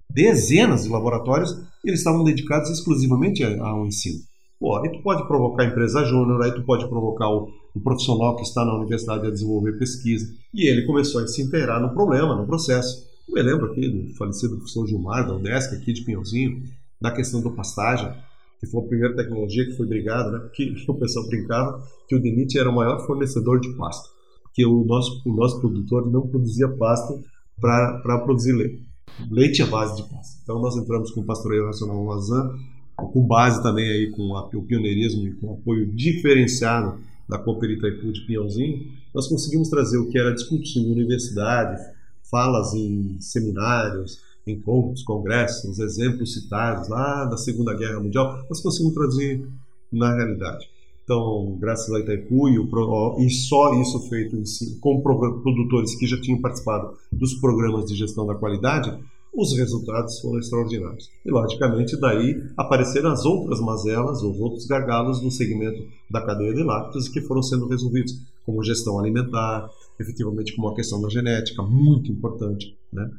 Dezenas 0.08 0.84
de 0.84 0.88
laboratórios, 0.88 1.56
eles 1.84 2.00
estavam 2.00 2.24
dedicados 2.24 2.70
exclusivamente 2.70 3.42
ao 3.44 3.86
ensino. 3.86 4.18
Pô, 4.58 4.76
aí 4.76 4.90
tu 4.92 5.02
pode 5.02 5.26
provocar 5.26 5.64
a 5.64 5.66
empresa 5.66 6.04
júnior, 6.04 6.42
aí 6.42 6.54
tu 6.54 6.62
pode 6.64 6.88
provocar 6.88 7.28
o, 7.28 7.48
o, 7.74 7.80
profissional 7.80 8.36
que 8.36 8.42
está 8.42 8.64
na 8.64 8.74
universidade 8.76 9.26
a 9.26 9.30
desenvolver 9.30 9.78
pesquisa. 9.78 10.32
E 10.54 10.68
ele 10.68 10.86
começou 10.86 11.20
a 11.20 11.26
se 11.26 11.42
inteirar 11.42 11.80
no 11.80 11.92
problema, 11.92 12.36
no 12.36 12.46
processo. 12.46 13.08
Eu 13.28 13.34
me 13.34 13.42
lembro 13.42 13.72
aqui 13.72 13.88
do 13.88 14.14
falecido 14.14 14.56
professor 14.56 14.86
Gilmar, 14.86 15.26
da 15.26 15.34
UDESC, 15.34 15.74
aqui 15.74 15.92
de 15.92 16.04
Pinhãozinho, 16.04 16.62
na 17.00 17.10
questão 17.10 17.40
do 17.40 17.50
pastagem, 17.50 18.12
que 18.60 18.66
foi 18.66 18.82
a 18.82 18.86
primeira 18.86 19.16
tecnologia 19.16 19.64
que 19.64 19.76
foi 19.76 19.86
brigada, 19.86 20.30
né? 20.30 20.38
Porque 20.38 20.72
o 20.86 20.94
pessoal 20.94 21.26
brincava 21.26 21.82
que 22.06 22.14
o 22.14 22.20
DENIT 22.20 22.56
era 22.56 22.70
o 22.70 22.74
maior 22.74 23.04
fornecedor 23.04 23.58
de 23.60 23.72
pasta 23.76 24.21
que 24.52 24.64
o 24.64 24.84
nosso, 24.84 25.22
o 25.24 25.32
nosso 25.32 25.60
produtor 25.60 26.10
não 26.10 26.26
produzia 26.26 26.68
pasta 26.68 27.18
para 27.60 28.18
produzir 28.24 28.52
leite. 28.52 28.82
Leite 29.30 29.62
é 29.62 29.66
base 29.66 30.02
de 30.02 30.08
pasta. 30.08 30.40
Então 30.42 30.60
nós 30.60 30.76
entramos 30.76 31.10
com 31.10 31.20
o 31.20 31.24
Pastoreio 31.24 31.66
Racional 31.66 32.04
Mazan, 32.04 32.50
com 32.96 33.26
base 33.26 33.62
também 33.62 33.88
aí 33.90 34.10
com 34.10 34.36
a, 34.36 34.46
o 34.46 34.62
pioneirismo 34.62 35.26
e 35.26 35.34
com 35.34 35.48
o 35.48 35.52
apoio 35.54 35.86
diferenciado 35.92 36.98
da 37.28 37.38
Cooper 37.38 37.70
Itaipu 37.70 38.12
de 38.12 38.20
Pinhãozinho, 38.26 38.86
nós 39.14 39.28
conseguimos 39.28 39.68
trazer 39.68 39.98
o 39.98 40.08
que 40.08 40.18
era 40.18 40.34
discutido 40.34 40.88
em 40.88 40.92
universidades, 40.92 41.82
falas 42.30 42.74
em 42.74 43.16
seminários, 43.20 44.20
encontros, 44.46 45.02
congressos, 45.02 45.78
exemplos 45.78 46.34
citados 46.34 46.88
lá 46.88 47.24
da 47.24 47.36
Segunda 47.36 47.74
Guerra 47.74 48.00
Mundial, 48.00 48.44
nós 48.48 48.60
conseguimos 48.60 48.94
trazer 48.94 49.46
na 49.90 50.14
realidade. 50.14 50.68
Então, 51.04 51.56
graças 51.58 51.92
a 51.92 52.00
Itaipu 52.00 52.48
e, 52.48 53.26
e 53.26 53.30
só 53.30 53.74
isso 53.80 54.08
feito 54.08 54.36
com 54.80 55.00
produtores 55.00 55.96
que 55.96 56.06
já 56.06 56.20
tinham 56.20 56.40
participado 56.40 56.94
dos 57.10 57.34
programas 57.34 57.86
de 57.86 57.96
gestão 57.96 58.26
da 58.26 58.34
qualidade, 58.34 58.96
os 59.34 59.56
resultados 59.56 60.20
foram 60.20 60.38
extraordinários. 60.38 61.10
E, 61.24 61.30
logicamente, 61.30 61.98
daí 61.98 62.42
apareceram 62.56 63.10
as 63.10 63.24
outras 63.24 63.60
mazelas, 63.60 64.22
os 64.22 64.38
outros 64.38 64.66
gargalos 64.66 65.22
no 65.22 65.30
segmento 65.30 65.82
da 66.10 66.20
cadeia 66.24 66.52
de 66.54 66.62
lácteos 66.62 67.08
que 67.08 67.22
foram 67.22 67.42
sendo 67.42 67.66
resolvidos, 67.66 68.20
como 68.44 68.62
gestão 68.62 68.98
alimentar, 68.98 69.70
efetivamente 69.98 70.54
como 70.54 70.68
a 70.68 70.74
questão 70.74 71.00
da 71.00 71.08
genética, 71.08 71.62
muito 71.62 72.12
importante, 72.12 72.76
né? 72.92 73.10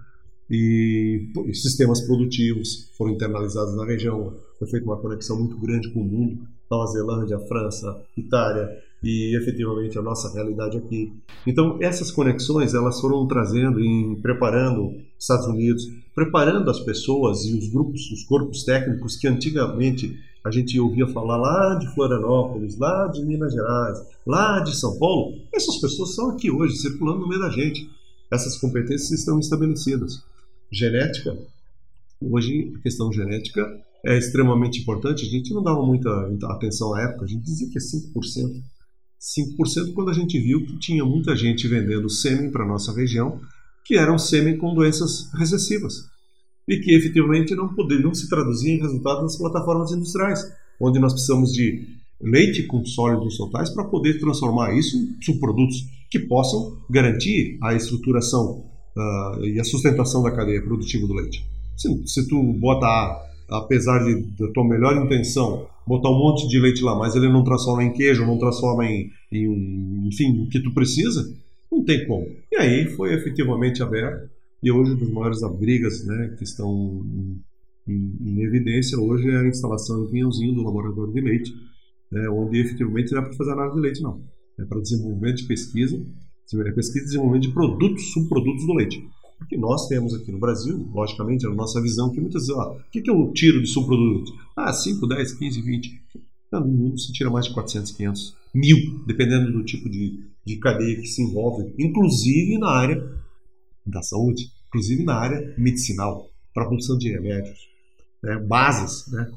E, 0.49 1.31
sistemas 1.53 2.01
produtivos 2.01 2.91
foram 2.97 3.13
internalizados 3.13 3.75
na 3.75 3.85
região, 3.85 4.35
foi 4.59 4.67
feita 4.67 4.85
uma 4.85 4.97
conexão 4.97 5.37
muito 5.39 5.57
grande 5.57 5.89
com 5.91 6.01
o 6.01 6.05
mundo, 6.05 6.47
Nova 6.69 6.91
Zelândia, 6.91 7.39
França, 7.39 8.01
Itália, 8.17 8.69
e 9.03 9.35
efetivamente 9.35 9.99
a 9.99 10.01
nossa 10.01 10.33
realidade 10.33 10.77
aqui. 10.77 11.11
Então 11.45 11.77
essas 11.81 12.09
conexões 12.09 12.73
elas 12.73 13.01
foram 13.01 13.27
trazendo 13.27 13.79
e 13.79 14.15
preparando 14.21 14.95
Estados 15.19 15.45
Unidos, 15.47 15.83
preparando 16.15 16.69
as 16.69 16.79
pessoas 16.79 17.43
e 17.45 17.57
os 17.57 17.67
grupos, 17.67 18.09
os 18.11 18.23
corpos 18.23 18.63
técnicos 18.63 19.17
que 19.17 19.27
antigamente 19.27 20.17
a 20.43 20.51
gente 20.51 20.79
ouvia 20.79 21.07
falar 21.07 21.37
lá 21.37 21.75
de 21.75 21.93
Florianópolis, 21.93 22.77
lá 22.77 23.07
de 23.07 23.23
Minas 23.23 23.53
Gerais, 23.53 23.99
lá 24.25 24.59
de 24.59 24.75
São 24.75 24.97
Paulo. 24.97 25.37
Essas 25.53 25.77
pessoas 25.77 26.09
estão 26.09 26.31
aqui 26.31 26.51
hoje, 26.51 26.75
circulando 26.75 27.21
no 27.21 27.29
meio 27.29 27.41
da 27.41 27.49
gente. 27.49 27.89
Essas 28.29 28.57
competências 28.57 29.11
estão 29.11 29.39
estabelecidas. 29.39 30.21
Genética, 30.73 31.37
hoje 32.19 32.73
a 32.75 32.81
questão 32.81 33.13
genética 33.13 33.61
é 34.03 34.17
extremamente 34.17 34.81
importante. 34.81 35.23
A 35.23 35.29
gente 35.29 35.53
não 35.53 35.61
dava 35.61 35.85
muita 35.85 36.09
atenção 36.49 36.95
à 36.95 37.03
época, 37.03 37.25
a 37.25 37.27
gente 37.27 37.43
dizia 37.43 37.69
que 37.69 37.77
é 37.77 37.81
5%. 37.81 38.63
5% 39.21 39.93
quando 39.93 40.09
a 40.09 40.13
gente 40.13 40.39
viu 40.39 40.65
que 40.65 40.79
tinha 40.79 41.05
muita 41.05 41.35
gente 41.35 41.67
vendendo 41.67 42.09
sêmen 42.09 42.51
para 42.51 42.63
a 42.63 42.67
nossa 42.67 42.91
região, 42.91 43.39
que 43.85 43.95
eram 43.95 44.17
sêmen 44.17 44.57
com 44.57 44.73
doenças 44.73 45.31
recessivas 45.33 45.93
e 46.67 46.79
que 46.79 46.95
efetivamente 46.95 47.53
não 47.53 47.73
poderiam 47.75 48.13
se 48.13 48.27
traduzir 48.27 48.71
em 48.71 48.81
resultados 48.81 49.21
nas 49.21 49.37
plataformas 49.37 49.91
industriais, 49.91 50.43
onde 50.81 50.99
nós 50.99 51.13
precisamos 51.13 51.53
de 51.53 51.87
leite 52.19 52.63
com 52.63 52.83
sólidos 52.83 53.35
soltais 53.35 53.69
para 53.69 53.85
poder 53.85 54.19
transformar 54.19 54.75
isso 54.75 54.97
em 54.97 55.21
subprodutos 55.21 55.85
que 56.09 56.19
possam 56.19 56.81
garantir 56.89 57.59
a 57.61 57.75
estruturação 57.75 58.72
uh, 58.95 59.45
e 59.45 59.59
a 59.59 59.63
sustentação 59.63 60.23
da 60.23 60.31
cadeia 60.31 60.61
produtiva 60.61 61.07
do 61.07 61.13
leite. 61.13 61.45
Se, 61.75 62.07
se 62.07 62.27
tu 62.27 62.41
bota, 62.53 62.87
apesar 63.49 64.03
de, 64.03 64.21
da 64.37 64.51
tua 64.51 64.67
melhor 64.67 64.95
intenção, 65.03 65.67
botar 65.85 66.09
um 66.09 66.17
monte 66.17 66.47
de 66.47 66.59
leite 66.59 66.83
lá, 66.83 66.95
mas 66.95 67.15
ele 67.15 67.27
não 67.29 67.43
transforma 67.43 67.83
em 67.83 67.91
queijo, 67.91 68.25
não 68.25 68.37
transforma 68.37 68.85
em, 68.85 69.11
em 69.31 70.07
enfim, 70.07 70.43
o 70.43 70.49
que 70.49 70.59
tu 70.59 70.73
precisa, 70.73 71.33
não 71.71 71.83
tem 71.83 72.05
como. 72.07 72.27
E 72.51 72.57
aí 72.57 72.85
foi 72.95 73.13
efetivamente 73.13 73.81
aberto, 73.81 74.29
e 74.61 74.71
hoje 74.71 74.95
das 74.95 75.09
maiores 75.09 75.43
abrigas 75.43 76.05
né, 76.05 76.35
que 76.37 76.43
estão 76.43 77.03
em, 77.05 77.41
em, 77.87 78.17
em, 78.21 78.43
evidência 78.43 78.97
hoje 78.97 79.29
é 79.29 79.39
a 79.39 79.47
instalação 79.47 80.05
em 80.05 80.11
Pinhãozinho 80.11 80.55
do 80.55 80.63
laboratório 80.63 81.13
de 81.13 81.19
leite, 81.19 81.53
né, 82.09 82.29
onde 82.29 82.59
efetivamente 82.59 83.11
não 83.11 83.21
é 83.21 83.25
para 83.25 83.33
fazer 83.33 83.51
análise 83.51 83.75
de 83.75 83.81
leite, 83.81 84.01
não. 84.01 84.21
É 84.57 84.63
para 84.63 84.79
desenvolvimento 84.79 85.37
de 85.37 85.47
pesquisa, 85.47 85.99
pesquisa 86.75 86.99
e 86.99 87.05
desenvolvimento 87.05 87.47
de 87.47 87.53
produtos, 87.53 88.11
subprodutos 88.11 88.65
do 88.65 88.73
leite 88.73 89.03
que 89.47 89.57
nós 89.57 89.87
temos 89.87 90.13
aqui 90.13 90.31
no 90.31 90.39
Brasil, 90.39 90.89
logicamente, 90.93 91.45
a 91.45 91.49
nossa 91.49 91.81
visão, 91.81 92.11
que 92.11 92.19
muitas 92.19 92.47
vezes, 92.47 92.61
o 92.61 92.79
que, 92.91 93.01
que 93.01 93.09
eu 93.09 93.31
tiro 93.33 93.61
de 93.61 93.67
subproduto? 93.67 94.31
Ah, 94.55 94.71
5, 94.71 95.05
10, 95.07 95.33
15, 95.33 95.61
20. 95.61 96.01
No 96.51 96.67
mundo 96.67 96.99
se 96.99 97.11
tira 97.11 97.29
mais 97.29 97.45
de 97.47 97.53
400, 97.53 97.91
500, 97.91 98.35
mil, 98.53 99.03
dependendo 99.05 99.51
do 99.51 99.63
tipo 99.63 99.89
de, 99.89 100.23
de 100.45 100.57
cadeia 100.57 100.95
que 100.95 101.07
se 101.07 101.21
envolve, 101.23 101.73
inclusive 101.79 102.59
na 102.59 102.69
área 102.69 103.03
da 103.85 104.01
saúde, 104.03 104.49
inclusive 104.67 105.03
na 105.03 105.15
área 105.15 105.55
medicinal, 105.57 106.29
para 106.53 106.63
a 106.63 106.67
produção 106.67 106.97
de 106.97 107.11
remédios, 107.11 107.57
né, 108.23 108.37
bases, 108.37 109.11
né, 109.11 109.31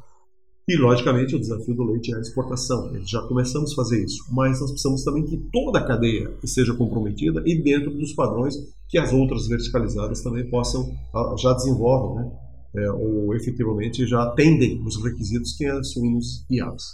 e, 0.68 0.76
logicamente, 0.76 1.36
o 1.36 1.38
desafio 1.38 1.74
do 1.76 1.84
leite 1.84 2.12
é 2.12 2.16
a 2.16 2.20
exportação. 2.20 2.92
Já 3.04 3.22
começamos 3.22 3.72
a 3.72 3.76
fazer 3.76 4.04
isso, 4.04 4.24
mas 4.32 4.60
nós 4.60 4.70
precisamos 4.72 5.04
também 5.04 5.24
que 5.24 5.36
toda 5.52 5.78
a 5.78 5.86
cadeia 5.86 6.36
seja 6.44 6.74
comprometida 6.74 7.40
e 7.46 7.62
dentro 7.62 7.92
dos 7.92 8.12
padrões 8.14 8.54
que 8.88 8.98
as 8.98 9.12
outras 9.12 9.46
verticalizadas 9.46 10.22
também 10.22 10.48
possam, 10.50 10.92
ah, 11.14 11.34
já 11.38 11.52
desenvolvem, 11.52 12.24
né? 12.24 12.32
É, 12.74 12.90
ou 12.90 13.34
efetivamente 13.34 14.06
já 14.06 14.22
atendem 14.22 14.82
os 14.84 15.02
requisitos 15.02 15.56
que 15.56 15.64
é 15.64 15.82
suínos 15.82 16.44
e 16.50 16.60
aves. 16.60 16.84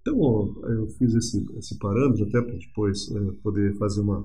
Então, 0.00 0.16
eu 0.68 0.86
fiz 0.98 1.14
esse, 1.14 1.42
esse 1.56 1.78
parâmetro 1.78 2.24
até 2.24 2.42
para 2.42 2.54
depois 2.54 3.10
é, 3.10 3.32
poder 3.42 3.78
fazer 3.78 4.02
uma, 4.02 4.22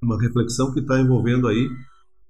uma 0.00 0.20
reflexão 0.20 0.72
que 0.72 0.80
está 0.80 1.00
envolvendo 1.00 1.48
aí 1.48 1.68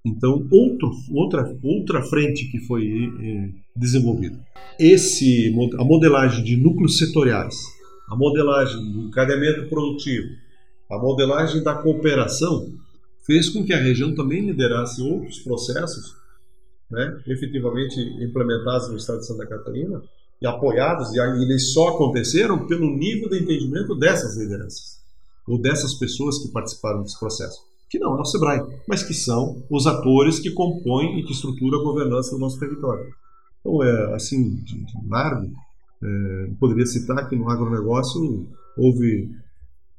então, 0.04 0.46
outro, 0.50 0.90
outra, 1.12 1.58
outra 1.62 2.02
frente 2.02 2.50
que 2.50 2.58
foi 2.66 3.12
é, 3.20 3.50
desenvolvida. 3.76 4.38
Esse, 4.78 5.54
a 5.78 5.84
modelagem 5.84 6.42
de 6.42 6.56
núcleos 6.56 6.98
setoriais, 6.98 7.56
a 8.10 8.16
modelagem 8.16 8.92
do 8.92 9.02
encadeamento 9.02 9.68
produtivo, 9.68 10.26
a 10.90 10.98
modelagem 10.98 11.62
da 11.62 11.74
cooperação, 11.74 12.72
fez 13.24 13.48
com 13.48 13.64
que 13.64 13.72
a 13.72 13.78
região 13.78 14.12
também 14.14 14.44
liderasse 14.44 15.00
outros 15.00 15.38
processos, 15.38 16.16
né, 16.90 17.22
efetivamente 17.28 18.00
implementados 18.20 18.88
no 18.88 18.96
estado 18.96 19.20
de 19.20 19.26
Santa 19.26 19.46
Catarina 19.46 20.02
e 20.40 20.46
apoiados, 20.46 21.12
e 21.14 21.18
eles 21.18 21.72
só 21.72 21.90
aconteceram 21.90 22.66
pelo 22.66 22.90
nível 22.96 23.28
de 23.28 23.38
entendimento 23.38 23.94
dessas 23.94 24.36
lideranças, 24.36 25.00
ou 25.46 25.56
dessas 25.60 25.94
pessoas 25.94 26.40
que 26.40 26.52
participaram 26.52 27.02
desse 27.04 27.18
processo 27.18 27.71
que 27.92 27.98
não 27.98 28.16
é 28.16 28.22
o 28.22 28.24
SEBRAE, 28.24 28.62
mas 28.88 29.02
que 29.02 29.12
são 29.12 29.62
os 29.70 29.86
atores 29.86 30.40
que 30.40 30.50
compõem 30.52 31.20
e 31.20 31.24
que 31.24 31.32
estruturam 31.34 31.78
a 31.78 31.84
governança 31.84 32.30
do 32.30 32.38
nosso 32.38 32.58
território. 32.58 33.04
Então, 33.60 33.82
é, 33.84 34.14
assim, 34.14 34.54
de, 34.64 34.82
de 34.82 35.08
largo, 35.08 35.52
é, 36.02 36.50
poderia 36.58 36.86
citar 36.86 37.28
que 37.28 37.36
no 37.36 37.50
agronegócio 37.50 38.48
houve, 38.78 39.30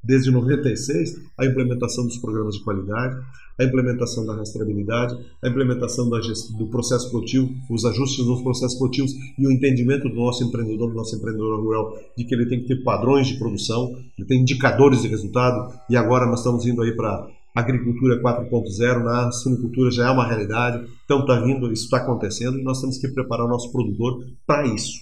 desde 0.04 0.32
96, 0.32 1.22
a 1.38 1.46
implementação 1.46 2.08
dos 2.08 2.18
programas 2.18 2.56
de 2.56 2.64
qualidade, 2.64 3.16
a 3.60 3.64
implementação 3.64 4.26
da 4.26 4.38
rastreabilidade, 4.38 5.16
a 5.44 5.48
implementação 5.48 6.10
da 6.10 6.20
do 6.58 6.68
processo 6.72 7.12
produtivo, 7.12 7.54
os 7.70 7.86
ajustes 7.86 8.26
nos 8.26 8.42
processos 8.42 8.76
produtivos 8.76 9.14
e 9.38 9.46
o 9.46 9.52
entendimento 9.52 10.10
do 10.10 10.16
nosso 10.16 10.44
empreendedor, 10.44 10.90
do 10.90 10.96
nosso 10.96 11.16
empreendedor 11.16 11.62
rural, 11.62 11.96
de 12.18 12.26
que 12.26 12.34
ele 12.34 12.48
tem 12.48 12.60
que 12.60 12.70
ter 12.70 12.84
padrões 12.84 13.28
de 13.28 13.38
produção, 13.38 13.96
ele 14.18 14.28
tem 14.28 14.42
indicadores 14.42 15.04
de 15.04 15.08
resultado, 15.08 15.72
e 15.88 15.96
agora 15.96 16.26
nós 16.26 16.40
estamos 16.40 16.66
indo 16.66 16.82
aí 16.82 16.96
para 16.96 17.30
agricultura 17.54 18.22
4.0, 18.22 19.04
na 19.04 19.32
suinicultura 19.32 19.92
já 19.92 20.08
é 20.08 20.12
uma 20.12 20.28
realidade, 20.28 20.88
então 21.06 21.22
está 21.22 21.40
vindo, 21.40 21.72
isso 21.72 21.86
está 21.86 21.98
acontecendo 21.98 22.58
e 22.58 22.64
nós 22.64 22.82
temos 22.82 22.98
que 22.98 23.08
preparar 23.10 23.46
o 23.46 23.50
nosso 23.50 23.72
produtor 23.72 24.26
para 24.46 24.66
isso. 24.68 25.00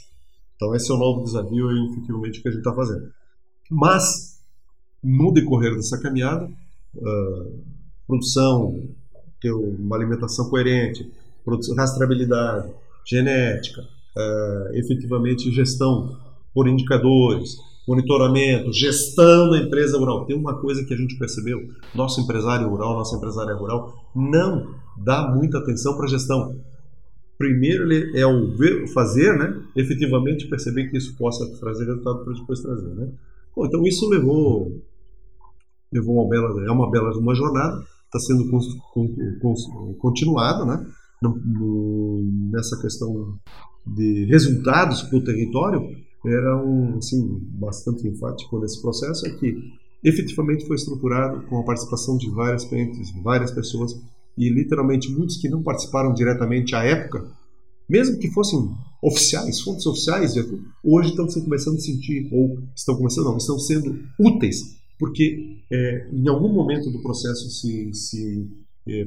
Então 0.56 0.76
esse 0.76 0.91
é 0.91 0.93
o 0.93 0.97
novo 0.97 1.24
desafio 1.24 1.72
e 1.72 1.91
efetivamente 1.91 2.41
que 2.41 2.47
a 2.47 2.52
gente 2.52 2.60
está 2.60 2.74
fazendo. 2.74 3.10
Mas 3.70 4.39
no 5.02 5.32
decorrer 5.32 5.76
dessa 5.76 5.99
caminhada, 5.99 6.45
uh, 6.95 7.64
produção, 8.06 8.89
ter 9.39 9.52
uma 9.52 9.95
alimentação 9.95 10.49
coerente, 10.49 11.10
rastreabilidade, 11.76 12.72
genética, 13.06 13.82
uh, 13.82 14.76
efetivamente 14.76 15.52
gestão 15.52 16.20
por 16.54 16.68
indicadores, 16.68 17.58
monitoramento, 17.88 18.72
gestão 18.74 19.50
da 19.50 19.58
empresa 19.58 19.98
rural. 19.98 20.26
Tem 20.26 20.36
uma 20.36 20.60
coisa 20.60 20.84
que 20.86 20.94
a 20.94 20.98
gente 20.98 21.18
percebeu: 21.18 21.60
nosso 21.96 22.22
empresário 22.22 22.68
rural, 22.70 22.96
nossa 22.96 23.16
empresária 23.16 23.54
rural 23.54 23.94
não 24.16 24.76
dá 24.98 25.30
muita 25.34 25.60
atenção 25.60 25.96
para 25.96 26.06
a 26.06 26.10
gestão. 26.10 26.56
Primeiro 27.38 27.92
ele 27.92 28.20
é 28.20 28.26
o 28.26 28.56
ver, 28.56 28.88
fazer, 28.94 29.38
né? 29.38 29.64
Efetivamente 29.76 30.48
perceber 30.48 30.90
que 30.90 30.98
isso 30.98 31.18
possa 31.18 31.46
trazer 31.60 31.86
resultado 31.86 32.24
para 32.24 32.34
depois 32.34 32.60
trazer, 32.62 32.94
né? 32.94 33.10
Bom, 33.56 33.66
então 33.66 33.84
isso 33.84 34.08
levou 34.08 34.82
levou 35.92 36.22
uma 36.22 36.30
bela 36.30 36.66
é 36.66 36.72
uma 36.72 36.90
bela 36.90 37.12
uma 37.18 37.36
jornada 37.36 37.84
está 38.06 38.20
sendo 38.20 38.50
continuada, 39.98 40.66
né? 40.66 40.86
Nessa 42.52 42.80
questão 42.82 43.40
de 43.88 44.26
resultados 44.26 45.02
para 45.04 45.18
o 45.18 45.24
território 45.24 45.82
era 46.26 46.58
um, 46.64 46.98
assim, 46.98 47.40
bastante 47.54 48.08
enfático 48.08 48.60
nesse 48.60 48.82
processo 48.82 49.26
é 49.28 49.32
que 49.32 49.56
efetivamente 50.04 50.66
foi 50.66 50.76
estruturado 50.76 51.42
com 51.48 51.60
a 51.60 51.64
participação 51.64 52.18
de 52.18 52.30
várias 52.30 52.66
frentes, 52.66 53.12
várias 53.24 53.52
pessoas 53.52 54.00
e 54.38 54.50
literalmente 54.50 55.12
muitos 55.12 55.38
que 55.38 55.50
não 55.50 55.62
participaram 55.62 56.14
diretamente 56.14 56.76
à 56.76 56.84
época, 56.84 57.30
mesmo 57.90 58.18
que 58.18 58.32
fossem 58.32 58.70
oficiais, 59.02 59.60
fontes 59.60 59.86
oficiais, 59.86 60.34
hoje 60.84 61.10
estão 61.10 61.28
começando 61.44 61.76
a 61.76 61.82
sentir, 61.82 62.30
ou 62.32 62.60
estão 62.76 62.96
começando, 62.96 63.26
não, 63.26 63.38
estão 63.38 63.60
sendo 63.60 64.00
úteis, 64.20 64.78
porque 64.98 65.58
é, 65.72 66.10
em 66.14 66.28
algum 66.30 66.54
momento 66.54 66.90
do 66.92 67.02
processo 67.02 67.50
se, 67.50 67.94
se 67.94 68.48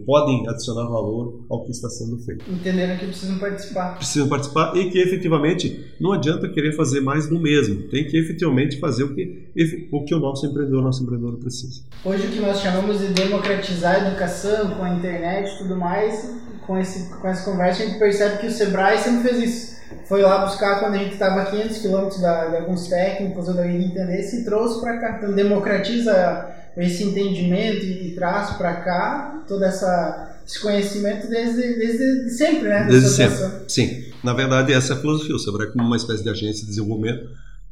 podem 0.07 0.49
adicionar 0.49 0.85
valor 0.85 1.45
ao 1.51 1.65
que 1.65 1.73
está 1.73 1.89
sendo 1.89 2.19
feito. 2.19 2.45
Entenderam 2.51 2.97
que 2.97 3.07
precisam 3.07 3.39
participar. 3.39 3.97
Precisam 3.97 4.29
participar 4.29 4.77
e 4.77 4.91
que 4.91 4.99
efetivamente 4.99 5.95
não 6.01 6.13
adianta 6.13 6.49
querer 6.49 6.73
fazer 6.73 7.01
mais 7.01 7.29
do 7.29 7.41
mesmo. 7.41 7.89
Tem 7.89 8.07
que 8.07 8.17
efetivamente 8.17 8.79
fazer 8.79 9.05
o 9.05 9.15
que 9.15 9.51
o, 9.93 10.05
que 10.05 10.15
o 10.15 10.21
nosso 10.21 10.47
empreendedor, 10.47 10.83
nosso 10.83 11.03
empreendedor 11.03 11.39
precisa. 11.39 11.83
Hoje 12.05 12.27
o 12.27 12.31
que 12.31 12.41
nós 12.41 12.61
chamamos 12.61 13.01
de 13.01 13.09
democratizar 13.09 13.97
a 13.97 14.09
educação 14.09 14.71
com 14.77 14.85
a 14.85 14.91
internet 14.91 15.55
e 15.55 15.59
tudo 15.59 15.77
mais, 15.77 16.35
com, 16.67 16.79
esse, 16.79 17.13
com 17.21 17.29
essa 17.29 17.51
conversa 17.51 17.83
a 17.83 17.87
gente 17.87 17.99
percebe 17.99 18.39
que 18.39 18.47
o 18.47 18.51
Sebrae 18.51 18.99
sempre 18.99 19.29
fez 19.29 19.43
isso. 19.43 19.75
Foi 20.07 20.23
lá 20.23 20.45
buscar 20.45 20.81
quando 20.81 20.95
a 20.95 20.99
gente 20.99 21.13
estava 21.13 21.43
a 21.43 21.47
500 21.47 21.79
quilômetros 21.79 22.21
de 22.21 22.27
alguns 22.27 22.89
técnicos 22.89 23.49
ou 23.49 23.55
da 23.55 23.67
entender 23.67 24.21
e 24.21 24.45
trouxe 24.45 24.81
para 24.81 24.99
cá. 24.99 25.17
Então 25.19 25.35
democratiza 25.35 26.64
esse 26.77 27.05
entendimento 27.05 27.85
e 27.85 28.15
traz 28.15 28.57
para 28.57 28.77
cá 28.83 29.45
todo 29.47 29.65
essa, 29.65 30.41
esse 30.47 30.61
conhecimento 30.61 31.29
desde, 31.29 31.75
desde 31.79 32.31
sempre, 32.31 32.69
né? 32.69 32.87
Desde 32.89 33.09
sempre, 33.09 33.65
sim. 33.69 34.13
Na 34.23 34.33
verdade, 34.33 34.73
essa 34.73 34.95
é 34.95 34.97
a 34.97 35.01
filosofia. 35.01 35.37
O 35.37 35.39
Sebrae 35.39 35.71
como 35.71 35.85
uma 35.85 35.97
espécie 35.97 36.23
de 36.23 36.31
agência 36.31 36.63
de 36.63 36.71
desenvolvimento, 36.71 37.29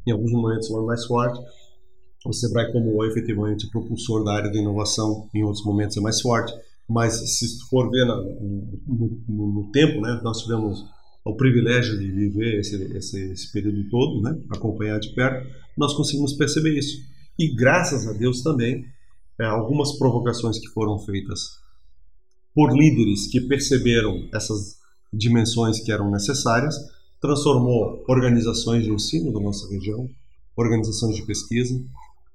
em 0.07 0.11
alguns 0.11 0.31
momentos 0.31 0.69
lá 0.69 0.81
mais 0.83 1.05
forte. 1.05 1.39
O 2.25 2.31
Sebrae 2.31 2.71
como 2.71 3.03
efetivamente 3.05 3.69
propulsor 3.69 4.23
da 4.23 4.33
área 4.33 4.51
da 4.51 4.57
inovação, 4.57 5.27
em 5.33 5.43
outros 5.43 5.65
momentos 5.65 5.97
é 5.97 5.99
mais 5.99 6.21
forte. 6.21 6.53
Mas 6.87 7.13
se 7.37 7.59
for 7.69 7.89
ver 7.89 8.05
no, 8.05 9.17
no, 9.27 9.53
no 9.53 9.71
tempo, 9.71 9.99
né, 10.01 10.19
nós 10.23 10.41
tivemos 10.41 10.85
o 11.25 11.35
privilégio 11.35 11.97
de 11.97 12.11
viver 12.11 12.59
esse, 12.59 12.75
esse, 12.97 13.31
esse 13.31 13.51
período 13.51 13.89
todo, 13.89 14.21
né, 14.21 14.37
acompanhar 14.51 14.99
de 14.99 15.13
perto, 15.15 15.49
nós 15.77 15.93
conseguimos 15.93 16.33
perceber 16.33 16.77
isso. 16.77 17.12
E 17.37 17.53
graças 17.53 18.07
a 18.07 18.13
Deus 18.13 18.41
também, 18.41 18.85
é, 19.39 19.45
algumas 19.45 19.93
provocações 19.97 20.59
que 20.59 20.67
foram 20.67 20.99
feitas 20.99 21.59
por 22.53 22.71
líderes 22.71 23.27
que 23.27 23.41
perceberam 23.41 24.27
essas 24.33 24.77
dimensões 25.11 25.79
que 25.79 25.91
eram 25.91 26.11
necessárias, 26.11 26.75
transformou 27.19 28.03
organizações 28.07 28.83
de 28.83 28.91
ensino 28.91 29.31
da 29.33 29.39
nossa 29.39 29.67
região, 29.69 30.09
organizações 30.55 31.15
de 31.15 31.23
pesquisa, 31.23 31.81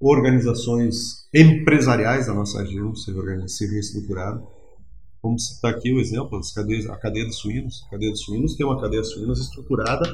organizações 0.00 1.28
empresariais 1.34 2.26
da 2.26 2.34
nossa 2.34 2.62
região 2.62 2.94
se 2.94 3.66
reestruturaram. 3.66 4.46
Vamos 5.22 5.48
citar 5.48 5.72
aqui 5.74 5.92
o 5.92 6.00
exemplo, 6.00 6.38
as 6.38 6.52
cadeias, 6.52 6.86
a 6.86 6.96
cadeia 6.96 7.26
de 7.26 7.34
suínos. 7.34 7.84
A 7.86 7.90
cadeia 7.90 8.12
de 8.12 8.18
suínos 8.18 8.54
tem 8.54 8.64
uma 8.64 8.80
cadeia 8.80 9.02
de 9.02 9.08
suínos 9.08 9.40
estruturada, 9.40 10.04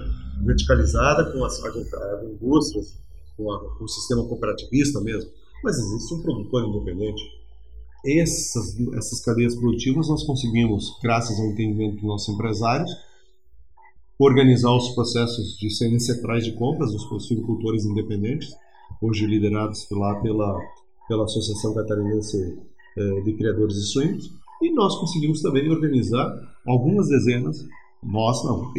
verticalizada, 0.43 1.31
com 1.31 1.45
as, 1.45 1.63
as 1.63 2.25
indústrias, 2.25 2.97
com, 3.37 3.53
a, 3.53 3.77
com 3.77 3.85
o 3.85 3.89
sistema 3.89 4.27
cooperativista 4.27 5.01
mesmo, 5.01 5.31
mas 5.63 5.79
existe 5.79 6.15
um 6.15 6.23
produtor 6.23 6.65
independente. 6.69 7.23
Essas, 8.07 8.79
essas 8.95 9.21
cadeias 9.21 9.55
produtivas 9.55 10.09
nós 10.09 10.25
conseguimos, 10.25 10.99
graças 11.03 11.39
ao 11.39 11.47
entendimento 11.47 11.95
dos 11.95 12.05
nossos 12.05 12.35
empresários, 12.35 12.91
organizar 14.19 14.75
os 14.77 14.91
processos 14.91 15.57
de 15.57 15.71
serem 15.71 15.99
centrais 15.99 16.45
de 16.45 16.53
compras 16.53 16.93
dos 16.93 17.31
agricultores 17.31 17.85
independentes, 17.85 18.55
hoje 19.01 19.27
liderados 19.27 19.87
lá 19.91 20.21
pela, 20.21 20.59
pela 21.09 21.25
Associação 21.25 21.75
Catarinense 21.75 22.59
eh, 22.97 23.21
de 23.23 23.33
Criadores 23.35 23.75
de 23.75 23.87
Suínos, 23.87 24.31
e 24.63 24.73
nós 24.73 24.97
conseguimos 24.99 25.43
também 25.43 25.69
organizar 25.69 26.31
algumas 26.67 27.09
dezenas 27.09 27.67
nós 28.05 28.45
não. 28.45 28.73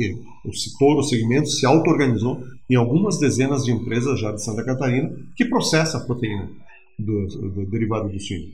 O 0.45 0.53
setor, 0.53 0.97
o 0.97 1.03
segmento 1.03 1.49
se 1.49 1.65
auto-organizou 1.65 2.43
em 2.69 2.75
algumas 2.75 3.19
dezenas 3.19 3.63
de 3.63 3.71
empresas 3.71 4.19
já 4.19 4.31
de 4.31 4.43
Santa 4.43 4.63
Catarina 4.63 5.15
que 5.35 5.45
processa 5.45 5.97
a 5.97 6.01
proteína 6.01 6.49
do, 6.97 7.27
do 7.27 7.65
derivado 7.65 8.09
do 8.09 8.19
suíno. 8.19 8.51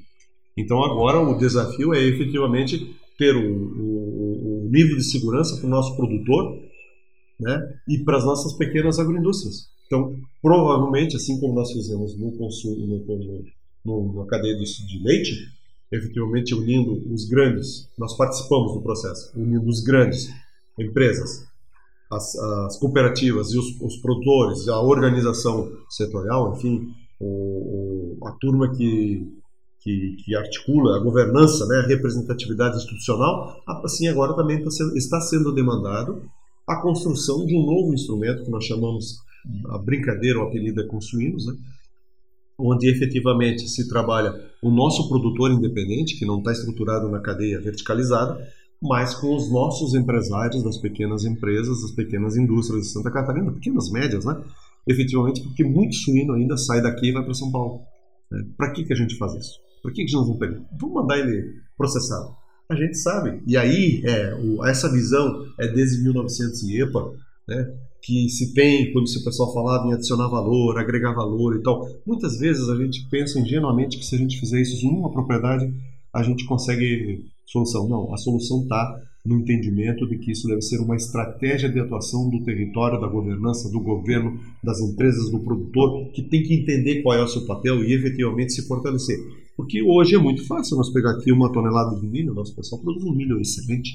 Então 0.57 0.83
agora 0.83 1.19
o 1.19 1.37
desafio 1.37 1.93
é 1.93 2.01
efetivamente 2.01 2.95
ter 3.17 3.35
o, 3.35 3.53
o, 3.53 4.65
o 4.65 4.69
nível 4.71 4.97
de 4.97 5.03
segurança 5.03 5.57
para 5.57 5.67
o 5.67 5.69
nosso 5.69 5.95
produtor 5.95 6.59
né, 7.39 7.73
e 7.87 7.99
para 7.99 8.17
as 8.17 8.25
nossas 8.25 8.53
pequenas 8.53 8.99
agroindústrias. 8.99 9.69
Então, 9.85 10.15
provavelmente, 10.41 11.17
assim 11.17 11.39
como 11.39 11.53
nós 11.53 11.71
fizemos 11.71 12.17
no 12.17 12.31
consumo, 12.37 12.87
no, 12.87 13.43
no, 13.83 14.21
na 14.21 14.25
cadeia 14.25 14.55
de, 14.55 14.63
de 14.63 15.03
leite, 15.03 15.31
efetivamente 15.91 16.55
unindo 16.55 16.93
os 17.13 17.27
grandes, 17.27 17.89
nós 17.97 18.15
participamos 18.15 18.73
do 18.73 18.81
processo, 18.81 19.37
unindo 19.37 19.67
os 19.67 19.81
grandes 19.81 20.29
empresas, 20.79 21.45
as, 22.11 22.35
as 22.35 22.77
cooperativas 22.77 23.51
e 23.51 23.57
os, 23.57 23.79
os, 23.81 23.97
produtores, 23.97 24.67
a 24.67 24.81
organização 24.81 25.71
setorial, 25.89 26.53
enfim, 26.55 26.87
o, 27.19 28.17
o, 28.19 28.27
a 28.27 28.31
turma 28.33 28.71
que, 28.71 29.27
que, 29.79 30.17
que, 30.23 30.35
articula 30.35 30.97
a 30.97 30.99
governança, 30.99 31.65
né, 31.67 31.77
a 31.77 31.87
representatividade 31.87 32.77
institucional, 32.77 33.61
assim 33.83 34.07
agora 34.07 34.35
também 34.35 34.57
está 34.57 34.71
sendo, 34.71 34.97
está 34.97 35.21
sendo 35.21 35.53
demandado 35.53 36.23
a 36.67 36.81
construção 36.81 37.45
de 37.45 37.55
um 37.55 37.65
novo 37.65 37.93
instrumento 37.93 38.43
que 38.43 38.51
nós 38.51 38.65
chamamos 38.65 39.19
a 39.69 39.77
brincadeira, 39.77 40.39
o 40.39 40.43
apelido 40.43 40.81
é 40.81 40.87
com 40.87 40.99
suínos, 40.99 41.45
né, 41.47 41.53
onde 42.59 42.87
efetivamente 42.87 43.67
se 43.67 43.87
trabalha 43.87 44.33
o 44.61 44.69
nosso 44.69 45.09
produtor 45.09 45.51
independente, 45.51 46.17
que 46.17 46.25
não 46.25 46.39
está 46.39 46.51
estruturado 46.51 47.09
na 47.09 47.19
cadeia 47.19 47.59
verticalizada, 47.59 48.37
mas 48.81 49.13
com 49.13 49.35
os 49.35 49.51
nossos 49.51 49.93
empresários 49.93 50.63
das 50.63 50.77
pequenas 50.77 51.23
empresas, 51.23 51.81
das 51.81 51.91
pequenas 51.91 52.35
indústrias 52.35 52.83
de 52.83 52.91
Santa 52.91 53.11
Catarina, 53.11 53.51
pequenas, 53.51 53.91
médias, 53.91 54.25
né? 54.25 54.41
Efetivamente, 54.87 55.41
porque 55.41 55.63
muito 55.63 55.95
suíno 55.95 56.33
ainda 56.33 56.57
sai 56.57 56.81
daqui 56.81 57.09
e 57.09 57.11
vai 57.11 57.23
para 57.23 57.33
São 57.33 57.51
Paulo. 57.51 57.81
Né? 58.31 58.43
Para 58.57 58.71
que, 58.71 58.83
que 58.83 58.93
a 58.93 58.95
gente 58.95 59.17
faz 59.17 59.35
isso? 59.35 59.59
Para 59.83 59.91
que, 59.91 60.05
que 60.05 60.13
nós 60.13 60.25
vamos 60.25 60.39
pegar? 60.39 60.59
Vamos 60.79 60.95
mandar 60.95 61.19
ele 61.19 61.61
processado. 61.77 62.35
A 62.67 62.75
gente 62.75 62.97
sabe. 62.97 63.43
E 63.45 63.55
aí, 63.55 64.01
é, 64.03 64.33
o, 64.33 64.65
essa 64.65 64.91
visão 64.91 65.45
é 65.59 65.67
desde 65.67 66.01
1900 66.03 66.63
e 66.63 66.81
EPA, 66.81 67.11
né? 67.47 67.77
que 68.01 68.29
se 68.29 68.53
tem, 68.53 68.91
quando 68.91 69.05
o 69.05 69.23
pessoal 69.23 69.53
falava 69.53 69.87
em 69.87 69.93
adicionar 69.93 70.27
valor, 70.27 70.79
agregar 70.79 71.13
valor 71.13 71.55
e 71.55 71.61
tal. 71.61 71.85
Muitas 72.05 72.39
vezes 72.39 72.67
a 72.67 72.75
gente 72.75 73.07
pensa 73.09 73.39
ingenuamente 73.39 73.97
que 73.97 74.05
se 74.05 74.15
a 74.15 74.17
gente 74.17 74.39
fizer 74.39 74.59
isso 74.59 74.83
em 74.85 74.89
uma 74.89 75.11
propriedade, 75.11 75.71
a 76.13 76.23
gente 76.23 76.45
consegue 76.45 77.25
solução. 77.45 77.87
Não, 77.87 78.13
a 78.13 78.17
solução 78.17 78.63
está 78.63 79.01
no 79.25 79.39
entendimento 79.39 80.07
de 80.07 80.17
que 80.17 80.31
isso 80.31 80.47
deve 80.47 80.61
ser 80.61 80.79
uma 80.79 80.95
estratégia 80.95 81.69
de 81.69 81.79
atuação 81.79 82.29
do 82.29 82.43
território, 82.43 82.99
da 82.99 83.07
governança, 83.07 83.69
do 83.69 83.79
governo, 83.79 84.39
das 84.63 84.79
empresas, 84.79 85.29
do 85.29 85.39
produtor, 85.39 86.11
que 86.11 86.23
tem 86.23 86.41
que 86.41 86.55
entender 86.55 87.03
qual 87.03 87.15
é 87.15 87.23
o 87.23 87.27
seu 87.27 87.45
papel 87.45 87.83
e 87.83 87.93
efetivamente 87.93 88.53
se 88.53 88.67
fortalecer. 88.67 89.17
Porque 89.55 89.81
hoje 89.83 90.15
é 90.15 90.17
muito 90.17 90.45
fácil 90.47 90.77
nós 90.77 90.91
pegar 90.91 91.11
aqui 91.11 91.31
uma 91.31 91.51
tonelada 91.51 91.99
de 91.99 92.07
milho, 92.07 92.33
nosso 92.33 92.55
pessoal 92.55 92.81
produz 92.81 93.03
um 93.03 93.13
milho 93.13 93.39
excelente, 93.39 93.91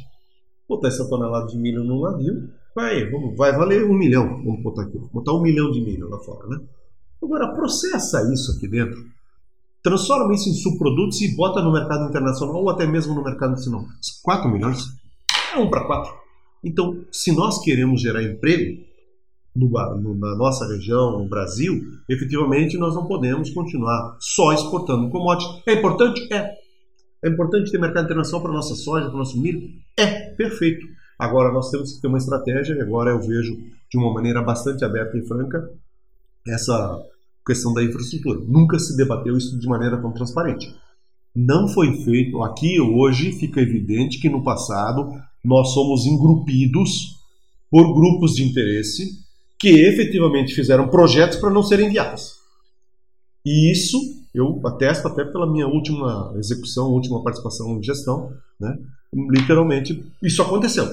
botar 0.68 0.88
essa 0.88 1.08
tonelada 1.08 1.46
de 1.48 1.58
milho 1.58 1.82
num 1.82 2.02
navio, 2.02 2.48
vai, 2.74 3.10
vamos, 3.10 3.36
vai 3.36 3.52
valer 3.52 3.84
um 3.84 3.94
milhão, 3.94 4.42
vamos 4.44 4.62
botar 4.62 4.82
aqui, 4.82 4.98
botar 5.12 5.32
um 5.32 5.42
milhão 5.42 5.70
de 5.72 5.80
milho 5.80 6.08
lá 6.08 6.18
fora, 6.18 6.46
né? 6.48 6.60
Agora, 7.20 7.52
processa 7.54 8.32
isso 8.32 8.52
aqui 8.52 8.68
dentro, 8.68 9.04
transforma 9.86 10.34
isso 10.34 10.48
em 10.48 10.52
subprodutos 10.52 11.20
e 11.22 11.36
bota 11.36 11.62
no 11.62 11.72
mercado 11.72 12.08
internacional 12.08 12.56
ou 12.56 12.68
até 12.68 12.84
mesmo 12.84 13.14
no 13.14 13.22
mercado 13.22 13.50
nacional. 13.50 13.84
4 14.24 14.50
milhões 14.50 14.84
é 15.54 15.58
um 15.58 15.70
para 15.70 15.86
quatro. 15.86 16.12
Então, 16.64 17.04
se 17.12 17.30
nós 17.30 17.62
queremos 17.62 18.02
gerar 18.02 18.20
emprego 18.20 18.82
no, 19.54 19.68
no, 19.68 20.14
na 20.16 20.34
nossa 20.34 20.66
região, 20.66 21.16
no 21.16 21.28
Brasil, 21.28 21.80
efetivamente 22.08 22.76
nós 22.76 22.96
não 22.96 23.06
podemos 23.06 23.50
continuar 23.50 24.16
só 24.18 24.52
exportando 24.52 25.08
commodities. 25.08 25.62
É 25.64 25.74
importante? 25.74 26.34
É. 26.34 26.52
É 27.24 27.28
importante 27.28 27.70
ter 27.70 27.78
mercado 27.78 28.06
internacional 28.06 28.42
para 28.42 28.52
nossa 28.52 28.74
soja, 28.74 29.06
para 29.06 29.16
nosso 29.16 29.40
milho? 29.40 29.60
É, 29.96 30.30
perfeito. 30.30 30.84
Agora 31.16 31.52
nós 31.52 31.70
temos 31.70 31.94
que 31.94 32.00
ter 32.00 32.08
uma 32.08 32.18
estratégia, 32.18 32.74
e 32.74 32.80
agora 32.80 33.10
eu 33.10 33.20
vejo 33.20 33.56
de 33.88 33.96
uma 33.96 34.12
maneira 34.12 34.42
bastante 34.42 34.84
aberta 34.84 35.16
e 35.16 35.24
franca 35.28 35.70
essa 36.48 37.00
questão 37.46 37.72
da 37.72 37.82
infraestrutura. 37.82 38.40
Nunca 38.40 38.78
se 38.78 38.96
debateu 38.96 39.36
isso 39.36 39.58
de 39.58 39.68
maneira 39.68 40.00
tão 40.00 40.12
transparente. 40.12 40.74
Não 41.34 41.68
foi 41.68 41.92
feito. 42.02 42.42
Aqui 42.42 42.80
hoje 42.80 43.32
fica 43.32 43.60
evidente 43.60 44.18
que 44.18 44.28
no 44.28 44.42
passado 44.42 45.12
nós 45.44 45.72
somos 45.72 46.06
engrupidos 46.06 47.16
por 47.70 47.94
grupos 47.94 48.34
de 48.34 48.42
interesse 48.42 49.24
que 49.58 49.68
efetivamente 49.68 50.54
fizeram 50.54 50.88
projetos 50.88 51.38
para 51.38 51.50
não 51.50 51.62
serem 51.62 51.86
enviados. 51.86 52.36
E 53.44 53.70
isso 53.70 53.98
eu 54.34 54.60
atesto 54.66 55.06
até 55.08 55.24
pela 55.24 55.50
minha 55.50 55.66
última 55.66 56.34
execução, 56.36 56.90
última 56.90 57.22
participação 57.22 57.78
em 57.78 57.82
gestão, 57.82 58.30
né? 58.60 58.76
literalmente 59.14 60.04
isso 60.22 60.42
aconteceu. 60.42 60.84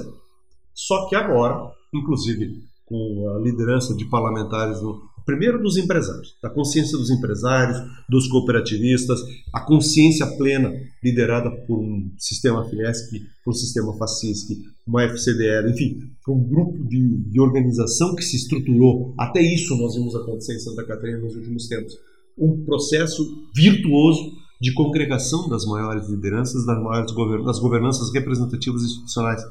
Só 0.73 1.07
que 1.07 1.15
agora, 1.15 1.71
inclusive 1.93 2.63
com 2.85 3.35
a 3.35 3.39
liderança 3.39 3.95
de 3.95 4.05
parlamentares 4.05 4.81
no, 4.81 5.01
primeiro 5.25 5.61
dos 5.61 5.77
empresários, 5.77 6.37
da 6.41 6.49
consciência 6.49 6.97
dos 6.97 7.09
empresários, 7.09 7.77
dos 8.09 8.27
cooperativistas, 8.27 9.19
a 9.53 9.61
consciência 9.61 10.25
plena 10.37 10.71
liderada 11.03 11.49
por 11.65 11.79
um 11.79 12.11
sistema 12.17 12.63
Fiesc, 12.69 13.09
por 13.43 13.51
um 13.51 13.55
sistema 13.55 13.97
FACISC, 13.97 14.61
uma 14.85 15.03
FCDL, 15.03 15.69
enfim, 15.69 15.99
por 16.25 16.33
um 16.33 16.43
grupo 16.43 16.83
de, 16.87 17.17
de 17.29 17.39
organização 17.39 18.15
que 18.15 18.23
se 18.23 18.35
estruturou. 18.35 19.13
Até 19.17 19.41
isso 19.41 19.75
nós 19.77 19.95
vimos 19.95 20.15
acontecer 20.15 20.55
em 20.55 20.59
Santa 20.59 20.85
Catarina 20.85 21.19
nos 21.19 21.35
últimos 21.35 21.67
tempos. 21.67 21.93
Um 22.37 22.63
processo 22.65 23.23
virtuoso 23.55 24.31
de 24.59 24.73
congregação 24.73 25.49
das 25.49 25.65
maiores 25.65 26.07
lideranças, 26.07 26.65
das 26.65 26.81
maiores 26.81 27.11
govern 27.11 27.43
das 27.43 27.59
governanças 27.59 28.13
representativas 28.13 28.81
institucionais. 28.81 29.41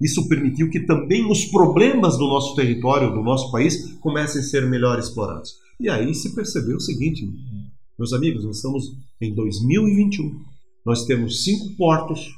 Isso 0.00 0.28
permitiu 0.28 0.70
que 0.70 0.80
também 0.80 1.30
os 1.30 1.44
problemas 1.46 2.18
do 2.18 2.26
nosso 2.26 2.54
território, 2.54 3.12
do 3.12 3.22
nosso 3.22 3.50
país, 3.50 3.92
comecem 4.00 4.40
a 4.40 4.44
ser 4.44 4.68
melhor 4.68 4.98
explorados. 4.98 5.54
E 5.80 5.88
aí 5.88 6.14
se 6.14 6.34
percebeu 6.34 6.76
o 6.76 6.80
seguinte, 6.80 7.28
meus 7.98 8.12
amigos, 8.12 8.44
nós 8.44 8.56
estamos 8.56 8.96
em 9.20 9.34
2021. 9.34 10.40
Nós 10.84 11.04
temos 11.04 11.44
cinco 11.44 11.74
portos, 11.76 12.34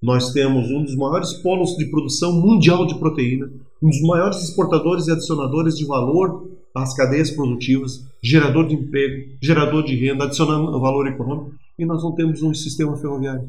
nós 0.00 0.32
temos 0.32 0.70
um 0.70 0.84
dos 0.84 0.94
maiores 0.94 1.32
polos 1.34 1.76
de 1.76 1.86
produção 1.86 2.40
mundial 2.40 2.86
de 2.86 2.98
proteína, 2.98 3.50
um 3.82 3.88
dos 3.88 4.00
maiores 4.02 4.42
exportadores 4.42 5.06
e 5.06 5.12
adicionadores 5.12 5.76
de 5.76 5.84
valor 5.86 6.48
às 6.74 6.94
cadeias 6.94 7.30
produtivas, 7.30 8.06
gerador 8.22 8.68
de 8.68 8.74
emprego, 8.74 9.32
gerador 9.42 9.84
de 9.84 9.96
renda, 9.96 10.24
adicionando 10.24 10.78
valor 10.78 11.08
econômico, 11.08 11.54
e 11.78 11.84
nós 11.84 12.02
não 12.02 12.14
temos 12.14 12.42
um 12.42 12.54
sistema 12.54 12.96
ferroviário. 12.96 13.48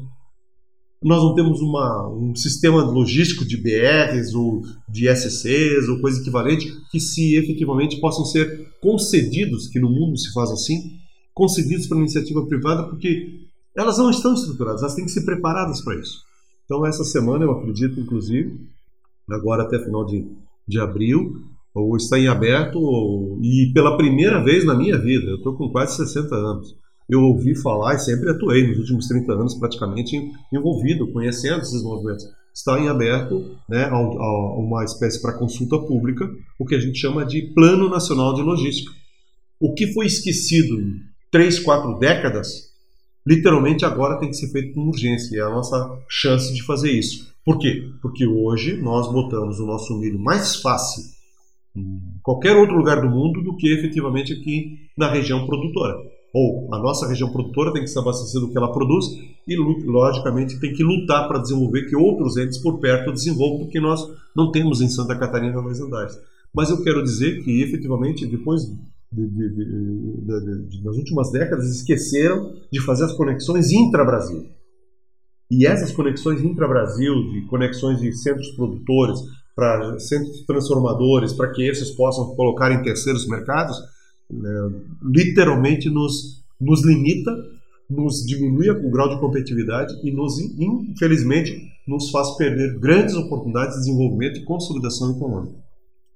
Nós 1.02 1.22
não 1.22 1.34
temos 1.34 1.60
uma, 1.60 2.08
um 2.10 2.34
sistema 2.34 2.82
logístico 2.84 3.44
de 3.44 3.56
BRs 3.56 4.34
ou 4.34 4.60
de 4.86 5.08
SCs 5.08 5.88
ou 5.88 6.00
coisa 6.00 6.20
equivalente 6.20 6.70
que 6.90 7.00
se 7.00 7.36
efetivamente 7.36 7.98
possam 8.00 8.24
ser 8.24 8.68
concedidos, 8.82 9.68
que 9.68 9.80
no 9.80 9.88
mundo 9.88 10.18
se 10.18 10.30
faz 10.32 10.50
assim, 10.50 10.98
concedidos 11.32 11.86
para 11.86 11.96
iniciativa 11.96 12.44
privada, 12.46 12.82
porque 12.84 13.40
elas 13.74 13.96
não 13.96 14.10
estão 14.10 14.34
estruturadas, 14.34 14.82
elas 14.82 14.94
têm 14.94 15.06
que 15.06 15.10
ser 15.10 15.24
preparadas 15.24 15.80
para 15.82 15.98
isso. 15.98 16.22
Então, 16.64 16.86
essa 16.86 17.02
semana, 17.02 17.44
eu 17.44 17.52
acredito, 17.52 17.98
inclusive, 17.98 18.60
agora 19.28 19.62
até 19.62 19.82
final 19.82 20.04
de, 20.04 20.26
de 20.68 20.78
abril, 20.78 21.34
ou 21.74 21.96
está 21.96 22.18
em 22.18 22.28
aberto, 22.28 22.78
ou, 22.78 23.38
e 23.42 23.72
pela 23.72 23.96
primeira 23.96 24.42
vez 24.44 24.64
na 24.66 24.74
minha 24.74 24.98
vida, 24.98 25.30
eu 25.30 25.36
estou 25.36 25.56
com 25.56 25.70
quase 25.70 25.96
60 25.96 26.34
anos, 26.34 26.76
eu 27.10 27.22
ouvi 27.22 27.56
falar 27.56 27.94
e 27.94 27.98
sempre 27.98 28.30
atuei 28.30 28.66
nos 28.68 28.78
últimos 28.78 29.08
30 29.08 29.32
anos 29.32 29.54
praticamente 29.54 30.16
envolvido, 30.52 31.10
conhecendo 31.12 31.60
esses 31.60 31.82
movimentos. 31.82 32.24
Está 32.54 32.78
em 32.78 32.88
aberto 32.88 33.56
né, 33.68 33.84
a, 33.84 33.94
a 33.94 34.58
uma 34.58 34.84
espécie 34.84 35.20
para 35.20 35.36
consulta 35.36 35.78
pública, 35.78 36.28
o 36.58 36.64
que 36.64 36.74
a 36.74 36.80
gente 36.80 36.98
chama 36.98 37.24
de 37.24 37.42
Plano 37.54 37.88
Nacional 37.88 38.34
de 38.34 38.42
Logística. 38.42 38.92
O 39.58 39.74
que 39.74 39.92
foi 39.92 40.06
esquecido 40.06 40.80
em 40.80 41.00
três, 41.30 41.58
quatro 41.58 41.98
décadas, 41.98 42.70
literalmente 43.26 43.84
agora 43.84 44.18
tem 44.18 44.30
que 44.30 44.36
ser 44.36 44.50
feito 44.50 44.74
com 44.74 44.88
urgência, 44.88 45.34
e 45.34 45.38
é 45.38 45.42
a 45.42 45.50
nossa 45.50 45.98
chance 46.08 46.52
de 46.54 46.62
fazer 46.62 46.92
isso. 46.92 47.34
Por 47.44 47.58
quê? 47.58 47.88
Porque 48.00 48.26
hoje 48.26 48.76
nós 48.76 49.10
botamos 49.10 49.58
o 49.58 49.66
nosso 49.66 49.98
milho 49.98 50.18
mais 50.18 50.56
fácil 50.56 51.02
em 51.74 52.00
qualquer 52.22 52.56
outro 52.56 52.76
lugar 52.76 53.00
do 53.00 53.08
mundo 53.08 53.42
do 53.42 53.56
que 53.56 53.72
efetivamente 53.72 54.32
aqui 54.32 54.78
na 54.96 55.10
região 55.10 55.46
produtora 55.46 55.96
ou 56.32 56.72
a 56.72 56.78
nossa 56.78 57.08
região 57.08 57.30
produtora 57.30 57.72
tem 57.72 57.82
que 57.82 57.88
se 57.88 57.98
abastecer 57.98 58.40
do 58.40 58.50
que 58.50 58.56
ela 58.56 58.72
produz 58.72 59.06
e, 59.46 59.56
logicamente, 59.56 60.60
tem 60.60 60.72
que 60.72 60.84
lutar 60.84 61.26
para 61.26 61.40
desenvolver 61.40 61.86
que 61.86 61.96
outros 61.96 62.36
entes 62.36 62.58
por 62.58 62.78
perto 62.78 63.12
desenvolvam, 63.12 63.60
porque 63.60 63.80
nós 63.80 64.00
não 64.34 64.52
temos 64.52 64.80
em 64.80 64.88
Santa 64.88 65.18
Catarina 65.18 65.60
mais 65.60 65.80
andares. 65.80 66.18
Mas 66.54 66.70
eu 66.70 66.82
quero 66.82 67.02
dizer 67.02 67.42
que, 67.42 67.62
efetivamente, 67.62 68.26
depois 68.26 68.62
de, 69.12 69.28
de, 69.28 70.68
de, 70.68 70.82
das 70.84 70.96
últimas 70.96 71.32
décadas, 71.32 71.68
esqueceram 71.68 72.52
de 72.72 72.80
fazer 72.80 73.04
as 73.04 73.12
conexões 73.12 73.72
intra-Brasil. 73.72 74.46
E 75.50 75.66
essas 75.66 75.90
conexões 75.90 76.42
intra-Brasil, 76.42 77.12
de 77.32 77.46
conexões 77.46 78.00
de 78.00 78.12
centros 78.12 78.48
produtores, 78.50 79.18
para 79.54 79.98
centros 79.98 80.44
transformadores, 80.46 81.32
para 81.32 81.50
que 81.50 81.68
esses 81.68 81.90
possam 81.90 82.34
colocar 82.36 82.70
em 82.72 82.82
terceiros 82.82 83.26
mercados, 83.26 83.76
né, 84.30 84.70
literalmente 85.02 85.88
nos, 85.88 86.44
nos 86.60 86.84
limita, 86.84 87.30
nos 87.88 88.24
diminui 88.24 88.70
o 88.70 88.90
grau 88.90 89.08
de 89.08 89.20
competitividade 89.20 89.94
e 90.04 90.12
nos, 90.12 90.38
infelizmente, 90.38 91.70
nos 91.86 92.10
faz 92.10 92.36
perder 92.36 92.78
grandes 92.78 93.14
oportunidades 93.14 93.74
de 93.74 93.80
desenvolvimento 93.80 94.38
e 94.38 94.44
consolidação 94.44 95.10
econômica. 95.16 95.58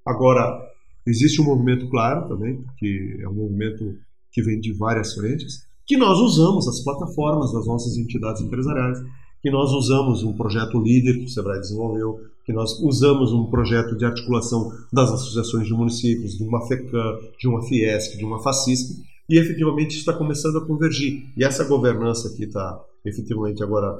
Agora, 0.05 0.57
existe 1.05 1.41
um 1.41 1.45
movimento 1.45 1.89
claro 1.89 2.27
também, 2.29 2.61
porque 2.61 3.19
é 3.21 3.27
um 3.27 3.33
movimento 3.33 3.95
que 4.31 4.41
vem 4.41 4.59
de 4.59 4.73
várias 4.73 5.13
frentes, 5.13 5.65
que 5.85 5.97
nós 5.97 6.17
usamos 6.19 6.67
as 6.67 6.81
plataformas 6.81 7.51
das 7.51 7.65
nossas 7.67 7.97
entidades 7.97 8.41
empresariais, 8.41 8.99
que 9.41 9.51
nós 9.51 9.71
usamos 9.71 10.23
um 10.23 10.33
projeto 10.33 10.79
líder 10.79 11.19
que 11.19 11.25
o 11.25 11.29
Sebrae 11.29 11.59
desenvolveu, 11.59 12.19
que 12.45 12.53
nós 12.53 12.79
usamos 12.79 13.33
um 13.33 13.49
projeto 13.49 13.97
de 13.97 14.05
articulação 14.05 14.71
das 14.93 15.11
associações 15.11 15.67
de 15.67 15.73
municípios, 15.73 16.37
de 16.37 16.43
uma 16.43 16.65
FECAM, 16.67 17.17
de 17.39 17.47
uma 17.47 17.63
Fiesc, 17.63 18.17
de 18.17 18.23
uma 18.23 18.41
FACISC, 18.41 19.03
e 19.27 19.39
efetivamente 19.39 19.97
está 19.97 20.13
começando 20.13 20.57
a 20.59 20.65
convergir. 20.65 21.23
E 21.35 21.43
essa 21.43 21.63
governança 21.63 22.31
que 22.35 22.43
está 22.43 22.79
efetivamente 23.03 23.63
agora 23.63 23.99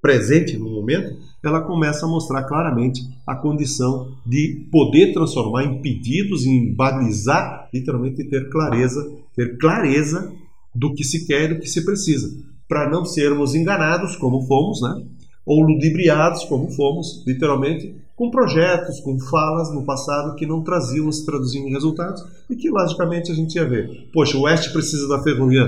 presente 0.00 0.56
no 0.56 0.68
momento, 0.68 1.16
ela 1.44 1.60
começa 1.60 2.04
a 2.04 2.08
mostrar 2.08 2.42
claramente 2.44 3.00
a 3.24 3.36
condição 3.36 4.16
de 4.26 4.66
poder 4.72 5.12
transformar 5.12 5.64
em 5.64 5.80
pedidos, 5.80 6.44
em 6.44 6.74
balizar, 6.74 7.68
literalmente 7.72 8.28
ter 8.28 8.48
clareza, 8.50 9.00
ter 9.36 9.56
clareza 9.58 10.32
do 10.74 10.92
que 10.92 11.04
se 11.04 11.24
quer 11.26 11.44
e 11.44 11.54
do 11.54 11.60
que 11.60 11.68
se 11.68 11.84
precisa, 11.84 12.36
para 12.68 12.90
não 12.90 13.04
sermos 13.04 13.54
enganados 13.54 14.16
como 14.16 14.44
fomos, 14.46 14.80
né? 14.82 15.06
Ou 15.44 15.60
ludibriados, 15.62 16.44
como 16.44 16.70
fomos, 16.70 17.22
literalmente, 17.26 17.94
com 18.14 18.30
projetos, 18.30 19.00
com 19.00 19.18
falas 19.18 19.74
no 19.74 19.84
passado 19.84 20.36
que 20.36 20.46
não 20.46 20.62
traziam, 20.62 21.10
se 21.10 21.24
traduziam 21.26 21.66
em 21.66 21.72
resultados 21.72 22.24
e 22.48 22.54
que, 22.54 22.70
logicamente, 22.70 23.32
a 23.32 23.34
gente 23.34 23.56
ia 23.56 23.68
ver. 23.68 24.08
Poxa, 24.12 24.36
o 24.36 24.42
Oeste 24.42 24.72
precisa 24.72 25.08
da 25.08 25.22
ferrovia 25.22 25.66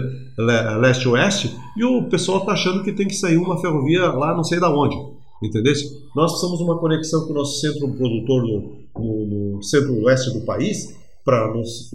leste-oeste 0.80 1.54
e 1.76 1.84
o 1.84 2.04
pessoal 2.04 2.38
está 2.38 2.52
achando 2.52 2.82
que 2.82 2.92
tem 2.92 3.08
que 3.08 3.14
sair 3.14 3.36
uma 3.36 3.60
ferrovia 3.60 4.06
lá 4.12 4.36
não 4.36 4.44
sei 4.44 4.60
da 4.60 4.70
onde. 4.70 4.96
Entendeu? 5.42 5.72
Nós 6.14 6.32
precisamos 6.32 6.60
uma 6.60 6.78
conexão 6.78 7.26
com 7.26 7.32
o 7.32 7.34
nosso 7.34 7.60
centro 7.60 7.88
produtor 7.88 8.42
no, 8.42 8.72
no, 8.96 9.54
no 9.56 9.62
centro-oeste 9.62 10.32
do 10.32 10.44
país 10.44 10.94
para 11.24 11.52
nos 11.54 11.90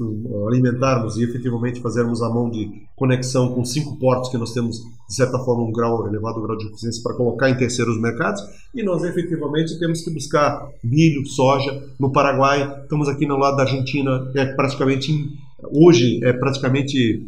alimentarmos 0.48 1.18
e 1.18 1.24
efetivamente 1.24 1.80
fazermos 1.82 2.22
a 2.22 2.30
mão 2.30 2.50
de 2.50 2.72
conexão 2.96 3.54
com 3.54 3.64
cinco 3.64 3.98
portos 4.00 4.30
que 4.30 4.38
nós 4.38 4.54
temos, 4.54 4.78
de 5.08 5.16
certa 5.16 5.38
forma, 5.40 5.64
um 5.64 5.72
grau 5.72 6.08
elevado 6.08 6.42
grau 6.42 6.58
de 6.58 6.68
eficiência 6.68 7.04
para 7.04 7.16
colocar 7.16 7.50
em 7.50 7.56
terceiros 7.56 8.00
mercados, 8.02 8.42
e 8.74 8.82
nós 8.82 9.04
efetivamente 9.04 9.78
temos 9.80 10.02
que 10.02 10.10
buscar 10.12 10.68
milho, 10.84 11.26
soja 11.28 11.80
no 12.00 12.12
Paraguai, 12.12 12.82
estamos 12.82 13.08
aqui 13.08 13.28
no 13.28 13.38
lado 13.38 13.58
da 13.58 13.64
Argentina, 13.64 14.32
é 14.36 14.46
praticamente 14.46 15.14
hoje 15.72 16.24
é 16.24 16.34
praticamente 16.34 17.26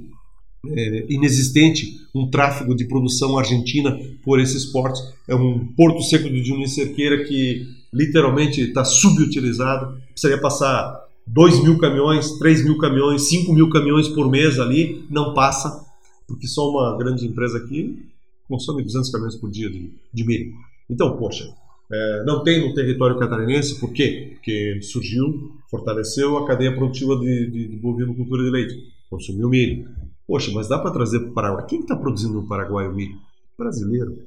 é, 0.67 1.05
inexistente 1.09 1.99
um 2.13 2.29
tráfego 2.29 2.75
de 2.75 2.85
produção 2.85 3.37
argentina 3.37 3.97
por 4.23 4.39
esses 4.39 4.65
portos. 4.65 5.01
É 5.27 5.35
um 5.35 5.67
porto 5.75 6.01
seco 6.03 6.29
de 6.29 6.43
Juninho 6.43 6.67
Cerqueira 6.67 7.23
que 7.23 7.65
literalmente 7.93 8.61
está 8.61 8.83
subutilizado, 8.85 9.97
precisaria 10.11 10.41
passar 10.41 11.10
2 11.27 11.63
mil 11.63 11.77
caminhões, 11.77 12.37
3 12.37 12.63
mil 12.63 12.77
caminhões, 12.77 13.29
5 13.29 13.53
mil 13.53 13.69
caminhões 13.69 14.07
por 14.07 14.29
mês 14.29 14.59
ali, 14.59 15.05
não 15.09 15.33
passa, 15.33 15.85
porque 16.27 16.47
só 16.47 16.69
uma 16.69 16.97
grande 16.97 17.25
empresa 17.25 17.57
aqui 17.57 18.09
consome 18.47 18.83
200 18.83 19.09
caminhões 19.09 19.35
por 19.35 19.49
dia 19.49 19.69
de, 19.69 19.93
de 20.13 20.25
milho. 20.25 20.51
Então, 20.89 21.15
poxa, 21.17 21.45
é, 21.89 22.23
não 22.25 22.43
tem 22.43 22.67
no 22.67 22.73
território 22.73 23.17
catarinense, 23.17 23.79
por 23.79 23.93
quê? 23.93 24.31
Porque 24.33 24.81
surgiu, 24.81 25.51
fortaleceu 25.69 26.37
a 26.37 26.45
cadeia 26.45 26.75
produtiva 26.75 27.17
de, 27.17 27.49
de, 27.49 27.67
de 27.69 27.77
bovinocultura 27.77 28.43
de 28.43 28.49
leite, 28.49 28.75
consumiu 29.09 29.49
milho. 29.49 29.89
Poxa, 30.27 30.51
mas 30.53 30.67
dá 30.67 30.77
para 30.79 30.91
trazer 30.91 31.19
para 31.19 31.29
o 31.29 31.33
Paraguai? 31.33 31.65
Quem 31.65 31.79
está 31.79 31.95
produzindo 31.95 32.33
no 32.33 32.47
Paraguai 32.47 32.87
o 32.87 32.93
milho? 32.93 33.17
Brasileiro. 33.57 34.17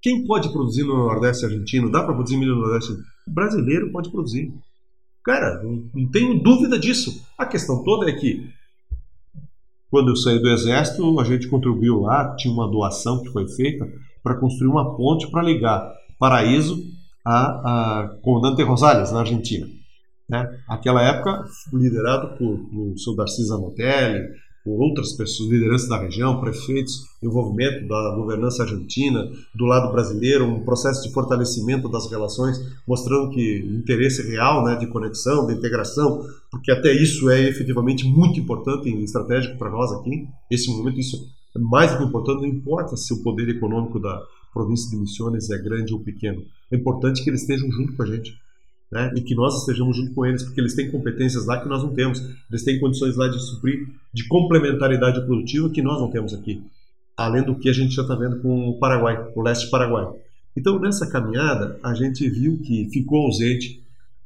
Quem 0.00 0.26
pode 0.26 0.50
produzir 0.50 0.84
no 0.84 0.96
Nordeste 0.96 1.44
argentino? 1.44 1.90
Dá 1.90 2.02
para 2.02 2.14
produzir 2.14 2.36
milho 2.36 2.54
no 2.54 2.62
Nordeste? 2.62 2.94
Brasileiro 3.26 3.90
pode 3.90 4.10
produzir. 4.10 4.52
Cara, 5.26 5.60
não, 5.60 6.08
tenho 6.08 6.40
dúvida 6.40 6.78
disso. 6.78 7.26
A 7.36 7.44
questão 7.44 7.82
toda 7.82 8.08
é 8.08 8.12
que 8.12 8.48
quando 9.90 10.10
eu 10.10 10.16
saí 10.16 10.38
do 10.38 10.48
exército, 10.48 11.18
a 11.18 11.24
gente 11.24 11.48
contribuiu 11.48 12.02
lá, 12.02 12.36
tinha 12.36 12.54
uma 12.54 12.70
doação 12.70 13.20
que 13.24 13.32
foi 13.32 13.48
feita 13.48 13.84
para 14.22 14.36
construir 14.36 14.68
uma 14.68 14.96
ponte 14.96 15.28
para 15.28 15.42
ligar 15.42 15.92
Paraíso 16.16 16.80
a, 17.24 18.02
a 18.02 18.08
Comandante 18.22 18.62
Rosales, 18.62 19.10
na 19.10 19.20
Argentina. 19.20 19.66
Né? 20.28 20.48
Aquela 20.68 21.02
época, 21.02 21.44
liderado 21.72 22.38
por, 22.38 22.58
por 22.58 22.92
o 22.92 22.98
seu 22.98 23.16
Darcy 23.16 23.44
Zanotelli, 23.44 24.28
outras 24.70 25.12
pessoas, 25.12 25.50
lideranças 25.50 25.88
da 25.88 25.98
região, 25.98 26.40
prefeitos, 26.40 27.06
envolvimento 27.22 27.86
da 27.86 28.14
governança 28.14 28.62
argentina, 28.62 29.30
do 29.54 29.64
lado 29.64 29.92
brasileiro, 29.92 30.44
um 30.44 30.64
processo 30.64 31.02
de 31.02 31.12
fortalecimento 31.12 31.88
das 31.88 32.10
relações, 32.10 32.58
mostrando 32.86 33.30
que 33.30 33.58
interesse 33.58 34.22
real 34.28 34.64
né, 34.64 34.76
de 34.76 34.86
conexão, 34.86 35.46
de 35.46 35.54
integração, 35.54 36.26
porque 36.50 36.70
até 36.70 36.92
isso 36.92 37.30
é 37.30 37.42
efetivamente 37.42 38.06
muito 38.06 38.40
importante 38.40 38.88
e 38.88 39.04
estratégico 39.04 39.58
para 39.58 39.70
nós 39.70 39.92
aqui. 39.92 40.26
Esse 40.50 40.70
momento, 40.70 40.98
isso 40.98 41.16
é 41.54 41.58
mais 41.58 41.92
do 41.92 41.98
que 41.98 42.04
importante, 42.04 42.42
não 42.42 42.48
importa 42.48 42.96
se 42.96 43.12
o 43.12 43.22
poder 43.22 43.48
econômico 43.48 43.98
da 43.98 44.22
província 44.52 44.90
de 44.90 44.96
Missões 44.96 45.50
é 45.50 45.58
grande 45.58 45.92
ou 45.92 46.00
pequeno, 46.00 46.42
é 46.72 46.76
importante 46.76 47.22
que 47.22 47.30
eles 47.30 47.42
estejam 47.42 47.70
junto 47.70 47.94
com 47.94 48.02
a 48.02 48.06
gente 48.06 48.32
né? 48.96 49.12
e 49.14 49.20
que 49.20 49.34
nós 49.34 49.58
estejamos 49.60 49.94
junto 49.94 50.14
com 50.14 50.24
eles, 50.24 50.42
porque 50.42 50.58
eles 50.58 50.74
têm 50.74 50.90
competências 50.90 51.44
lá 51.44 51.60
que 51.60 51.68
nós 51.68 51.82
não 51.82 51.92
temos, 51.92 52.18
eles 52.50 52.64
têm 52.64 52.80
condições 52.80 53.14
lá 53.14 53.28
de 53.28 53.38
suprir 53.38 53.86
de 54.12 54.26
complementaridade 54.26 55.20
produtiva 55.26 55.68
que 55.68 55.82
nós 55.82 56.00
não 56.00 56.10
temos 56.10 56.32
aqui. 56.32 56.62
além 57.14 57.42
do 57.42 57.58
que 57.58 57.68
a 57.68 57.72
gente 57.72 57.94
já 57.94 58.02
está 58.02 58.14
vendo 58.14 58.40
com 58.40 58.68
o 58.68 58.78
Paraguai, 58.78 59.30
o 59.34 59.42
leste 59.42 59.70
Paraguai. 59.70 60.06
Então, 60.54 60.78
nessa 60.78 61.06
caminhada, 61.06 61.78
a 61.82 61.94
gente 61.94 62.28
viu 62.28 62.58
que 62.58 62.90
ficou 62.90 63.24
ausente 63.24 63.82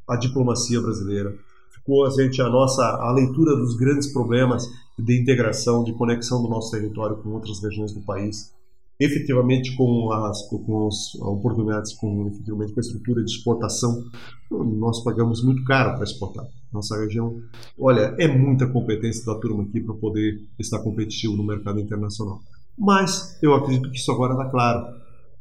a 0.09 0.17
diplomacia 0.17 0.81
brasileira, 0.81 1.33
ficou 1.73 2.05
ausente 2.05 2.43
a 2.43 2.49
nossa 2.49 2.83
a 2.83 3.13
leitura 3.13 3.55
dos 3.57 3.77
grandes 3.77 4.13
problemas 4.13 4.69
de 4.99 5.21
integração, 5.21 5.85
de 5.85 5.93
conexão 5.93 6.43
do 6.43 6.49
nosso 6.49 6.71
território 6.73 7.17
com 7.17 7.31
outras 7.31 7.63
regiões 7.63 7.93
do 7.93 8.01
país, 8.01 8.53
efetivamente 9.01 9.75
com 9.77 10.13
as, 10.13 10.47
com 10.49 10.87
as 10.87 11.15
oportunidades, 11.15 11.95
com 11.95 12.29
efetivamente 12.29 12.75
com 12.75 12.81
a 12.81 12.83
estrutura 12.83 13.25
de 13.25 13.31
exportação, 13.31 14.05
nós 14.51 15.03
pagamos 15.03 15.43
muito 15.43 15.65
caro 15.65 15.95
para 15.95 16.05
exportar. 16.05 16.45
Nossa 16.73 17.01
região, 17.01 17.41
olha, 17.79 18.15
é 18.19 18.29
muita 18.29 18.67
competência 18.67 19.25
da 19.25 19.41
turma 19.41 19.65
aqui 19.65 19.81
para 19.81 19.95
poder 19.95 20.41
estar 20.59 20.79
competitivo 20.81 21.35
no 21.37 21.45
mercado 21.45 21.81
internacional. 21.81 22.41
Mas 22.79 23.39
eu 23.43 23.55
acredito 23.55 23.91
que 23.91 23.97
isso 23.97 24.13
agora 24.13 24.35
está 24.35 24.51
claro. 24.51 24.95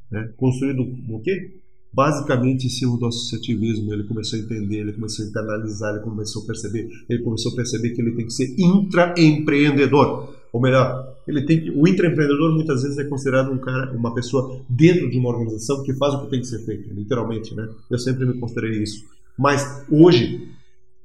Né? 0.09 0.31
Construído 0.37 0.81
o 1.09 1.21
quê? 1.21 1.59
Basicamente 1.93 2.65
em 2.65 2.69
cima 2.69 2.97
do 2.97 3.05
associativismo. 3.05 3.93
Ele 3.93 4.03
começou 4.05 4.39
a 4.39 4.41
entender, 4.41 4.77
ele 4.77 4.93
começou 4.93 5.25
a 5.25 5.27
internalizar, 5.27 5.95
ele 5.95 6.03
começou 6.03 6.43
a 6.43 6.45
perceber, 6.45 6.87
ele 7.09 7.23
começou 7.23 7.51
a 7.51 7.55
perceber 7.55 7.89
que 7.91 8.01
ele 8.01 8.15
tem 8.15 8.25
que 8.25 8.33
ser 8.33 8.55
intraempreendedor. 8.57 10.38
Ou 10.51 10.59
melhor, 10.59 11.15
ele 11.27 11.45
tem 11.45 11.61
que, 11.61 11.69
o 11.71 11.87
intraempreendedor 11.87 12.53
muitas 12.53 12.81
vezes 12.81 12.97
é 12.97 13.03
considerado 13.03 13.51
um 13.51 13.57
cara, 13.59 13.91
uma 13.91 14.13
pessoa 14.13 14.59
dentro 14.67 15.09
de 15.09 15.17
uma 15.17 15.29
organização 15.29 15.83
que 15.83 15.93
faz 15.93 16.13
o 16.15 16.21
que 16.23 16.31
tem 16.31 16.39
que 16.39 16.47
ser 16.47 16.59
feito, 16.65 16.91
literalmente, 16.93 17.53
né? 17.55 17.69
Eu 17.89 17.99
sempre 17.99 18.25
me 18.25 18.39
considerei 18.39 18.81
isso. 18.81 19.03
Mas 19.37 19.85
hoje 19.89 20.49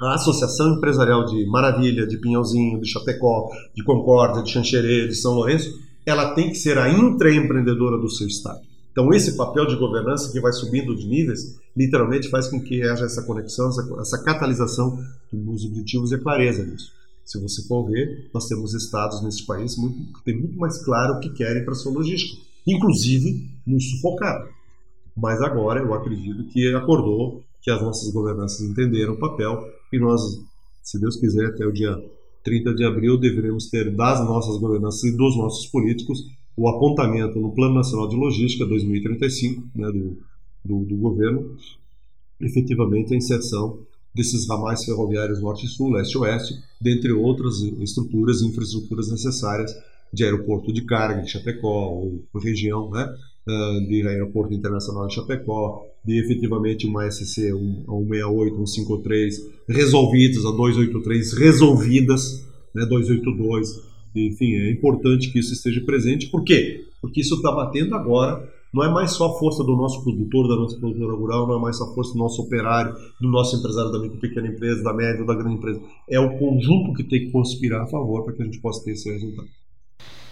a 0.00 0.14
Associação 0.14 0.74
Empresarial 0.74 1.24
de 1.24 1.46
Maravilha, 1.46 2.06
de 2.06 2.18
Pinhalzinho, 2.18 2.80
de 2.80 2.90
Chapecó, 2.90 3.48
de 3.74 3.84
Concórdia, 3.84 4.42
de 4.42 4.50
Xanxerê, 4.50 5.06
de 5.06 5.14
São 5.14 5.34
Lourenço, 5.34 5.78
ela 6.04 6.34
tem 6.34 6.50
que 6.50 6.56
ser 6.56 6.78
a 6.78 6.88
intraempreendedora 6.90 7.96
do 7.98 8.10
seu 8.10 8.26
estado. 8.26 8.60
Então, 8.92 9.12
esse 9.12 9.36
papel 9.36 9.66
de 9.66 9.76
governança 9.76 10.30
que 10.30 10.40
vai 10.40 10.52
subindo 10.52 10.94
de 10.94 11.06
níveis, 11.06 11.58
literalmente 11.76 12.28
faz 12.28 12.48
com 12.48 12.60
que 12.60 12.82
haja 12.82 13.04
essa 13.04 13.22
conexão, 13.22 13.68
essa, 13.68 14.00
essa 14.00 14.22
catalisação 14.22 14.98
dos 15.32 15.64
objetivos 15.64 16.12
e 16.12 16.18
clareza 16.18 16.64
nisso. 16.64 16.92
Se 17.24 17.40
você 17.40 17.66
for 17.66 17.90
ver, 17.90 18.30
nós 18.34 18.46
temos 18.46 18.74
estados 18.74 19.22
nesse 19.22 19.46
país 19.46 19.76
muito, 19.76 20.12
que 20.12 20.24
têm 20.24 20.38
muito 20.38 20.58
mais 20.58 20.84
claro 20.84 21.14
o 21.14 21.20
que 21.20 21.30
querem 21.30 21.64
para 21.64 21.74
sua 21.74 21.92
logística, 21.92 22.40
inclusive 22.66 23.50
nos 23.66 23.90
sufocaram. 23.90 24.48
Mas 25.16 25.40
agora 25.40 25.80
eu 25.80 25.94
acredito 25.94 26.44
que 26.48 26.74
acordou, 26.74 27.42
que 27.62 27.70
as 27.70 27.80
nossas 27.80 28.12
governanças 28.12 28.60
entenderam 28.60 29.14
o 29.14 29.18
papel 29.18 29.58
e 29.90 29.98
nós, 29.98 30.20
se 30.82 31.00
Deus 31.00 31.16
quiser, 31.16 31.46
até 31.46 31.66
o 31.66 31.72
dia 31.72 31.96
30 32.42 32.74
de 32.74 32.84
abril 32.84 33.18
deveremos 33.18 33.70
ter 33.70 33.90
das 33.96 34.20
nossas 34.20 34.58
governanças 34.58 35.02
e 35.04 35.16
dos 35.16 35.34
nossos 35.36 35.66
políticos 35.66 36.26
o 36.56 36.68
apontamento 36.68 37.40
no 37.40 37.52
Plano 37.52 37.74
Nacional 37.74 38.06
de 38.06 38.16
Logística 38.16 38.66
2035 38.66 39.62
né, 39.74 39.90
do, 39.90 40.18
do, 40.64 40.84
do 40.84 40.96
governo, 40.96 41.56
efetivamente 42.40 43.14
a 43.14 43.16
inserção 43.16 43.80
desses 44.14 44.48
ramais 44.48 44.84
ferroviários 44.84 45.40
norte 45.40 45.66
sul, 45.66 45.92
leste 45.92 46.16
oeste, 46.16 46.54
dentre 46.80 47.12
outras 47.12 47.60
estruturas 47.80 48.40
e 48.40 48.46
infraestruturas 48.46 49.10
necessárias 49.10 49.74
de 50.12 50.24
aeroporto 50.24 50.72
de 50.72 50.82
carga 50.82 51.22
de 51.22 51.30
Chapecó 51.30 51.90
ou 51.90 52.22
região, 52.40 52.90
né, 52.90 53.12
ah, 53.46 53.78
de 53.88 54.06
aeroporto 54.06 54.54
internacional 54.54 55.08
de 55.08 55.14
Chapecó, 55.14 55.84
de 56.04 56.18
efetivamente 56.18 56.86
uma 56.86 57.10
SC 57.10 57.50
168, 57.50 58.56
153 58.66 59.50
resolvidas, 59.68 60.44
a 60.44 60.50
283 60.50 61.32
resolvidas, 61.32 62.46
né, 62.74 62.86
282, 62.86 63.68
enfim, 64.14 64.54
é 64.54 64.70
importante 64.70 65.32
que 65.32 65.40
isso 65.40 65.52
esteja 65.52 65.80
presente. 65.80 66.28
Por 66.28 66.44
quê? 66.44 66.84
Porque 67.00 67.20
isso 67.20 67.34
está 67.34 67.50
batendo 67.50 67.94
agora. 67.94 68.48
Não 68.74 68.82
é 68.82 68.88
mais 68.88 69.12
só 69.12 69.26
a 69.26 69.38
força 69.38 69.62
do 69.62 69.76
nosso 69.76 70.02
produtor, 70.02 70.48
da 70.48 70.56
nossa 70.56 70.76
produtora 70.80 71.16
rural, 71.16 71.46
não 71.46 71.58
é 71.58 71.60
mais 71.60 71.78
só 71.78 71.84
a 71.84 71.94
força 71.94 72.12
do 72.12 72.18
nosso 72.18 72.42
operário, 72.42 72.92
do 73.20 73.28
nosso 73.28 73.56
empresário 73.56 73.92
da 73.92 74.00
micro 74.00 74.18
pequena 74.18 74.48
empresa, 74.48 74.82
da 74.82 74.92
média 74.92 75.20
ou 75.20 75.26
da 75.26 75.34
grande 75.36 75.54
empresa. 75.54 75.80
É 76.10 76.18
o 76.18 76.36
conjunto 76.36 76.92
que 76.92 77.04
tem 77.04 77.26
que 77.26 77.30
conspirar 77.30 77.82
a 77.82 77.86
favor 77.86 78.24
para 78.24 78.34
que 78.34 78.42
a 78.42 78.44
gente 78.44 78.60
possa 78.60 78.82
ter 78.84 78.90
esse 78.90 79.08
resultado. 79.12 79.46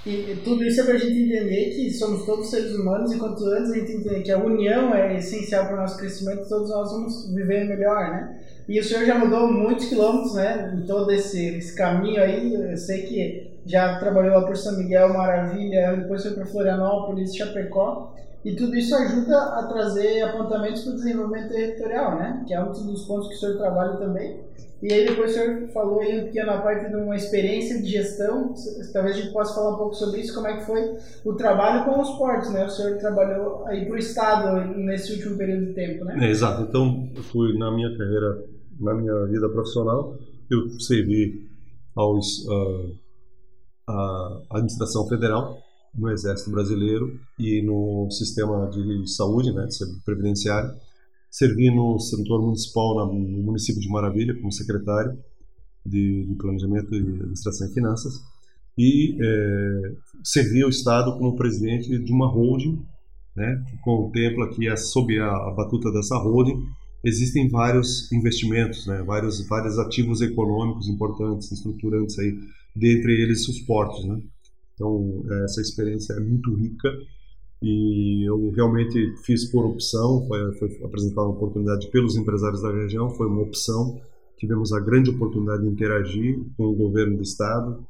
E 0.05 0.35
tudo 0.43 0.65
isso 0.65 0.81
é 0.81 0.85
para 0.85 0.95
a 0.95 0.99
gente 0.99 1.17
entender 1.17 1.71
que 1.71 1.89
somos 1.93 2.27
todos 2.27 2.51
seres 2.51 2.75
humanos 2.75 3.13
e 3.13 3.19
quanto 3.21 3.45
antes 3.45 3.71
a 3.71 3.79
gente 3.79 3.93
entender 3.93 4.23
que 4.23 4.33
a 4.33 4.45
união 4.45 4.93
é 4.93 5.17
essencial 5.17 5.67
para 5.67 5.75
o 5.75 5.81
nosso 5.81 5.97
crescimento, 5.97 6.49
todos 6.49 6.69
nós 6.71 6.91
vamos 6.91 7.33
viver 7.33 7.65
melhor, 7.69 8.11
né? 8.11 8.41
E 8.69 8.81
o 8.81 8.83
senhor 8.83 9.07
já 9.07 9.17
mudou 9.17 9.53
muitos 9.53 9.87
quilômetros, 9.89 10.35
né? 10.35 10.77
Em 10.77 10.85
todo 10.85 11.13
esse, 11.13 11.57
esse 11.57 11.77
caminho 11.77 12.21
aí. 12.21 12.53
Eu 12.53 12.77
sei 12.77 13.03
que 13.03 13.53
já 13.65 14.01
trabalhou 14.01 14.35
lá 14.35 14.45
por 14.45 14.57
São 14.57 14.77
Miguel, 14.77 15.15
Maravilha, 15.15 15.95
depois 15.95 16.23
foi 16.23 16.33
para 16.33 16.47
Florianópolis, 16.47 17.37
Chapecó. 17.37 18.13
E 18.45 18.57
tudo 18.57 18.75
isso 18.75 18.95
ajuda 18.95 19.39
a 19.39 19.67
trazer 19.69 20.23
apontamentos 20.23 20.83
para 20.83 20.93
o 20.93 20.97
desenvolvimento 20.97 21.53
territorial, 21.53 22.17
né? 22.17 22.45
Que 22.47 22.55
é 22.55 22.63
um 22.63 22.73
dos 22.73 23.05
pontos 23.05 23.29
que 23.29 23.35
o 23.35 23.39
senhor 23.39 23.57
trabalha 23.57 23.97
também. 23.97 24.41
E 24.83 24.93
aí 24.93 25.07
depois 25.07 25.31
o 25.31 25.35
senhor 25.35 25.69
falou 25.69 26.01
aí 26.01 26.37
é 26.37 26.45
na 26.45 26.61
parte 26.61 26.91
de 26.91 26.97
uma 26.97 27.15
experiência 27.15 27.81
de 27.81 27.89
gestão, 27.89 28.53
talvez 28.93 29.17
a 29.17 29.21
gente 29.21 29.33
possa 29.33 29.55
falar 29.55 29.75
um 29.75 29.79
pouco 29.79 29.95
sobre 29.95 30.21
isso, 30.21 30.35
como 30.35 30.49
é 30.49 30.57
que 30.57 30.67
foi 30.67 30.97
o 31.25 31.35
trabalho 31.35 31.85
com 31.85 32.01
os 32.01 32.11
portos, 32.19 32.51
né? 32.53 32.65
O 32.65 32.69
senhor 32.69 32.99
trabalhou 32.99 33.65
aí 33.67 33.87
para 33.87 33.95
o 33.95 33.99
Estado 33.99 34.75
nesse 34.77 35.13
último 35.13 35.39
período 35.39 35.67
de 35.67 35.75
tempo, 35.75 36.05
né? 36.05 36.27
É, 36.27 36.31
exato. 36.31 36.63
Então, 36.63 37.09
eu 37.15 37.23
fui 37.23 37.57
na 37.57 37.71
minha 37.71 37.97
carreira, 37.97 38.45
na 38.81 38.93
minha 38.93 39.27
vida 39.27 39.49
profissional, 39.51 40.17
eu 40.51 40.69
servi 40.81 41.49
aos, 41.95 42.45
uh, 42.49 42.97
à 43.89 44.43
administração 44.51 45.07
federal, 45.07 45.59
no 45.95 46.11
Exército 46.11 46.51
Brasileiro 46.51 47.19
e 47.39 47.63
no 47.63 48.11
sistema 48.11 48.69
de 48.71 49.11
saúde, 49.11 49.53
né, 49.53 49.67
de 49.67 50.01
previdenciário. 50.05 50.75
Servi 51.31 51.75
no 51.75 51.99
setor 51.99 52.43
municipal 52.43 53.07
no 53.07 53.43
município 53.43 53.81
de 53.81 53.89
Maravilha 53.89 54.35
como 54.35 54.53
secretário 54.53 55.19
de, 55.85 56.27
Planejamento 56.39 56.95
e 56.95 56.99
Administração 56.99 57.69
e 57.69 57.73
Finanças 57.73 58.23
e 58.77 59.17
é, 59.21 59.93
servi 60.25 60.65
o 60.65 60.69
Estado 60.69 61.17
como 61.19 61.37
presidente 61.37 61.99
de 61.99 62.13
uma 62.13 62.27
holding, 62.27 62.83
né, 63.37 63.65
que 63.69 63.77
contempla 63.79 64.49
que 64.49 64.75
sob 64.77 65.19
a, 65.19 65.29
a 65.29 65.51
batuta 65.51 65.91
dessa 65.91 66.17
holding 66.17 66.67
existem 67.05 67.49
vários 67.49 68.11
investimentos, 68.13 68.87
né, 68.87 69.03
vários 69.03 69.47
vários 69.47 69.79
ativos 69.79 70.21
econômicos 70.21 70.89
importantes, 70.89 71.51
estruturantes 71.51 72.19
aí, 72.19 72.39
dentre 72.75 73.13
eles 73.21 73.47
os 73.49 73.61
portos, 73.61 74.05
né. 74.05 74.21
Então, 74.75 75.25
essa 75.45 75.61
experiência 75.61 76.15
é 76.15 76.21
muito 76.21 76.55
rica 76.55 76.89
e 77.63 78.29
eu 78.29 78.51
realmente 78.51 79.15
fiz 79.25 79.45
por 79.51 79.65
opção, 79.65 80.27
foi, 80.27 80.53
foi 80.55 80.85
apresentada 80.85 81.29
uma 81.29 81.37
oportunidade 81.37 81.89
pelos 81.91 82.17
empresários 82.17 82.63
da 82.63 82.73
região, 82.73 83.11
foi 83.11 83.27
uma 83.27 83.43
opção. 83.43 84.01
Tivemos 84.37 84.73
a 84.73 84.81
grande 84.81 85.11
oportunidade 85.11 85.63
de 85.63 85.69
interagir 85.69 86.41
com 86.57 86.65
o 86.65 86.75
governo 86.75 87.17
do 87.17 87.23
estado 87.23 87.87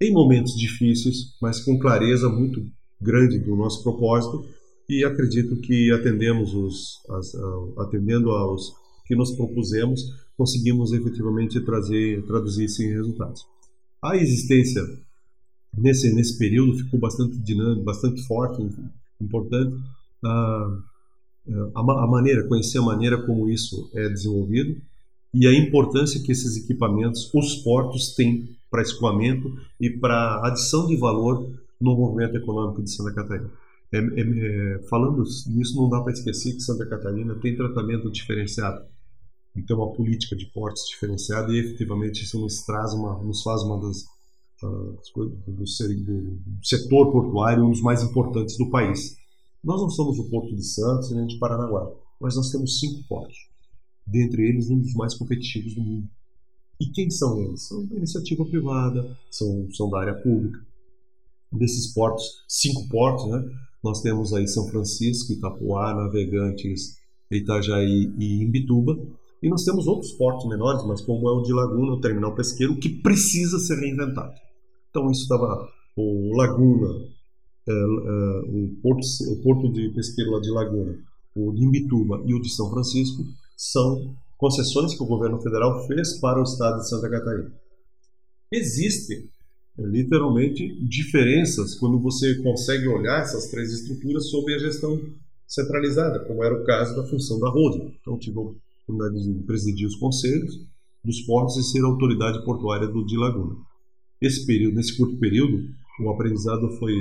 em 0.00 0.12
momentos 0.12 0.56
difíceis, 0.56 1.36
mas 1.40 1.60
com 1.60 1.78
clareza 1.78 2.28
muito 2.28 2.64
grande 3.00 3.38
do 3.38 3.54
nosso 3.54 3.82
propósito 3.82 4.44
e 4.88 5.04
acredito 5.04 5.60
que 5.60 5.92
atendemos 5.92 6.54
os, 6.54 7.00
as, 7.10 7.34
atendendo 7.78 8.30
aos 8.30 8.74
que 9.06 9.14
nos 9.14 9.32
propusemos, 9.32 10.00
conseguimos 10.36 10.92
efetivamente 10.92 11.60
trazer, 11.60 12.24
traduzir 12.24 12.64
isso 12.64 12.82
em 12.82 12.92
resultados. 12.92 13.46
A 14.02 14.16
existência 14.16 14.82
nesse 15.76 16.12
nesse 16.14 16.38
período 16.38 16.78
ficou 16.78 17.00
bastante 17.00 17.38
dinâmico, 17.38 17.84
bastante 17.84 18.22
forte, 18.26 18.62
importante. 19.20 19.76
A, 20.24 20.78
a, 21.74 21.80
a 21.80 22.06
maneira, 22.06 22.46
conhecer 22.46 22.78
a 22.78 22.82
maneira 22.82 23.20
como 23.26 23.48
isso 23.48 23.90
é 23.94 24.08
desenvolvido 24.08 24.80
e 25.34 25.46
a 25.46 25.52
importância 25.52 26.22
que 26.22 26.30
esses 26.30 26.56
equipamentos, 26.56 27.30
os 27.32 27.56
portos 27.56 28.14
têm 28.14 28.54
para 28.70 28.82
escoamento 28.82 29.54
e 29.80 29.90
para 29.90 30.46
adição 30.46 30.86
de 30.86 30.96
valor 30.96 31.50
no 31.80 31.96
movimento 31.96 32.36
econômico 32.36 32.82
de 32.82 32.90
Santa 32.90 33.14
Catarina. 33.14 33.50
É, 33.92 33.98
é, 33.98 34.00
é, 34.00 34.78
falando 34.88 35.22
nisso, 35.48 35.76
não 35.76 35.88
dá 35.88 36.00
para 36.00 36.12
esquecer 36.12 36.52
que 36.52 36.60
Santa 36.60 36.86
Catarina 36.86 37.34
tem 37.34 37.56
tratamento 37.56 38.10
diferenciado. 38.10 38.84
Então, 39.56 39.78
uma 39.78 39.92
política 39.92 40.34
de 40.34 40.46
portos 40.46 40.84
diferenciada 40.88 41.52
e 41.52 41.58
efetivamente 41.58 42.24
isso 42.24 42.40
nos 42.40 42.62
traz 42.62 42.92
uma, 42.94 43.22
nos 43.22 43.42
faz 43.42 43.62
uma 43.62 43.78
das 43.80 44.04
do 44.68 45.66
setor 46.62 47.12
portuário, 47.12 47.64
um 47.64 47.70
dos 47.70 47.80
mais 47.80 48.02
importantes 48.02 48.56
do 48.56 48.70
país. 48.70 49.16
Nós 49.62 49.80
não 49.80 49.90
somos 49.90 50.18
o 50.18 50.28
Porto 50.28 50.54
de 50.54 50.64
Santos 50.64 51.10
nem 51.12 51.26
de 51.26 51.38
Paranaguá, 51.38 51.90
mas 52.20 52.36
nós 52.36 52.50
temos 52.50 52.80
cinco 52.80 53.06
portos, 53.08 53.36
dentre 54.06 54.48
eles 54.48 54.68
um 54.70 54.78
dos 54.78 54.94
mais 54.94 55.14
competitivos 55.14 55.74
do 55.74 55.80
mundo. 55.80 56.08
E 56.80 56.86
quem 56.86 57.10
são 57.10 57.40
eles? 57.40 57.68
São 57.68 57.86
da 57.86 57.96
iniciativa 57.96 58.44
privada, 58.44 59.16
são, 59.30 59.68
são 59.72 59.88
da 59.88 60.00
área 60.00 60.14
pública. 60.14 60.58
Desses 61.52 61.92
portos, 61.92 62.44
cinco 62.48 62.88
portos, 62.88 63.26
né? 63.28 63.44
nós 63.84 64.00
temos 64.00 64.32
aí 64.32 64.48
São 64.48 64.66
Francisco, 64.68 65.32
Itapuá, 65.32 65.94
Navegantes, 65.94 66.96
Itajaí 67.30 68.12
e 68.18 68.42
Imbituba, 68.42 68.98
e 69.42 69.48
nós 69.48 69.64
temos 69.64 69.86
outros 69.86 70.12
portos 70.12 70.48
menores, 70.48 70.84
mas 70.86 71.00
como 71.00 71.28
é 71.28 71.32
o 71.32 71.42
de 71.42 71.52
Laguna, 71.52 71.92
o 71.92 72.00
terminal 72.00 72.34
pesqueiro, 72.34 72.78
que 72.78 72.88
precisa 72.88 73.58
ser 73.58 73.80
reinventado. 73.80 74.34
Então 74.92 75.10
isso 75.10 75.22
estava 75.22 75.66
o 75.96 76.36
Laguna 76.36 76.88
é, 77.66 77.72
é, 77.72 77.76
o, 78.44 78.76
porto, 78.82 79.00
o 79.30 79.42
porto 79.42 79.72
de 79.72 79.88
pesqueiro 79.94 80.32
lá 80.32 80.40
de 80.40 80.50
Laguna, 80.50 80.98
o 81.34 81.50
de 81.52 81.64
Imbituba 81.64 82.22
e 82.26 82.34
o 82.34 82.42
de 82.42 82.50
São 82.50 82.70
Francisco 82.70 83.24
são 83.56 84.14
concessões 84.36 84.94
que 84.94 85.02
o 85.02 85.06
governo 85.06 85.40
federal 85.40 85.86
fez 85.86 86.18
para 86.20 86.40
o 86.40 86.42
estado 86.42 86.80
de 86.80 86.88
Santa 86.88 87.08
Catarina. 87.08 87.52
Existem 88.52 89.24
é, 89.78 89.82
literalmente 89.82 90.78
diferenças 90.84 91.74
quando 91.76 91.98
você 91.98 92.42
consegue 92.42 92.86
olhar 92.86 93.22
essas 93.22 93.46
três 93.46 93.72
estruturas 93.72 94.28
sob 94.28 94.54
a 94.54 94.58
gestão 94.58 95.00
centralizada, 95.46 96.20
como 96.26 96.44
era 96.44 96.54
o 96.54 96.64
caso 96.64 96.94
da 96.94 97.06
função 97.06 97.40
da 97.40 97.48
holding. 97.48 97.96
Então, 98.00 98.18
tive 98.18 98.38
a 98.38 98.42
oportunidade 98.42 99.22
de 99.22 99.42
presidir 99.44 99.86
os 99.86 99.96
conselhos 99.96 100.60
dos 101.02 101.22
portos 101.22 101.56
e 101.56 101.62
ser 101.62 101.82
a 101.82 101.86
autoridade 101.86 102.44
portuária 102.44 102.86
do 102.86 103.06
de 103.06 103.16
Laguna. 103.16 103.56
Esse 104.22 104.46
período, 104.46 104.76
nesse 104.76 104.96
curto 104.96 105.16
período, 105.16 105.64
o 106.00 106.10
aprendizado 106.10 106.70
foi 106.78 106.94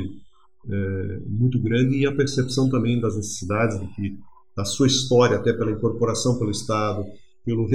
é, 0.70 1.20
muito 1.28 1.62
grande 1.62 1.98
e 1.98 2.06
a 2.06 2.16
percepção 2.16 2.70
também 2.70 3.00
das 3.00 3.16
necessidades 3.16 3.80
de 3.80 3.88
que 3.96 4.18
da 4.56 4.66
sua 4.66 4.88
história, 4.88 5.38
até 5.38 5.54
pela 5.54 5.72
incorporação 5.72 6.38
pelo 6.38 6.52
Estado, 6.52 7.06
pelo, 7.46 7.68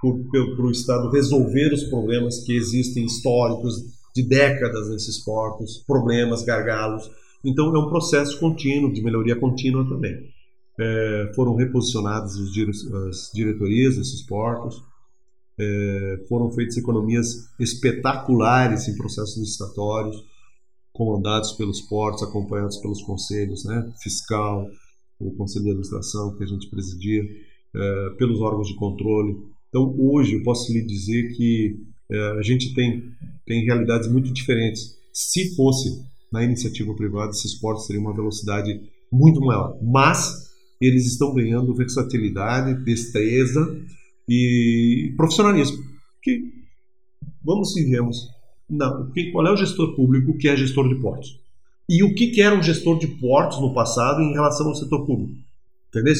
por, 0.00 0.30
pelo, 0.30 0.56
pelo 0.56 0.70
Estado 0.70 1.10
resolver 1.10 1.72
os 1.72 1.84
problemas 1.84 2.40
que 2.44 2.54
existem 2.54 3.04
históricos 3.04 3.82
de 4.14 4.22
décadas 4.22 4.88
nesses 4.90 5.18
portos, 5.18 5.84
problemas, 5.86 6.44
gargalos. 6.44 7.10
Então 7.44 7.74
é 7.74 7.78
um 7.78 7.88
processo 7.88 8.38
contínuo, 8.38 8.92
de 8.92 9.02
melhoria 9.02 9.36
contínua 9.36 9.86
também. 9.88 10.32
É, 10.78 11.32
foram 11.34 11.54
reposicionadas 11.54 12.34
as 12.36 13.30
diretorias 13.32 13.96
desses 13.96 14.22
portos, 14.22 14.82
foram 16.28 16.50
feitas 16.50 16.76
economias 16.76 17.48
espetaculares 17.60 18.88
em 18.88 18.96
processos 18.96 19.36
licitatórios, 19.36 20.16
comandados 20.92 21.52
pelos 21.52 21.80
portos, 21.82 22.22
acompanhados 22.22 22.76
pelos 22.78 23.02
conselhos, 23.02 23.64
né, 23.64 23.92
fiscal, 24.00 24.66
o 25.18 25.32
conselho 25.32 25.64
de 25.64 25.70
administração 25.70 26.36
que 26.36 26.44
a 26.44 26.46
gente 26.46 26.68
presidia, 26.70 27.22
é, 27.74 28.10
pelos 28.16 28.40
órgãos 28.40 28.68
de 28.68 28.76
controle. 28.76 29.36
Então, 29.68 29.94
hoje, 29.98 30.34
eu 30.34 30.42
posso 30.44 30.72
lhe 30.72 30.84
dizer 30.86 31.34
que 31.36 31.76
é, 32.10 32.38
a 32.38 32.42
gente 32.42 32.72
tem, 32.74 33.02
tem 33.44 33.64
realidades 33.64 34.10
muito 34.10 34.32
diferentes. 34.32 34.96
Se 35.12 35.54
fosse 35.56 36.04
na 36.32 36.44
iniciativa 36.44 36.94
privada, 36.94 37.30
esses 37.30 37.54
portos 37.54 37.86
teriam 37.86 38.04
uma 38.04 38.14
velocidade 38.14 38.80
muito 39.10 39.40
maior. 39.40 39.76
Mas 39.82 40.52
eles 40.80 41.06
estão 41.06 41.34
ganhando 41.34 41.74
versatilidade, 41.74 42.84
destreza 42.84 43.60
e 44.28 45.12
profissionalismo. 45.16 45.78
Que, 46.22 46.52
vamos 47.44 47.76
e 47.76 47.84
vemos. 47.84 48.28
Não, 48.68 49.10
qual 49.32 49.46
é 49.46 49.52
o 49.52 49.56
gestor 49.56 49.94
público 49.94 50.36
que 50.38 50.48
é 50.48 50.56
gestor 50.56 50.88
de 50.88 50.96
portos? 50.96 51.38
E 51.88 52.02
o 52.02 52.14
que, 52.14 52.28
que 52.28 52.40
era 52.40 52.56
um 52.56 52.62
gestor 52.62 52.98
de 52.98 53.06
portos 53.06 53.60
no 53.60 53.74
passado 53.74 54.22
em 54.22 54.32
relação 54.32 54.68
ao 54.68 54.74
setor 54.74 55.04
público? 55.04 55.34
Entendeu? 55.88 56.14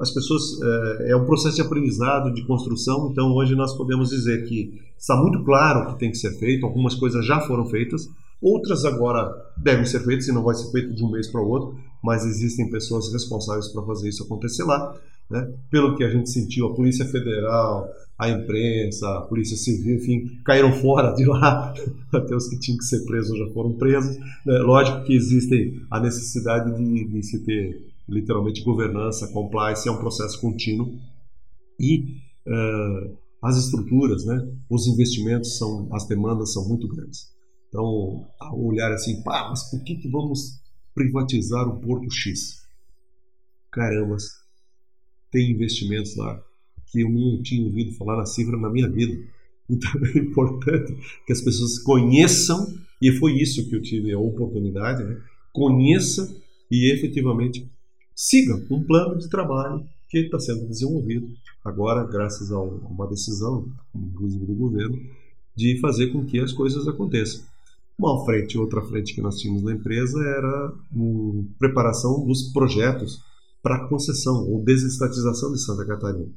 As 0.00 0.10
pessoas 0.10 0.42
é, 0.62 1.10
é 1.10 1.16
um 1.16 1.26
processo 1.26 1.56
de 1.56 1.62
aprendizado, 1.62 2.32
de 2.32 2.44
construção. 2.46 3.10
Então 3.10 3.32
hoje 3.32 3.54
nós 3.54 3.76
podemos 3.76 4.08
dizer 4.08 4.46
que 4.48 4.80
está 4.98 5.14
muito 5.16 5.44
claro 5.44 5.80
o 5.80 5.92
que 5.92 5.98
tem 5.98 6.10
que 6.10 6.16
ser 6.16 6.38
feito. 6.38 6.64
Algumas 6.64 6.94
coisas 6.94 7.24
já 7.24 7.40
foram 7.40 7.66
feitas, 7.66 8.08
outras 8.40 8.84
agora 8.84 9.30
devem 9.56 9.84
ser 9.84 10.00
feitas 10.00 10.26
e 10.26 10.32
não 10.32 10.42
vai 10.42 10.54
ser 10.54 10.70
feito 10.72 10.94
de 10.94 11.04
um 11.04 11.10
mês 11.10 11.28
para 11.28 11.42
o 11.42 11.48
outro. 11.48 11.78
Mas 12.02 12.24
existem 12.24 12.70
pessoas 12.70 13.12
responsáveis 13.12 13.68
para 13.68 13.82
fazer 13.82 14.08
isso 14.08 14.24
acontecer 14.24 14.64
lá. 14.64 14.94
Né? 15.30 15.52
Pelo 15.70 15.96
que 15.96 16.04
a 16.04 16.10
gente 16.10 16.30
sentiu, 16.30 16.66
a 16.66 16.74
Polícia 16.74 17.04
Federal, 17.04 17.88
a 18.18 18.28
imprensa, 18.28 19.18
a 19.18 19.22
Polícia 19.22 19.56
Civil, 19.56 19.96
enfim, 19.96 20.40
caíram 20.44 20.72
fora 20.80 21.12
de 21.14 21.24
lá. 21.24 21.74
Até 22.12 22.34
os 22.34 22.48
que 22.48 22.58
tinham 22.58 22.78
que 22.78 22.84
ser 22.84 23.04
presos 23.04 23.38
já 23.38 23.46
foram 23.52 23.72
presos. 23.72 24.16
Né? 24.16 24.58
Lógico 24.58 25.04
que 25.04 25.14
existe 25.14 25.82
a 25.90 26.00
necessidade 26.00 26.76
de, 26.76 27.04
de 27.04 27.22
se 27.22 27.44
ter 27.44 27.92
literalmente 28.08 28.62
governança, 28.62 29.28
compliance, 29.28 29.88
é 29.88 29.92
um 29.92 29.98
processo 29.98 30.40
contínuo. 30.40 30.98
E 31.80 32.18
uh, 32.46 33.16
as 33.42 33.56
estruturas, 33.56 34.24
né? 34.24 34.46
os 34.70 34.86
investimentos, 34.86 35.58
são, 35.58 35.88
as 35.92 36.06
demandas 36.06 36.52
são 36.52 36.68
muito 36.68 36.86
grandes. 36.86 37.32
Então, 37.68 38.24
ao 38.38 38.60
olhar 38.62 38.92
assim, 38.92 39.20
pá, 39.22 39.48
mas 39.48 39.68
por 39.68 39.82
que, 39.82 39.96
que 39.96 40.08
vamos 40.08 40.60
privatizar 40.94 41.66
o 41.68 41.80
Porto 41.80 42.08
X? 42.08 42.62
Caramba, 43.72 44.16
tem 45.34 45.50
investimentos 45.50 46.14
lá 46.14 46.40
que 46.86 47.00
eu 47.00 47.10
não 47.10 47.42
tinha 47.42 47.66
ouvido 47.66 47.92
falar 47.96 48.16
na 48.16 48.24
cifra 48.24 48.56
na 48.56 48.70
minha 48.70 48.88
vida. 48.88 49.20
Então 49.68 49.90
é 50.14 50.18
importante 50.18 50.96
que 51.26 51.32
as 51.32 51.40
pessoas 51.40 51.80
conheçam, 51.80 52.72
e 53.02 53.10
foi 53.10 53.32
isso 53.32 53.68
que 53.68 53.74
eu 53.74 53.82
tive 53.82 54.12
a 54.12 54.18
oportunidade, 54.18 55.02
né? 55.02 55.20
conheça 55.52 56.32
e 56.70 56.92
efetivamente 56.92 57.68
siga 58.14 58.54
um 58.70 58.82
plano 58.84 59.18
de 59.18 59.28
trabalho 59.28 59.84
que 60.08 60.18
está 60.18 60.38
sendo 60.38 60.68
desenvolvido 60.68 61.28
agora, 61.64 62.06
graças 62.06 62.52
a 62.52 62.60
uma 62.60 63.08
decisão, 63.08 63.66
inclusive 63.92 64.46
do 64.46 64.54
governo, 64.54 64.96
de 65.56 65.80
fazer 65.80 66.08
com 66.12 66.24
que 66.24 66.38
as 66.38 66.52
coisas 66.52 66.86
aconteçam. 66.86 67.44
Uma 67.98 68.24
frente, 68.24 68.58
outra 68.58 68.82
frente 68.82 69.14
que 69.14 69.20
nós 69.20 69.38
tínhamos 69.38 69.64
na 69.64 69.72
empresa 69.72 70.18
era 70.24 70.66
a 70.68 70.72
preparação 71.58 72.24
dos 72.24 72.52
projetos 72.52 73.20
para 73.64 73.88
concessão 73.88 74.46
ou 74.46 74.62
desestatização 74.62 75.50
de 75.50 75.58
Santa 75.58 75.86
Catarina. 75.86 76.30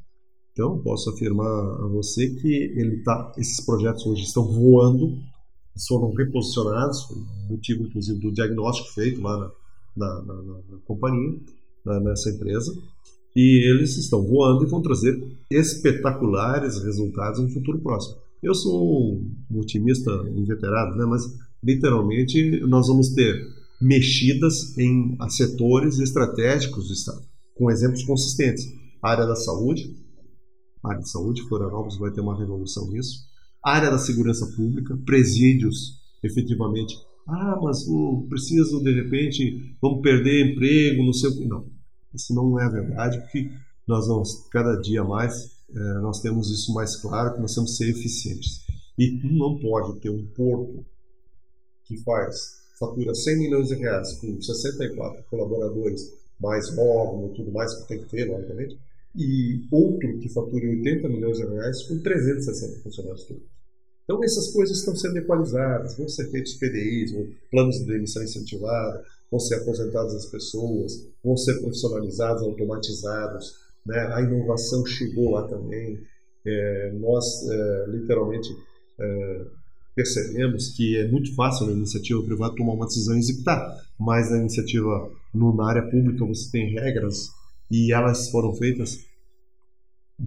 Então, 0.53 0.79
posso 0.79 1.09
afirmar 1.09 1.45
a 1.45 1.87
você 1.87 2.29
que 2.35 2.47
ele 2.47 3.03
tá, 3.03 3.33
esses 3.37 3.59
projetos 3.63 4.05
hoje 4.05 4.23
estão 4.23 4.43
voando, 4.47 5.13
foram 5.87 6.11
reposicionados, 6.13 7.05
motivo 7.49 7.83
inclusive 7.83 8.17
do 8.19 8.31
diagnóstico 8.31 8.93
feito 8.93 9.21
lá 9.21 9.37
na, 9.37 9.51
na, 9.97 10.21
na, 10.23 10.41
na 10.41 10.77
companhia, 10.85 11.37
nessa 12.01 12.29
empresa, 12.29 12.73
e 13.35 13.69
eles 13.69 13.97
estão 13.97 14.25
voando 14.25 14.63
e 14.63 14.69
vão 14.69 14.81
trazer 14.81 15.21
espetaculares 15.51 16.81
resultados 16.81 17.41
no 17.41 17.49
futuro 17.49 17.79
próximo. 17.79 18.15
Eu 18.41 18.55
sou 18.55 19.19
um 19.51 19.59
otimista 19.59 20.11
inveterado, 20.33 20.95
né? 20.95 21.05
mas 21.05 21.23
literalmente 21.61 22.61
nós 22.61 22.87
vamos 22.87 23.09
ter 23.09 23.56
mexidas 23.79 24.77
em 24.77 25.17
setores 25.29 25.99
estratégicos 25.99 26.87
do 26.87 26.93
Estado, 26.93 27.21
com 27.55 27.69
exemplos 27.69 28.03
consistentes. 28.03 28.65
A 29.01 29.11
área 29.11 29.25
da 29.25 29.35
saúde, 29.35 29.95
a 30.83 30.89
área 30.89 31.01
de 31.01 31.09
saúde, 31.09 31.47
Florianópolis 31.47 31.97
vai 31.97 32.11
ter 32.11 32.21
uma 32.21 32.37
revolução 32.37 32.89
nisso. 32.89 33.25
A 33.63 33.73
área 33.73 33.91
da 33.91 33.97
segurança 33.97 34.45
pública, 34.55 34.97
presídios, 35.05 35.99
efetivamente. 36.23 36.95
Ah, 37.27 37.59
mas 37.61 37.87
oh, 37.87 38.25
preciso, 38.29 38.81
de 38.81 38.91
repente, 38.93 39.75
vamos 39.81 40.01
perder 40.01 40.53
emprego, 40.53 41.03
não 41.03 41.13
sei 41.13 41.29
o 41.29 41.37
que. 41.37 41.45
Não, 41.45 41.69
isso 42.13 42.33
não 42.33 42.59
é 42.59 42.69
verdade, 42.69 43.19
porque 43.19 43.51
nós 43.87 44.07
vamos, 44.07 44.47
cada 44.49 44.75
dia 44.77 45.03
mais, 45.03 45.57
é, 45.69 45.79
nós 46.01 46.21
temos 46.21 46.49
isso 46.49 46.73
mais 46.73 46.95
claro, 46.95 47.35
que 47.35 47.41
nós 47.41 47.53
temos 47.53 47.71
que 47.71 47.77
ser 47.77 47.89
eficientes. 47.89 48.61
E 48.97 49.19
não 49.23 49.59
pode 49.59 49.99
ter 49.99 50.09
um 50.09 50.25
porto 50.27 50.85
que 51.85 51.97
faz, 52.03 52.56
fatura 52.79 53.13
100 53.13 53.37
milhões 53.37 53.67
de 53.67 53.75
reais 53.75 54.13
com 54.13 54.39
64 54.39 55.23
colaboradores, 55.29 56.01
mais 56.39 56.65
órgão, 56.77 57.33
tudo 57.33 57.51
mais 57.51 57.73
que 57.73 57.87
tem 57.87 57.99
que 57.99 58.09
ter, 58.09 58.25
logicamente, 58.25 58.77
e 59.15 59.61
outro 59.71 60.19
que 60.19 60.29
fatura 60.29 60.65
80 60.65 61.09
milhões 61.09 61.37
de 61.37 61.45
reais 61.45 61.83
com 61.83 61.99
360 61.99 62.83
funcionários 62.83 63.23
públicos. 63.23 63.57
Então, 64.03 64.23
essas 64.23 64.53
coisas 64.53 64.77
estão 64.77 64.95
sendo 64.95 65.17
equalizadas, 65.17 65.97
vão 65.97 66.07
ser 66.07 66.29
feitos 66.31 66.53
PDIs, 66.53 67.11
planos 67.51 67.79
de 67.79 67.85
demissão 67.85 68.23
incentivada, 68.23 69.03
vão 69.29 69.39
ser 69.39 69.55
aposentadas 69.55 70.15
as 70.15 70.25
pessoas, 70.27 70.93
vão 71.21 71.35
ser 71.35 71.59
profissionalizados, 71.59 72.41
automatizados. 72.43 73.55
Né? 73.85 73.99
A 74.13 74.21
inovação 74.21 74.85
chegou 74.85 75.31
lá 75.31 75.45
também. 75.49 75.99
É, 76.45 76.91
nós, 76.93 77.25
é, 77.49 77.85
literalmente, 77.89 78.47
é, 78.97 79.45
percebemos 79.97 80.69
que 80.69 80.95
é 80.95 81.07
muito 81.07 81.33
fácil 81.33 81.65
na 81.65 81.71
iniciativa 81.71 82.21
privada 82.21 82.55
tomar 82.55 82.73
uma 82.73 82.85
decisão 82.85 83.15
e 83.15 83.19
executar, 83.19 83.83
mas 83.99 84.29
na 84.29 84.37
iniciativa 84.37 85.11
no, 85.33 85.55
na 85.55 85.67
área 85.67 85.89
pública 85.89 86.23
você 86.23 86.51
tem 86.51 86.71
regras 86.71 87.31
e 87.71 87.91
elas 87.91 88.29
foram 88.29 88.53
feitas 88.53 89.03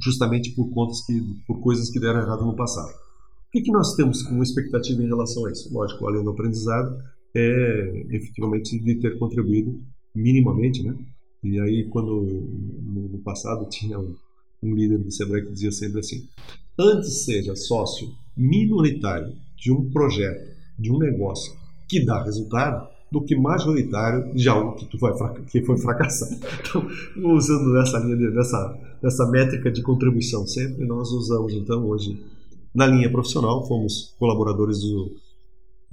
justamente 0.02 0.50
por 0.56 0.70
contas 0.70 1.06
que 1.06 1.22
por 1.46 1.60
coisas 1.60 1.88
que 1.88 2.00
deram 2.00 2.20
errado 2.20 2.44
no 2.44 2.56
passado. 2.56 2.90
O 2.90 3.52
que, 3.52 3.62
que 3.62 3.70
nós 3.70 3.94
temos 3.94 4.24
como 4.24 4.42
expectativa 4.42 5.00
em 5.00 5.06
relação 5.06 5.46
a 5.46 5.52
isso? 5.52 5.72
Lógico, 5.72 6.04
além 6.04 6.24
do 6.24 6.30
aprendizado, 6.30 7.00
é 7.32 8.06
efetivamente 8.10 8.76
de 8.76 8.96
ter 8.96 9.20
contribuído 9.20 9.80
minimamente, 10.12 10.82
né? 10.82 10.96
E 11.44 11.60
aí, 11.60 11.84
quando 11.90 12.22
no 12.22 13.18
passado 13.20 13.68
tinha 13.68 13.98
um, 14.00 14.16
um 14.62 14.74
líder 14.74 14.98
do 14.98 15.12
Sebrae 15.12 15.44
que 15.44 15.52
dizia 15.52 15.72
sempre 15.72 16.00
assim: 16.00 16.28
antes 16.78 17.24
seja 17.24 17.54
sócio 17.54 18.12
minoritário 18.36 19.34
de 19.60 19.70
um 19.70 19.90
projeto, 19.90 20.56
de 20.78 20.90
um 20.90 20.98
negócio 20.98 21.52
que 21.86 22.04
dá 22.04 22.24
resultado, 22.24 22.88
do 23.12 23.22
que 23.22 23.36
majoritário 23.36 24.32
de 24.34 24.48
algo 24.48 24.76
que, 24.76 24.86
tu 24.86 24.96
vai, 24.96 25.12
que 25.44 25.62
foi 25.62 25.76
fracassado. 25.76 26.40
Então, 26.60 26.86
usando 27.34 27.76
essa 27.80 27.98
linha, 27.98 28.30
dessa, 28.30 28.78
dessa 29.02 29.26
métrica 29.28 29.70
de 29.70 29.82
contribuição 29.82 30.46
sempre, 30.46 30.86
nós 30.86 31.10
usamos 31.10 31.52
então 31.52 31.84
hoje 31.86 32.22
na 32.72 32.86
linha 32.86 33.10
profissional, 33.10 33.66
fomos 33.66 34.14
colaboradores 34.18 34.80
do, 34.80 35.16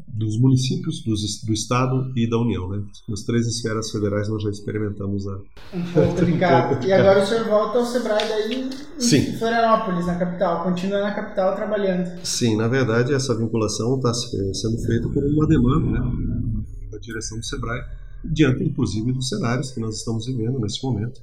dos 0.07 0.39
municípios, 0.39 1.03
dos, 1.03 1.43
do 1.43 1.53
Estado 1.53 2.11
e 2.15 2.29
da 2.29 2.37
União. 2.39 2.67
Né? 2.69 2.83
Nas 3.07 3.21
três 3.21 3.45
esferas 3.45 3.91
federais 3.91 4.27
nós 4.27 4.41
já 4.41 4.49
experimentamos 4.49 5.27
a... 5.27 5.37
Um 5.73 5.83
pouco 5.93 6.25
de 6.25 6.33
cada. 6.39 6.85
E 6.85 6.91
agora 6.91 7.23
o 7.23 7.25
senhor 7.25 7.45
volta 7.45 7.79
ao 7.79 7.85
Sebrae 7.85 8.27
daí 8.27 8.69
Sim. 8.97 9.17
em 9.17 9.37
Florianópolis, 9.37 10.05
na 10.07 10.15
capital. 10.15 10.63
Continua 10.63 11.01
na 11.01 11.13
capital 11.13 11.55
trabalhando. 11.55 12.19
Sim, 12.23 12.55
na 12.55 12.67
verdade 12.67 13.13
essa 13.13 13.35
vinculação 13.35 13.97
está 13.97 14.13
sendo 14.13 14.77
feita 14.85 15.07
por 15.09 15.23
uma 15.23 15.47
demanda 15.47 15.99
né, 15.99 16.63
da 16.91 16.97
direção 16.97 17.37
do 17.37 17.45
Sebrae, 17.45 17.83
diante 18.25 18.63
inclusive 18.63 19.11
dos 19.11 19.29
cenários 19.29 19.71
que 19.71 19.79
nós 19.79 19.97
estamos 19.97 20.25
vivendo 20.25 20.59
nesse 20.59 20.83
momento, 20.83 21.21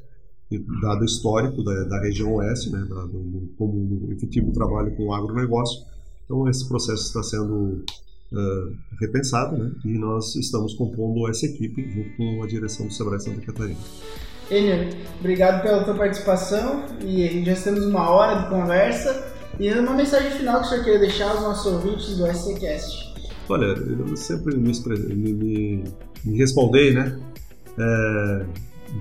e 0.50 0.58
dado 0.80 1.04
histórico 1.04 1.64
da, 1.64 1.84
da 1.84 2.00
região 2.00 2.34
oeste, 2.34 2.70
né, 2.70 2.78
da, 2.88 3.06
do, 3.06 3.50
como 3.58 4.12
efetivo 4.12 4.52
trabalho 4.52 4.94
com 4.96 5.06
o 5.06 5.12
agronegócio. 5.12 5.80
Então 6.24 6.48
esse 6.48 6.68
processo 6.68 7.02
está 7.02 7.22
sendo 7.22 7.84
uh, 8.34 8.76
repensado, 9.00 9.56
né? 9.56 9.70
E 9.84 9.98
nós 9.98 10.34
estamos 10.36 10.74
compondo 10.74 11.28
essa 11.28 11.46
equipe 11.46 11.88
junto 11.90 12.16
com 12.16 12.42
a 12.42 12.46
direção 12.46 12.86
do 12.86 12.92
Sebrae 12.92 13.20
Santa 13.20 13.40
Catarina. 13.40 13.78
Enio, 14.50 14.90
obrigado 15.20 15.62
pela 15.62 15.84
tua 15.84 15.94
participação 15.94 16.84
e 17.02 17.42
já 17.44 17.54
temos 17.56 17.84
uma 17.86 18.10
hora 18.10 18.42
de 18.42 18.50
conversa. 18.50 19.32
E 19.58 19.70
uma 19.70 19.94
mensagem 19.94 20.32
final 20.32 20.60
que 20.60 20.66
o 20.66 20.70
senhor 20.70 20.84
queria 20.84 20.98
deixar 20.98 21.30
aos 21.30 21.40
nossos 21.40 21.72
ouvintes 21.72 22.16
do 22.16 22.26
SCCast. 22.26 23.14
Olha, 23.48 23.66
eu 23.66 24.16
sempre 24.16 24.56
me, 24.56 24.72
me, 25.14 25.84
me, 26.24 26.38
respondei, 26.38 26.92
né? 26.92 27.16
É, 27.78 28.46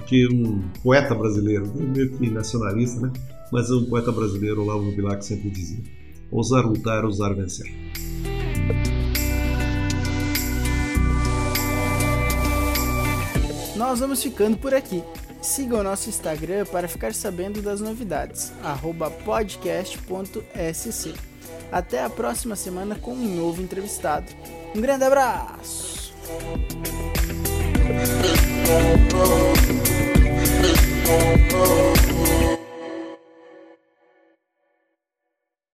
que 0.06 0.28
um 0.28 0.62
poeta 0.84 1.16
brasileiro, 1.16 1.72
meio 1.76 2.10
que 2.18 2.30
nacionalista, 2.30 3.02
né? 3.02 3.12
Mas 3.52 3.72
um 3.72 3.86
poeta 3.86 4.12
brasileiro, 4.12 4.66
lá 4.66 4.76
o 4.76 4.92
Bilac 4.92 5.26
sempre 5.26 5.50
dizia: 5.50 5.84
ousar 6.32 6.66
lutar, 6.66 7.04
ousar 7.04 7.34
vencer. 7.34 7.72
Nós 13.84 14.00
vamos 14.00 14.24
ficando 14.24 14.56
por 14.56 14.74
aqui. 14.74 15.04
Siga 15.42 15.76
o 15.76 15.84
nosso 15.84 16.08
Instagram 16.08 16.66
para 16.68 16.88
ficar 16.88 17.14
sabendo 17.14 17.62
das 17.62 17.82
novidades, 17.82 18.54
podcast.sc. 19.26 21.14
Até 21.70 22.02
a 22.02 22.10
próxima 22.10 22.56
semana 22.56 22.96
com 22.96 23.12
um 23.12 23.36
novo 23.36 23.62
entrevistado. 23.62 24.26
Um 24.74 24.80
grande 24.80 25.04
abraço! 25.04 26.14